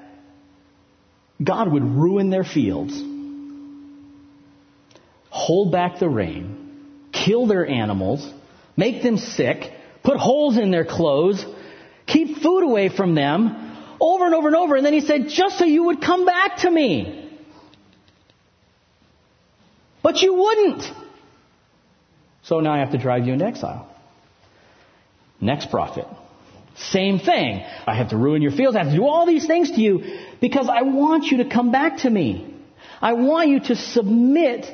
God 1.43 1.69
would 1.69 1.83
ruin 1.83 2.29
their 2.29 2.45
fields 2.45 2.93
hold 5.31 5.71
back 5.71 5.99
the 5.99 6.07
rain, 6.07 7.09
kill 7.11 7.47
their 7.47 7.67
animals, 7.67 8.31
make 8.77 9.01
them 9.01 9.17
sick, 9.17 9.73
put 10.03 10.17
holes 10.17 10.57
in 10.57 10.71
their 10.71 10.85
clothes, 10.85 11.45
keep 12.11 12.37
food 12.41 12.63
away 12.63 12.89
from 12.89 13.15
them, 13.15 13.75
over 13.99 14.25
and 14.25 14.35
over 14.35 14.47
and 14.47 14.55
over. 14.55 14.75
And 14.75 14.85
then 14.85 14.93
he 14.93 15.01
said, 15.01 15.29
just 15.29 15.57
so 15.57 15.65
you 15.65 15.83
would 15.85 16.01
come 16.01 16.25
back 16.25 16.57
to 16.57 16.71
me. 16.71 17.29
But 20.03 20.21
you 20.21 20.33
wouldn't. 20.33 20.83
So 22.43 22.59
now 22.59 22.73
I 22.73 22.79
have 22.79 22.91
to 22.91 22.97
drive 22.97 23.25
you 23.27 23.33
into 23.33 23.45
exile. 23.45 23.87
Next 25.39 25.69
prophet. 25.69 26.05
Same 26.75 27.19
thing. 27.19 27.63
I 27.85 27.95
have 27.95 28.09
to 28.09 28.17
ruin 28.17 28.41
your 28.41 28.51
fields. 28.51 28.75
I 28.75 28.83
have 28.83 28.91
to 28.91 28.97
do 28.97 29.05
all 29.05 29.25
these 29.25 29.45
things 29.45 29.71
to 29.71 29.81
you 29.81 30.19
because 30.39 30.67
I 30.69 30.81
want 30.81 31.25
you 31.25 31.37
to 31.37 31.49
come 31.49 31.71
back 31.71 31.99
to 31.99 32.09
me. 32.09 32.55
I 33.01 33.13
want 33.13 33.49
you 33.49 33.59
to 33.59 33.75
submit 33.75 34.65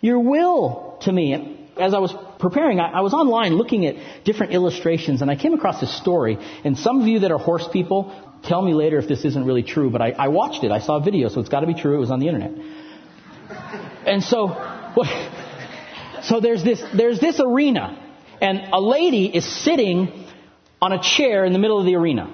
your 0.00 0.20
will 0.20 0.98
to 1.02 1.12
me. 1.12 1.68
As 1.78 1.92
I 1.94 1.98
was 1.98 2.14
preparing, 2.40 2.80
I, 2.80 3.00
was 3.00 3.14
online 3.14 3.54
looking 3.54 3.86
at 3.86 4.24
different 4.24 4.52
illustrations 4.52 5.22
and 5.22 5.30
I 5.30 5.36
came 5.36 5.54
across 5.54 5.80
this 5.80 5.96
story. 5.96 6.38
And 6.64 6.78
some 6.78 7.00
of 7.00 7.06
you 7.06 7.20
that 7.20 7.30
are 7.30 7.38
horse 7.38 7.68
people, 7.72 8.14
tell 8.42 8.62
me 8.62 8.74
later 8.74 8.98
if 8.98 9.08
this 9.08 9.24
isn't 9.24 9.44
really 9.44 9.62
true, 9.62 9.90
but 9.90 10.02
I, 10.02 10.10
I 10.10 10.28
watched 10.28 10.64
it. 10.64 10.70
I 10.70 10.80
saw 10.80 10.96
a 10.96 11.00
video, 11.02 11.28
so 11.28 11.40
it's 11.40 11.48
got 11.48 11.60
to 11.60 11.66
be 11.66 11.74
true. 11.74 11.96
It 11.96 12.00
was 12.00 12.10
on 12.10 12.20
the 12.20 12.26
internet. 12.26 12.52
And 14.06 14.22
so, 14.22 14.48
so 16.22 16.40
there's 16.40 16.64
this, 16.64 16.82
there's 16.94 17.20
this 17.20 17.40
arena 17.40 18.06
and 18.40 18.72
a 18.72 18.80
lady 18.80 19.26
is 19.26 19.44
sitting 19.44 20.26
on 20.80 20.92
a 20.92 21.02
chair 21.02 21.44
in 21.44 21.52
the 21.52 21.58
middle 21.58 21.78
of 21.78 21.84
the 21.84 21.94
arena. 21.94 22.32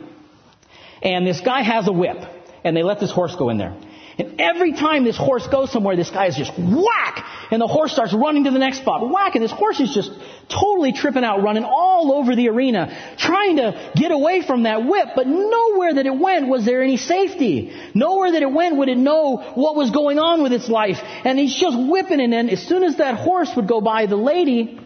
And 1.03 1.27
this 1.27 1.41
guy 1.41 1.63
has 1.63 1.89
a 1.89 1.93
whip 1.93 2.19
and 2.65 2.77
they 2.77 2.83
let 2.83 3.01
this 3.01 3.11
horse 3.11 3.35
go 3.37 3.51
in 3.51 3.59
there. 3.59 3.77
And 4.19 4.41
every 4.41 4.73
time 4.73 5.05
this 5.05 5.17
horse 5.17 5.47
goes 5.47 5.71
somewhere, 5.71 5.97
this 5.97 6.11
guy 6.11 6.27
is 6.27 6.37
just 6.37 6.53
whack! 6.59 7.25
And 7.51 7.61
the 7.61 7.67
horse 7.67 7.93
starts 7.93 8.13
running 8.13 8.45
to 8.45 8.51
the 8.51 8.59
next 8.59 8.79
spot. 8.79 9.09
Whack! 9.09 9.35
And 9.35 9.45
this 9.45 9.53
horse 9.53 9.81
is 9.81 9.95
just 9.95 10.11
totally 10.49 10.93
tripping 10.93 11.25
out, 11.25 11.43
running 11.43 11.65
all 11.65 12.13
over 12.13 12.35
the 12.35 12.49
arena, 12.49 13.17
trying 13.19 13.57
to 13.57 13.93
get 13.95 14.11
away 14.11 14.43
from 14.43 14.65
that 14.65 14.85
whip. 14.85 15.09
But 15.15 15.27
nowhere 15.27 15.95
that 15.95 16.07
it 16.07 16.19
went 16.19 16.49
was 16.49 16.65
there 16.65 16.83
any 16.83 16.97
safety. 16.97 17.73
Nowhere 17.95 18.33
that 18.33 18.43
it 18.43 18.53
went 18.53 18.77
would 18.77 18.89
it 18.89 18.99
know 18.99 19.37
what 19.55 19.77
was 19.77 19.91
going 19.91 20.19
on 20.19 20.43
with 20.43 20.53
its 20.53 20.69
life. 20.69 20.99
And 21.03 21.39
he's 21.39 21.55
just 21.55 21.77
whipping 21.79 22.21
it. 22.21 22.33
and 22.33 22.51
as 22.51 22.63
soon 22.67 22.83
as 22.83 22.97
that 22.97 23.17
horse 23.17 23.51
would 23.57 23.69
go 23.69 23.81
by 23.81 24.07
the 24.07 24.17
lady, 24.17 24.81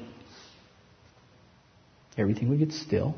everything 2.17 2.49
would 2.51 2.59
get 2.59 2.73
still. 2.73 3.15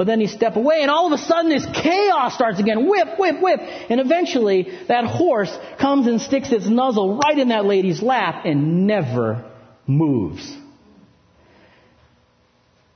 But 0.00 0.06
then 0.06 0.22
you 0.22 0.28
step 0.28 0.56
away 0.56 0.78
and 0.80 0.90
all 0.90 1.12
of 1.12 1.12
a 1.12 1.22
sudden 1.22 1.50
this 1.50 1.66
chaos 1.74 2.32
starts 2.32 2.58
again. 2.58 2.88
Whip, 2.88 3.18
whip, 3.18 3.42
whip. 3.42 3.60
And 3.60 4.00
eventually 4.00 4.66
that 4.88 5.04
horse 5.04 5.54
comes 5.78 6.06
and 6.06 6.22
sticks 6.22 6.50
its 6.52 6.64
muzzle 6.64 7.18
right 7.18 7.38
in 7.38 7.48
that 7.48 7.66
lady's 7.66 8.00
lap 8.00 8.46
and 8.46 8.86
never 8.86 9.44
moves. 9.86 10.56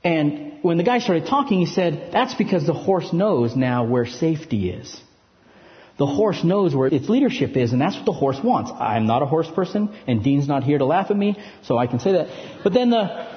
And 0.03 0.63
when 0.63 0.77
the 0.77 0.83
guy 0.83 0.97
started 0.97 1.27
talking, 1.27 1.59
he 1.59 1.67
said, 1.67 2.09
that's 2.11 2.33
because 2.33 2.65
the 2.65 2.73
horse 2.73 3.13
knows 3.13 3.55
now 3.55 3.83
where 3.83 4.07
safety 4.07 4.71
is. 4.71 4.99
The 5.99 6.07
horse 6.07 6.43
knows 6.43 6.73
where 6.73 6.87
its 6.87 7.07
leadership 7.07 7.55
is, 7.55 7.71
and 7.71 7.79
that's 7.79 7.95
what 7.95 8.05
the 8.05 8.13
horse 8.13 8.39
wants. 8.43 8.71
I'm 8.71 9.05
not 9.05 9.21
a 9.21 9.27
horse 9.27 9.49
person, 9.49 9.95
and 10.07 10.23
Dean's 10.23 10.47
not 10.47 10.63
here 10.63 10.79
to 10.79 10.85
laugh 10.85 11.11
at 11.11 11.15
me, 11.15 11.37
so 11.61 11.77
I 11.77 11.85
can 11.85 11.99
say 11.99 12.13
that. 12.13 12.63
But 12.63 12.73
then 12.73 12.89
the, 12.89 13.34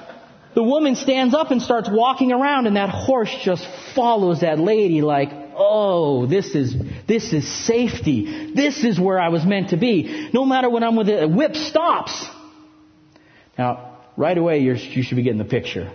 the 0.55 0.63
woman 0.63 0.95
stands 0.95 1.33
up 1.33 1.51
and 1.51 1.61
starts 1.61 1.89
walking 1.91 2.31
around, 2.31 2.67
and 2.67 2.75
that 2.75 2.89
horse 2.89 3.33
just 3.43 3.67
follows 3.95 4.41
that 4.41 4.59
lady 4.59 5.01
like, 5.01 5.29
oh, 5.55 6.25
this 6.25 6.55
is, 6.55 6.75
this 7.07 7.33
is 7.33 7.47
safety. 7.65 8.53
This 8.55 8.83
is 8.83 8.99
where 8.99 9.19
I 9.19 9.29
was 9.29 9.45
meant 9.45 9.69
to 9.69 9.77
be. 9.77 10.29
No 10.33 10.45
matter 10.45 10.69
when 10.69 10.83
I'm 10.83 10.95
with 10.95 11.09
it, 11.09 11.23
a 11.23 11.27
whip 11.27 11.55
stops. 11.55 12.25
Now, 13.57 13.97
right 14.17 14.37
away, 14.37 14.59
you 14.59 14.75
should 14.75 15.15
be 15.15 15.23
getting 15.23 15.37
the 15.37 15.45
picture. 15.45 15.91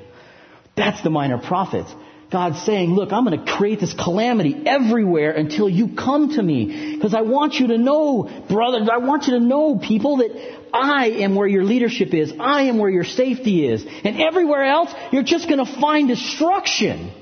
That's 0.76 1.02
the 1.02 1.10
minor 1.10 1.38
prophets. 1.38 1.92
God's 2.30 2.62
saying, 2.62 2.94
look, 2.94 3.12
I'm 3.12 3.24
going 3.24 3.44
to 3.44 3.52
create 3.52 3.80
this 3.80 3.94
calamity 3.94 4.64
everywhere 4.66 5.32
until 5.32 5.68
you 5.68 5.94
come 5.94 6.34
to 6.34 6.42
me. 6.42 6.83
Because 7.04 7.14
I 7.14 7.20
want 7.20 7.56
you 7.56 7.66
to 7.66 7.76
know, 7.76 8.22
brothers, 8.48 8.88
I 8.90 8.96
want 8.96 9.26
you 9.26 9.34
to 9.34 9.38
know, 9.38 9.76
people, 9.76 10.16
that 10.16 10.30
I 10.72 11.08
am 11.08 11.34
where 11.34 11.46
your 11.46 11.62
leadership 11.62 12.14
is. 12.14 12.32
I 12.40 12.62
am 12.62 12.78
where 12.78 12.88
your 12.88 13.04
safety 13.04 13.68
is. 13.68 13.84
And 14.04 14.18
everywhere 14.18 14.64
else, 14.64 14.90
you're 15.12 15.22
just 15.22 15.46
going 15.46 15.62
to 15.62 15.70
find 15.78 16.08
destruction. 16.08 17.12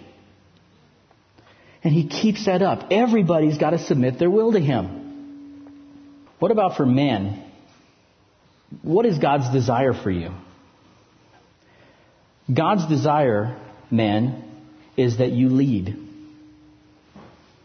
And 1.82 1.92
he 1.92 2.06
keeps 2.06 2.46
that 2.46 2.62
up. 2.62 2.92
Everybody's 2.92 3.58
got 3.58 3.70
to 3.70 3.80
submit 3.80 4.20
their 4.20 4.30
will 4.30 4.52
to 4.52 4.60
him. 4.60 5.66
What 6.38 6.52
about 6.52 6.76
for 6.76 6.86
men? 6.86 7.44
What 8.82 9.04
is 9.04 9.18
God's 9.18 9.50
desire 9.50 9.94
for 9.94 10.12
you? 10.12 10.30
God's 12.54 12.86
desire, 12.86 13.58
men, 13.90 14.44
is 14.96 15.18
that 15.18 15.32
you 15.32 15.48
lead. 15.48 15.98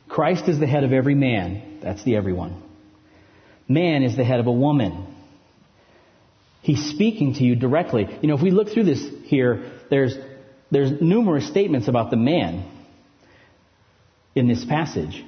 Christ 0.10 0.48
is 0.48 0.60
the 0.60 0.66
head 0.66 0.84
of 0.84 0.94
every 0.94 1.14
man. 1.14 1.77
That's 1.88 2.04
the 2.04 2.18
everyone. 2.18 2.62
Man 3.66 4.04
is 4.04 4.18
the 4.18 4.26
head 4.26 4.42
of 4.42 4.48
a 4.48 4.52
woman. 4.52 5.08
He's 6.62 6.90
speaking 6.90 7.36
to 7.36 7.46
you 7.46 7.56
directly. 7.56 8.06
You 8.22 8.28
know, 8.28 8.36
if 8.36 8.42
we 8.42 8.52
look 8.52 8.70
through 8.74 8.84
this 8.84 9.08
here, 9.24 9.72
there's, 9.90 10.18
there's 10.70 11.02
numerous 11.02 11.48
statements 11.48 11.88
about 11.88 12.12
the 12.12 12.18
man 12.18 12.70
in 14.36 14.50
this 14.50 14.66
passage. 14.66 15.24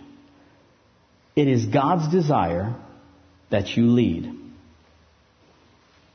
It 1.33 1.47
is 1.47 1.65
God's 1.65 2.11
desire 2.11 2.75
that 3.49 3.77
you 3.77 3.87
lead. 3.91 4.29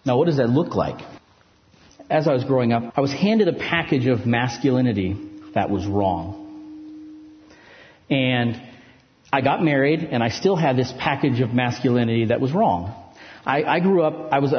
Now, 0.04 0.18
what 0.18 0.26
does 0.26 0.36
that 0.36 0.50
look 0.50 0.74
like? 0.74 1.00
As 2.10 2.28
I 2.28 2.34
was 2.34 2.44
growing 2.44 2.74
up, 2.74 2.92
I 2.98 3.00
was 3.00 3.14
handed 3.14 3.48
a 3.48 3.54
package 3.54 4.06
of 4.06 4.26
masculinity 4.26 5.16
that 5.54 5.70
was 5.70 5.86
wrong. 5.86 6.42
And 8.10 8.60
I 9.34 9.40
got 9.40 9.64
married, 9.64 10.04
and 10.12 10.22
I 10.22 10.28
still 10.28 10.54
had 10.54 10.76
this 10.76 10.94
package 10.96 11.40
of 11.40 11.52
masculinity 11.52 12.26
that 12.26 12.40
was 12.40 12.52
wrong. 12.52 12.94
I, 13.44 13.64
I 13.64 13.80
grew 13.80 14.04
up, 14.04 14.32
I 14.32 14.38
was, 14.38 14.52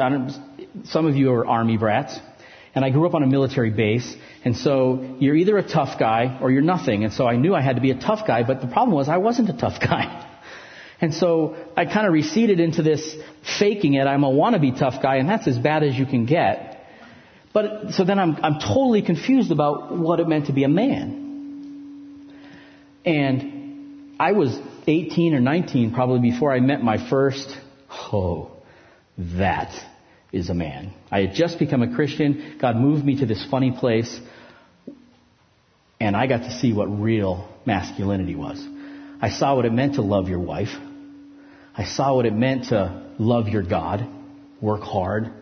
some 0.84 1.06
of 1.06 1.16
you 1.16 1.32
are 1.32 1.46
army 1.46 1.78
brats, 1.78 2.20
and 2.74 2.84
I 2.84 2.90
grew 2.90 3.06
up 3.06 3.14
on 3.14 3.22
a 3.22 3.26
military 3.26 3.70
base, 3.70 4.14
and 4.44 4.54
so 4.54 5.16
you're 5.18 5.34
either 5.34 5.56
a 5.56 5.66
tough 5.66 5.98
guy 5.98 6.38
or 6.42 6.50
you're 6.50 6.60
nothing. 6.60 7.04
And 7.04 7.12
so 7.14 7.26
I 7.26 7.36
knew 7.36 7.54
I 7.54 7.62
had 7.62 7.76
to 7.76 7.80
be 7.80 7.90
a 7.90 7.98
tough 7.98 8.26
guy, 8.26 8.42
but 8.42 8.60
the 8.60 8.66
problem 8.66 8.94
was 8.94 9.08
I 9.08 9.16
wasn't 9.16 9.48
a 9.48 9.56
tough 9.56 9.80
guy. 9.92 10.22
And 11.00 11.14
so 11.14 11.56
I 11.74 11.86
kind 11.86 12.06
of 12.06 12.12
receded 12.12 12.60
into 12.60 12.82
this 12.82 13.16
faking 13.58 13.94
it. 13.94 14.06
I'm 14.06 14.24
a 14.24 14.30
wannabe 14.30 14.78
tough 14.78 15.00
guy, 15.00 15.16
and 15.16 15.26
that's 15.26 15.48
as 15.48 15.58
bad 15.58 15.84
as 15.84 15.94
you 15.94 16.04
can 16.04 16.26
get. 16.26 16.86
But 17.54 17.92
so 17.92 18.04
then 18.04 18.18
I'm, 18.18 18.36
I'm 18.42 18.60
totally 18.60 19.00
confused 19.00 19.52
about 19.52 19.96
what 19.96 20.20
it 20.20 20.28
meant 20.28 20.48
to 20.48 20.52
be 20.52 20.64
a 20.64 20.68
man. 20.68 21.22
And 23.06 23.55
I 24.18 24.32
was 24.32 24.58
18 24.86 25.34
or 25.34 25.40
19 25.40 25.92
probably 25.92 26.30
before 26.30 26.52
I 26.52 26.60
met 26.60 26.82
my 26.82 27.08
first, 27.10 27.54
oh, 28.12 28.50
that 29.18 29.74
is 30.32 30.48
a 30.48 30.54
man. 30.54 30.94
I 31.10 31.20
had 31.20 31.34
just 31.34 31.58
become 31.58 31.82
a 31.82 31.94
Christian. 31.94 32.58
God 32.60 32.76
moved 32.76 33.04
me 33.04 33.20
to 33.20 33.26
this 33.26 33.44
funny 33.50 33.72
place. 33.72 34.20
And 36.00 36.16
I 36.16 36.26
got 36.26 36.42
to 36.42 36.50
see 36.50 36.72
what 36.72 36.86
real 36.86 37.48
masculinity 37.64 38.34
was. 38.34 38.64
I 39.20 39.30
saw 39.30 39.56
what 39.56 39.64
it 39.64 39.72
meant 39.72 39.94
to 39.94 40.02
love 40.02 40.28
your 40.28 40.40
wife. 40.40 40.74
I 41.74 41.84
saw 41.84 42.14
what 42.14 42.26
it 42.26 42.34
meant 42.34 42.64
to 42.68 43.14
love 43.18 43.48
your 43.48 43.62
God, 43.62 44.06
work 44.60 44.82
hard, 44.82 45.32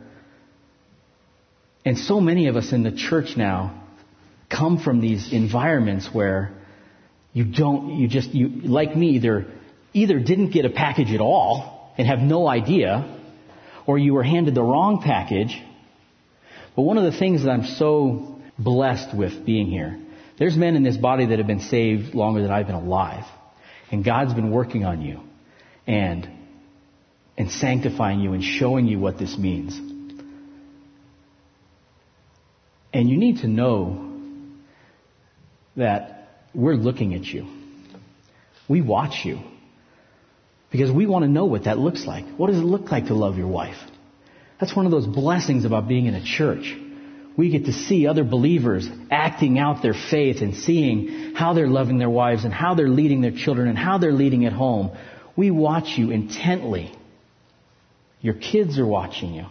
and 1.84 1.98
so 1.98 2.20
many 2.20 2.46
of 2.46 2.56
us 2.56 2.72
in 2.72 2.82
the 2.82 2.92
church 2.92 3.36
now 3.36 3.82
come 4.48 4.78
from 4.78 5.00
these 5.00 5.32
environments 5.32 6.08
where 6.12 6.52
you 7.34 7.44
don't, 7.44 7.98
you 7.98 8.06
just, 8.06 8.30
you, 8.32 8.48
like 8.48 8.96
me, 8.96 9.16
either, 9.16 9.46
either 9.92 10.20
didn't 10.20 10.50
get 10.50 10.64
a 10.64 10.70
package 10.70 11.10
at 11.12 11.20
all 11.20 11.92
and 11.98 12.06
have 12.06 12.20
no 12.20 12.46
idea, 12.48 13.20
or 13.86 13.98
you 13.98 14.14
were 14.14 14.22
handed 14.22 14.54
the 14.54 14.62
wrong 14.62 15.02
package. 15.02 15.60
But 16.76 16.82
one 16.82 16.96
of 16.96 17.04
the 17.04 17.18
things 17.18 17.42
that 17.42 17.50
I'm 17.50 17.64
so 17.64 18.40
blessed 18.56 19.14
with 19.14 19.44
being 19.44 19.66
here, 19.66 20.00
there's 20.38 20.56
men 20.56 20.76
in 20.76 20.84
this 20.84 20.96
body 20.96 21.26
that 21.26 21.38
have 21.38 21.46
been 21.48 21.60
saved 21.60 22.14
longer 22.14 22.40
than 22.40 22.52
I've 22.52 22.66
been 22.66 22.76
alive. 22.76 23.24
And 23.90 24.04
God's 24.04 24.32
been 24.32 24.52
working 24.52 24.84
on 24.84 25.02
you 25.02 25.20
and, 25.88 26.28
and 27.36 27.50
sanctifying 27.50 28.20
you 28.20 28.32
and 28.32 28.44
showing 28.44 28.86
you 28.86 29.00
what 29.00 29.18
this 29.18 29.36
means. 29.36 29.76
And 32.92 33.10
you 33.10 33.16
need 33.16 33.38
to 33.38 33.48
know 33.48 34.12
that 35.76 36.13
we're 36.54 36.74
looking 36.74 37.14
at 37.14 37.24
you. 37.24 37.46
We 38.68 38.80
watch 38.80 39.24
you. 39.24 39.40
Because 40.70 40.90
we 40.90 41.06
want 41.06 41.24
to 41.24 41.30
know 41.30 41.44
what 41.44 41.64
that 41.64 41.78
looks 41.78 42.04
like. 42.04 42.26
What 42.36 42.48
does 42.48 42.58
it 42.58 42.64
look 42.64 42.90
like 42.90 43.06
to 43.06 43.14
love 43.14 43.36
your 43.36 43.46
wife? 43.46 43.76
That's 44.60 44.74
one 44.74 44.86
of 44.86 44.92
those 44.92 45.06
blessings 45.06 45.64
about 45.64 45.88
being 45.88 46.06
in 46.06 46.14
a 46.14 46.24
church. 46.24 46.74
We 47.36 47.50
get 47.50 47.66
to 47.66 47.72
see 47.72 48.06
other 48.06 48.24
believers 48.24 48.88
acting 49.10 49.58
out 49.58 49.82
their 49.82 49.94
faith 49.94 50.40
and 50.40 50.54
seeing 50.54 51.34
how 51.34 51.52
they're 51.52 51.68
loving 51.68 51.98
their 51.98 52.10
wives 52.10 52.44
and 52.44 52.54
how 52.54 52.74
they're 52.74 52.88
leading 52.88 53.20
their 53.20 53.32
children 53.32 53.68
and 53.68 53.76
how 53.76 53.98
they're 53.98 54.12
leading 54.12 54.46
at 54.46 54.52
home. 54.52 54.96
We 55.36 55.50
watch 55.50 55.98
you 55.98 56.10
intently. 56.10 56.92
Your 58.20 58.34
kids 58.34 58.78
are 58.78 58.86
watching 58.86 59.34
you. 59.34 59.46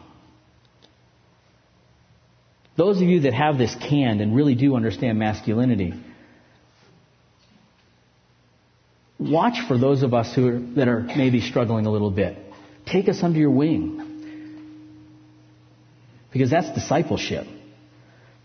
Those 2.76 2.98
of 2.98 3.04
you 3.04 3.22
that 3.22 3.34
have 3.34 3.58
this 3.58 3.76
canned 3.76 4.22
and 4.22 4.36
really 4.36 4.56
do 4.56 4.76
understand 4.76 5.20
masculinity, 5.20 5.94
watch 9.32 9.68
for 9.68 9.78
those 9.78 10.04
of 10.04 10.14
us 10.14 10.34
who 10.34 10.48
are, 10.48 10.60
that 10.76 10.88
are 10.88 11.02
maybe 11.02 11.42
struggling 11.42 11.86
a 11.86 11.92
little 11.92 12.12
bit. 12.12 12.38
Take 12.86 13.08
us 13.10 13.24
under 13.24 13.40
your 13.40 13.52
wing. 13.52 14.00
Because 16.32 16.50
that's 16.50 16.72
discipleship. 16.74 17.46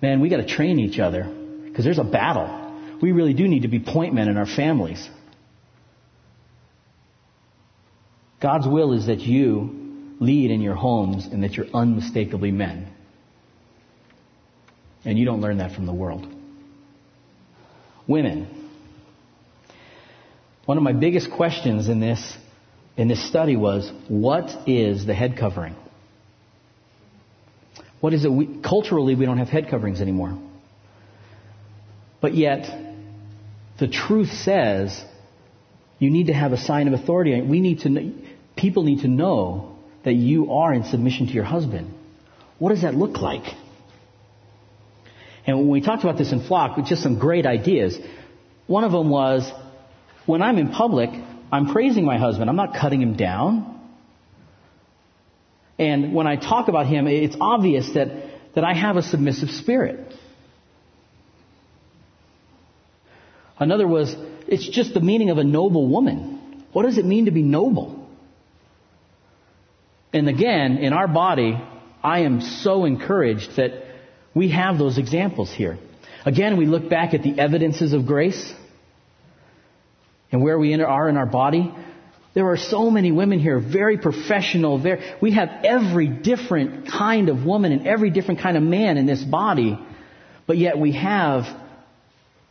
Man, 0.02 0.20
we 0.20 0.28
got 0.28 0.36
to 0.38 0.46
train 0.46 0.78
each 0.78 0.98
other 0.98 1.24
because 1.64 1.84
there's 1.84 1.98
a 1.98 2.04
battle. 2.04 2.98
We 3.00 3.12
really 3.12 3.34
do 3.34 3.48
need 3.48 3.62
to 3.62 3.68
be 3.68 3.80
point 3.80 4.14
men 4.14 4.28
in 4.28 4.36
our 4.36 4.46
families. 4.46 5.08
God's 8.40 8.68
will 8.68 8.92
is 8.92 9.06
that 9.06 9.20
you 9.20 10.16
lead 10.20 10.50
in 10.50 10.60
your 10.60 10.74
homes 10.74 11.26
and 11.26 11.42
that 11.42 11.54
you're 11.54 11.66
unmistakably 11.74 12.52
men. 12.52 12.92
And 15.04 15.18
you 15.18 15.24
don't 15.24 15.40
learn 15.40 15.58
that 15.58 15.72
from 15.72 15.86
the 15.86 15.94
world. 15.94 16.26
Women. 18.06 18.57
One 20.68 20.76
of 20.76 20.84
my 20.84 20.92
biggest 20.92 21.30
questions 21.30 21.88
in 21.88 21.98
this, 21.98 22.36
in 22.94 23.08
this 23.08 23.26
study 23.26 23.56
was, 23.56 23.90
what 24.06 24.68
is 24.68 25.06
the 25.06 25.14
head 25.14 25.38
covering? 25.38 25.74
What 28.00 28.12
is 28.12 28.26
it? 28.26 28.30
We, 28.30 28.60
culturally, 28.60 29.14
we 29.14 29.24
don't 29.24 29.38
have 29.38 29.48
head 29.48 29.70
coverings 29.70 30.02
anymore. 30.02 30.38
But 32.20 32.34
yet, 32.34 32.66
the 33.80 33.88
truth 33.88 34.28
says 34.28 35.02
you 35.98 36.10
need 36.10 36.26
to 36.26 36.34
have 36.34 36.52
a 36.52 36.58
sign 36.58 36.86
of 36.86 36.92
authority. 36.92 37.40
We 37.40 37.60
need 37.60 37.80
to, 37.80 38.12
people 38.54 38.82
need 38.82 39.00
to 39.00 39.08
know 39.08 39.78
that 40.04 40.12
you 40.12 40.52
are 40.52 40.74
in 40.74 40.84
submission 40.84 41.28
to 41.28 41.32
your 41.32 41.44
husband. 41.44 41.94
What 42.58 42.74
does 42.74 42.82
that 42.82 42.94
look 42.94 43.22
like? 43.22 43.54
And 45.46 45.60
when 45.60 45.70
we 45.70 45.80
talked 45.80 46.04
about 46.04 46.18
this 46.18 46.30
in 46.30 46.46
flock, 46.46 46.76
with 46.76 46.84
just 46.84 47.02
some 47.02 47.18
great 47.18 47.46
ideas, 47.46 47.98
one 48.66 48.84
of 48.84 48.92
them 48.92 49.08
was, 49.08 49.50
when 50.28 50.42
I'm 50.42 50.58
in 50.58 50.68
public, 50.68 51.08
I'm 51.50 51.72
praising 51.72 52.04
my 52.04 52.18
husband. 52.18 52.50
I'm 52.50 52.56
not 52.56 52.74
cutting 52.74 53.00
him 53.00 53.16
down. 53.16 53.80
And 55.78 56.12
when 56.12 56.26
I 56.26 56.36
talk 56.36 56.68
about 56.68 56.86
him, 56.86 57.06
it's 57.06 57.36
obvious 57.40 57.88
that, 57.94 58.08
that 58.54 58.62
I 58.62 58.74
have 58.74 58.98
a 58.98 59.02
submissive 59.02 59.48
spirit. 59.48 60.12
Another 63.58 63.88
was, 63.88 64.14
it's 64.46 64.68
just 64.68 64.92
the 64.92 65.00
meaning 65.00 65.30
of 65.30 65.38
a 65.38 65.44
noble 65.44 65.88
woman. 65.88 66.66
What 66.72 66.82
does 66.82 66.98
it 66.98 67.06
mean 67.06 67.24
to 67.24 67.30
be 67.30 67.42
noble? 67.42 68.06
And 70.12 70.28
again, 70.28 70.76
in 70.76 70.92
our 70.92 71.08
body, 71.08 71.58
I 72.04 72.20
am 72.20 72.42
so 72.42 72.84
encouraged 72.84 73.56
that 73.56 73.82
we 74.34 74.50
have 74.50 74.76
those 74.76 74.98
examples 74.98 75.50
here. 75.50 75.78
Again, 76.26 76.58
we 76.58 76.66
look 76.66 76.90
back 76.90 77.14
at 77.14 77.22
the 77.22 77.38
evidences 77.40 77.94
of 77.94 78.04
grace 78.04 78.52
and 80.30 80.42
where 80.42 80.58
we 80.58 80.74
are 80.74 81.08
in 81.08 81.16
our 81.16 81.26
body. 81.26 81.74
There 82.34 82.50
are 82.50 82.56
so 82.56 82.90
many 82.90 83.10
women 83.10 83.38
here, 83.38 83.58
very 83.58 83.98
professional. 83.98 84.78
Very, 84.78 85.02
we 85.20 85.32
have 85.32 85.48
every 85.64 86.06
different 86.06 86.88
kind 86.88 87.28
of 87.28 87.44
woman 87.44 87.72
and 87.72 87.86
every 87.86 88.10
different 88.10 88.40
kind 88.40 88.56
of 88.56 88.62
man 88.62 88.96
in 88.96 89.06
this 89.06 89.22
body. 89.22 89.78
But 90.46 90.56
yet 90.56 90.78
we 90.78 90.92
have 90.92 91.44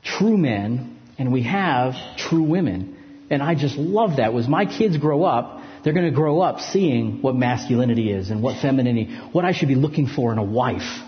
true 0.03 0.37
men 0.37 0.99
and 1.17 1.31
we 1.31 1.43
have 1.43 1.95
true 2.17 2.43
women. 2.43 3.25
And 3.29 3.41
I 3.41 3.55
just 3.55 3.77
love 3.77 4.17
that. 4.17 4.33
Was 4.33 4.47
my 4.47 4.65
kids 4.65 4.97
grow 4.97 5.23
up, 5.23 5.61
they're 5.83 5.93
going 5.93 6.09
to 6.09 6.15
grow 6.15 6.41
up 6.41 6.59
seeing 6.59 7.21
what 7.21 7.35
masculinity 7.35 8.11
is 8.11 8.29
and 8.29 8.41
what 8.41 8.61
femininity, 8.61 9.15
what 9.31 9.45
I 9.45 9.51
should 9.51 9.67
be 9.67 9.75
looking 9.75 10.07
for 10.07 10.31
in 10.31 10.37
a 10.37 10.43
wife. 10.43 11.01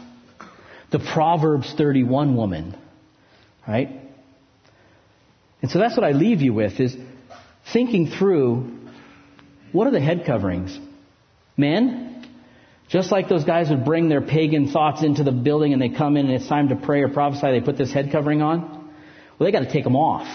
The 0.92 1.00
Proverbs 1.00 1.74
31 1.78 2.36
woman, 2.36 2.78
right? 3.68 3.99
And 5.62 5.70
so 5.70 5.80
that's 5.80 5.96
what 5.98 6.06
I 6.06 6.12
leave 6.12 6.42
you 6.42 6.54
with 6.54 6.80
is 6.80 6.96
thinking 7.74 8.08
through 8.08 8.78
what 9.72 9.88
are 9.88 9.92
the 9.92 10.00
head 10.00 10.24
coverings? 10.26 10.78
Men, 11.58 12.28
just 12.88 13.12
like 13.12 13.30
those 13.30 13.44
guys 13.44 13.70
would 13.70 13.86
bring 13.86 14.10
their 14.10 14.22
pagan 14.22 14.72
thoughts 14.72 15.04
into 15.04 15.24
the 15.24 15.32
building 15.32 15.74
and 15.74 15.82
they 15.82 15.90
come 15.90 16.18
in 16.18 16.26
and 16.26 16.36
it's 16.36 16.48
time 16.48 16.70
to 16.70 16.76
pray 16.76 17.02
or 17.02 17.10
prophesy, 17.10 17.52
they 17.52 17.62
put 17.62 17.78
this 17.78 17.92
head 17.92 18.12
covering 18.12 18.42
on. 18.42 18.92
Well, 19.38 19.46
they 19.46 19.52
got 19.52 19.66
to 19.66 19.72
take 19.72 19.84
them 19.84 19.96
off. 19.96 20.28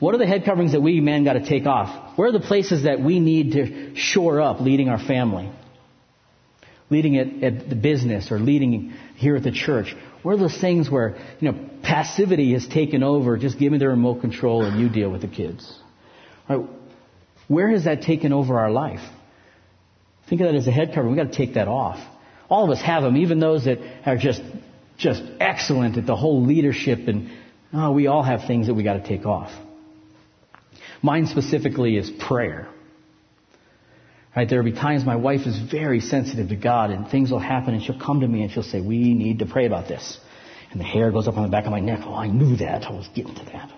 What 0.00 0.14
are 0.14 0.18
the 0.18 0.26
head 0.26 0.44
coverings 0.44 0.72
that 0.72 0.80
we 0.80 1.00
men 1.00 1.24
got 1.24 1.34
to 1.34 1.46
take 1.46 1.66
off? 1.66 2.18
Where 2.18 2.28
are 2.28 2.32
the 2.32 2.40
places 2.40 2.84
that 2.84 3.00
we 3.00 3.20
need 3.20 3.52
to 3.52 3.94
shore 3.96 4.40
up 4.40 4.60
leading 4.60 4.88
our 4.88 4.98
family? 4.98 5.50
Leading 6.90 7.14
it 7.14 7.42
at 7.42 7.68
the 7.70 7.76
business 7.76 8.30
or 8.30 8.38
leading 8.38 8.92
here 9.16 9.36
at 9.36 9.42
the 9.42 9.52
church? 9.52 9.94
Where 10.22 10.34
are 10.34 10.38
those 10.38 10.60
things 10.60 10.90
where, 10.90 11.16
you 11.40 11.50
know, 11.50 11.70
passivity 11.82 12.52
has 12.52 12.66
taken 12.66 13.02
over, 13.02 13.38
just 13.38 13.58
give 13.58 13.72
me 13.72 13.78
the 13.78 13.88
remote 13.88 14.20
control 14.20 14.64
and 14.64 14.80
you 14.80 14.88
deal 14.88 15.10
with 15.10 15.22
the 15.22 15.28
kids? 15.28 15.72
Right? 16.48 16.60
Where 17.48 17.70
has 17.70 17.84
that 17.84 18.02
taken 18.02 18.32
over 18.32 18.58
our 18.58 18.70
life? 18.70 19.00
Think 20.28 20.40
of 20.42 20.48
that 20.48 20.54
as 20.54 20.66
a 20.66 20.72
head 20.72 20.92
cover. 20.94 21.08
We've 21.08 21.16
got 21.16 21.32
to 21.32 21.36
take 21.36 21.54
that 21.54 21.68
off. 21.68 21.98
All 22.48 22.64
of 22.64 22.70
us 22.70 22.82
have 22.82 23.02
them, 23.02 23.16
even 23.16 23.40
those 23.40 23.64
that 23.64 23.78
are 24.04 24.16
just, 24.16 24.42
just 24.98 25.22
excellent 25.40 25.96
at 25.96 26.06
the 26.06 26.16
whole 26.16 26.44
leadership 26.44 27.06
and, 27.06 27.30
oh, 27.72 27.92
we 27.92 28.08
all 28.08 28.22
have 28.22 28.46
things 28.46 28.66
that 28.66 28.74
we 28.74 28.82
got 28.82 28.94
to 28.94 29.06
take 29.06 29.26
off. 29.26 29.50
Mine 31.02 31.26
specifically 31.26 31.96
is 31.96 32.10
prayer. 32.10 32.68
Right, 34.34 34.48
there 34.48 34.62
will 34.62 34.70
be 34.70 34.76
times 34.76 35.04
my 35.04 35.16
wife 35.16 35.44
is 35.46 35.58
very 35.58 36.00
sensitive 36.00 36.50
to 36.50 36.56
God 36.56 36.90
and 36.90 37.08
things 37.08 37.32
will 37.32 37.40
happen 37.40 37.74
and 37.74 37.82
she'll 37.82 37.98
come 37.98 38.20
to 38.20 38.28
me 38.28 38.42
and 38.42 38.52
she'll 38.52 38.62
say, 38.62 38.80
we 38.80 39.12
need 39.12 39.40
to 39.40 39.46
pray 39.46 39.66
about 39.66 39.88
this. 39.88 40.18
And 40.70 40.78
the 40.78 40.84
hair 40.84 41.10
goes 41.10 41.26
up 41.26 41.36
on 41.36 41.42
the 41.42 41.48
back 41.48 41.64
of 41.64 41.72
my 41.72 41.80
neck. 41.80 42.00
Oh, 42.04 42.14
I 42.14 42.28
knew 42.28 42.56
that. 42.58 42.84
I 42.84 42.92
was 42.92 43.08
getting 43.12 43.34
to 43.34 43.44
that. 43.46 43.72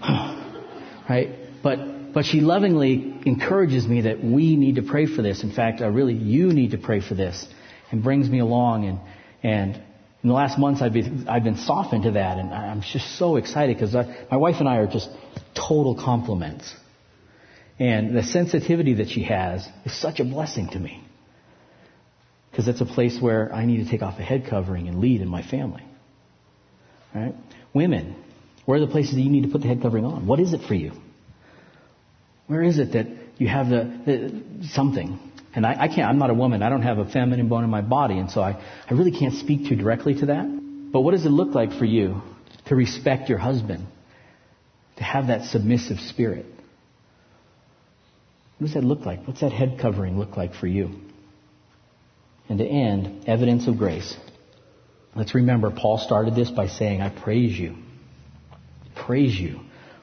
right? 1.08 1.62
But, 1.62 2.12
but 2.12 2.24
she 2.24 2.40
lovingly 2.40 3.20
encourages 3.24 3.86
me 3.86 4.00
that 4.02 4.22
we 4.22 4.56
need 4.56 4.76
to 4.76 4.82
pray 4.82 5.06
for 5.06 5.22
this. 5.22 5.44
In 5.44 5.52
fact, 5.52 5.80
uh, 5.80 5.90
really, 5.90 6.14
you 6.14 6.48
need 6.52 6.72
to 6.72 6.78
pray 6.78 7.00
for 7.00 7.14
this 7.14 7.46
and 7.92 8.02
brings 8.02 8.28
me 8.28 8.40
along 8.40 8.86
and, 8.86 8.98
and 9.44 9.76
in 10.24 10.28
the 10.28 10.34
last 10.34 10.58
months 10.58 10.82
I've 10.82 10.92
been, 10.92 11.28
I've 11.28 11.44
been 11.44 11.58
softened 11.58 12.02
to 12.02 12.10
that 12.12 12.38
and 12.38 12.52
I'm 12.52 12.80
just 12.80 13.16
so 13.16 13.36
excited 13.36 13.76
because 13.76 13.94
my 13.94 14.36
wife 14.38 14.56
and 14.58 14.68
I 14.68 14.78
are 14.78 14.88
just 14.88 15.08
total 15.54 15.94
complements. 15.94 16.74
And 17.78 18.16
the 18.16 18.22
sensitivity 18.22 18.94
that 18.94 19.08
she 19.08 19.24
has 19.24 19.66
is 19.84 19.98
such 20.00 20.20
a 20.20 20.24
blessing 20.24 20.68
to 20.70 20.78
me. 20.78 21.02
Because 22.50 22.66
that's 22.66 22.80
a 22.80 22.86
place 22.86 23.20
where 23.20 23.52
I 23.52 23.66
need 23.66 23.84
to 23.84 23.90
take 23.90 24.02
off 24.02 24.18
a 24.18 24.22
head 24.22 24.46
covering 24.48 24.88
and 24.88 24.98
lead 24.98 25.20
in 25.20 25.28
my 25.28 25.42
family. 25.42 25.82
Right? 27.14 27.34
Women, 27.74 28.16
where 28.64 28.78
are 28.78 28.80
the 28.80 28.90
places 28.90 29.14
that 29.14 29.20
you 29.20 29.30
need 29.30 29.42
to 29.42 29.50
put 29.50 29.60
the 29.60 29.68
head 29.68 29.82
covering 29.82 30.06
on? 30.06 30.26
What 30.26 30.40
is 30.40 30.54
it 30.54 30.62
for 30.66 30.74
you? 30.74 30.92
Where 32.46 32.62
is 32.62 32.78
it 32.78 32.92
that 32.92 33.06
you 33.36 33.48
have 33.48 33.68
the, 33.68 34.00
the 34.06 34.68
something? 34.68 35.18
And 35.54 35.66
I, 35.66 35.82
I, 35.82 35.88
can't, 35.88 36.08
I'm 36.08 36.18
not 36.18 36.30
a 36.30 36.34
woman. 36.34 36.62
I 36.62 36.70
don't 36.70 36.82
have 36.82 36.98
a 36.98 37.06
feminine 37.06 37.48
bone 37.48 37.64
in 37.64 37.70
my 37.70 37.82
body. 37.82 38.18
And 38.18 38.30
so 38.30 38.40
I, 38.40 38.62
I 38.88 38.94
really 38.94 39.10
can't 39.10 39.34
speak 39.34 39.68
too 39.68 39.76
directly 39.76 40.18
to 40.20 40.26
that. 40.26 40.46
But 40.92 41.00
what 41.00 41.12
does 41.12 41.26
it 41.26 41.30
look 41.30 41.54
like 41.54 41.72
for 41.72 41.84
you 41.84 42.22
to 42.66 42.74
respect 42.74 43.28
your 43.28 43.38
husband? 43.38 43.86
To 44.96 45.04
have 45.04 45.26
that 45.26 45.46
submissive 45.46 45.98
spirit? 45.98 46.46
What 48.58 48.66
does 48.66 48.74
that 48.74 48.84
look 48.84 49.00
like? 49.00 49.26
What's 49.26 49.40
that 49.40 49.52
head 49.52 49.78
covering 49.80 50.18
look 50.18 50.36
like 50.36 50.54
for 50.54 50.66
you? 50.66 50.90
And 52.48 52.58
to 52.58 52.64
end, 52.64 53.28
evidence 53.28 53.66
of 53.66 53.76
grace. 53.76 54.16
Let's 55.14 55.34
remember, 55.34 55.70
Paul 55.70 55.98
started 55.98 56.34
this 56.34 56.50
by 56.50 56.68
saying, 56.68 57.00
I 57.00 57.10
praise 57.10 57.58
you. 57.58 57.76
Praise 58.94 59.38
you 59.38 59.60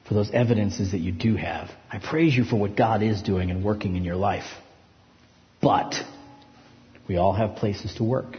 for 0.07 0.13
those 0.13 0.29
evidences 0.31 0.91
that 0.91 0.99
you 0.99 1.11
do 1.11 1.35
have. 1.35 1.69
I 1.91 1.99
praise 1.99 2.35
you 2.35 2.43
for 2.43 2.57
what 2.57 2.75
God 2.75 3.01
is 3.01 3.21
doing 3.21 3.49
and 3.49 3.63
working 3.63 3.95
in 3.95 4.03
your 4.03 4.15
life. 4.15 4.45
But 5.61 5.95
we 7.07 7.17
all 7.17 7.33
have 7.33 7.55
places 7.55 7.95
to 7.95 8.03
work. 8.03 8.37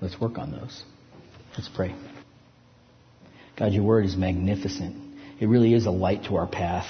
Let's 0.00 0.18
work 0.20 0.38
on 0.38 0.52
those. 0.52 0.82
Let's 1.56 1.68
pray. 1.68 1.94
God, 3.58 3.72
your 3.72 3.82
word 3.82 4.06
is 4.06 4.16
magnificent. 4.16 4.96
It 5.40 5.46
really 5.46 5.74
is 5.74 5.86
a 5.86 5.90
light 5.90 6.24
to 6.24 6.36
our 6.36 6.46
path. 6.46 6.86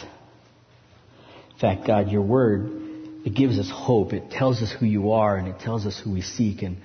In 1.58 1.60
fact, 1.60 1.88
God, 1.88 2.08
your 2.08 2.22
word, 2.22 2.70
it 3.24 3.34
gives 3.34 3.58
us 3.58 3.68
hope. 3.68 4.12
It 4.12 4.30
tells 4.30 4.62
us 4.62 4.72
who 4.78 4.86
you 4.86 5.10
are 5.10 5.36
and 5.36 5.48
it 5.48 5.58
tells 5.58 5.86
us 5.86 6.00
who 6.02 6.12
we 6.12 6.22
seek. 6.22 6.62
And 6.62 6.76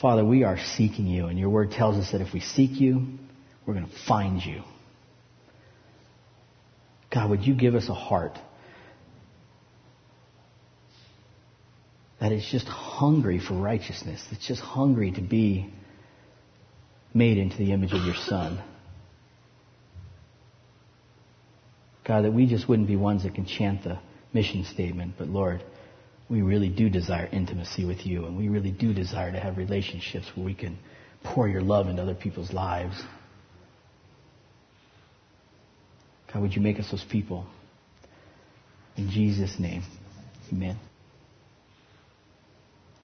Father, 0.00 0.24
we 0.24 0.44
are 0.44 0.56
seeking 0.56 1.06
you. 1.06 1.26
And 1.26 1.38
your 1.38 1.50
word 1.50 1.72
tells 1.72 1.96
us 1.96 2.12
that 2.12 2.22
if 2.22 2.32
we 2.32 2.40
seek 2.40 2.80
you, 2.80 3.06
we're 3.66 3.74
going 3.74 3.86
to 3.86 3.98
find 4.08 4.42
you. 4.42 4.62
God, 7.12 7.28
would 7.28 7.42
you 7.46 7.54
give 7.54 7.74
us 7.74 7.90
a 7.90 7.94
heart 7.94 8.38
that 12.18 12.32
is 12.32 12.48
just 12.50 12.66
hungry 12.66 13.40
for 13.46 13.52
righteousness, 13.52 14.24
that's 14.30 14.48
just 14.48 14.62
hungry 14.62 15.12
to 15.12 15.20
be 15.20 15.70
made 17.12 17.36
into 17.36 17.58
the 17.58 17.72
image 17.72 17.92
of 17.92 18.06
your 18.06 18.14
Son? 18.14 18.58
God, 22.06 22.24
that 22.24 22.32
we 22.32 22.46
just 22.46 22.68
wouldn't 22.68 22.88
be 22.88 22.96
ones 22.96 23.24
that 23.24 23.34
can 23.34 23.46
chant 23.46 23.82
the 23.82 23.98
mission 24.32 24.64
statement, 24.64 25.14
but 25.18 25.28
Lord, 25.28 25.64
we 26.28 26.42
really 26.42 26.68
do 26.68 26.88
desire 26.88 27.28
intimacy 27.32 27.84
with 27.84 28.06
you, 28.06 28.26
and 28.26 28.36
we 28.36 28.48
really 28.48 28.70
do 28.70 28.92
desire 28.92 29.32
to 29.32 29.40
have 29.40 29.56
relationships 29.56 30.26
where 30.34 30.44
we 30.46 30.54
can 30.54 30.78
pour 31.24 31.48
your 31.48 31.62
love 31.62 31.88
into 31.88 32.02
other 32.02 32.14
people's 32.14 32.52
lives. 32.52 33.00
God, 36.32 36.42
would 36.42 36.54
you 36.54 36.62
make 36.62 36.78
us 36.78 36.90
those 36.90 37.04
people? 37.10 37.46
In 38.96 39.10
Jesus' 39.10 39.56
name, 39.58 39.82
amen. 40.52 40.78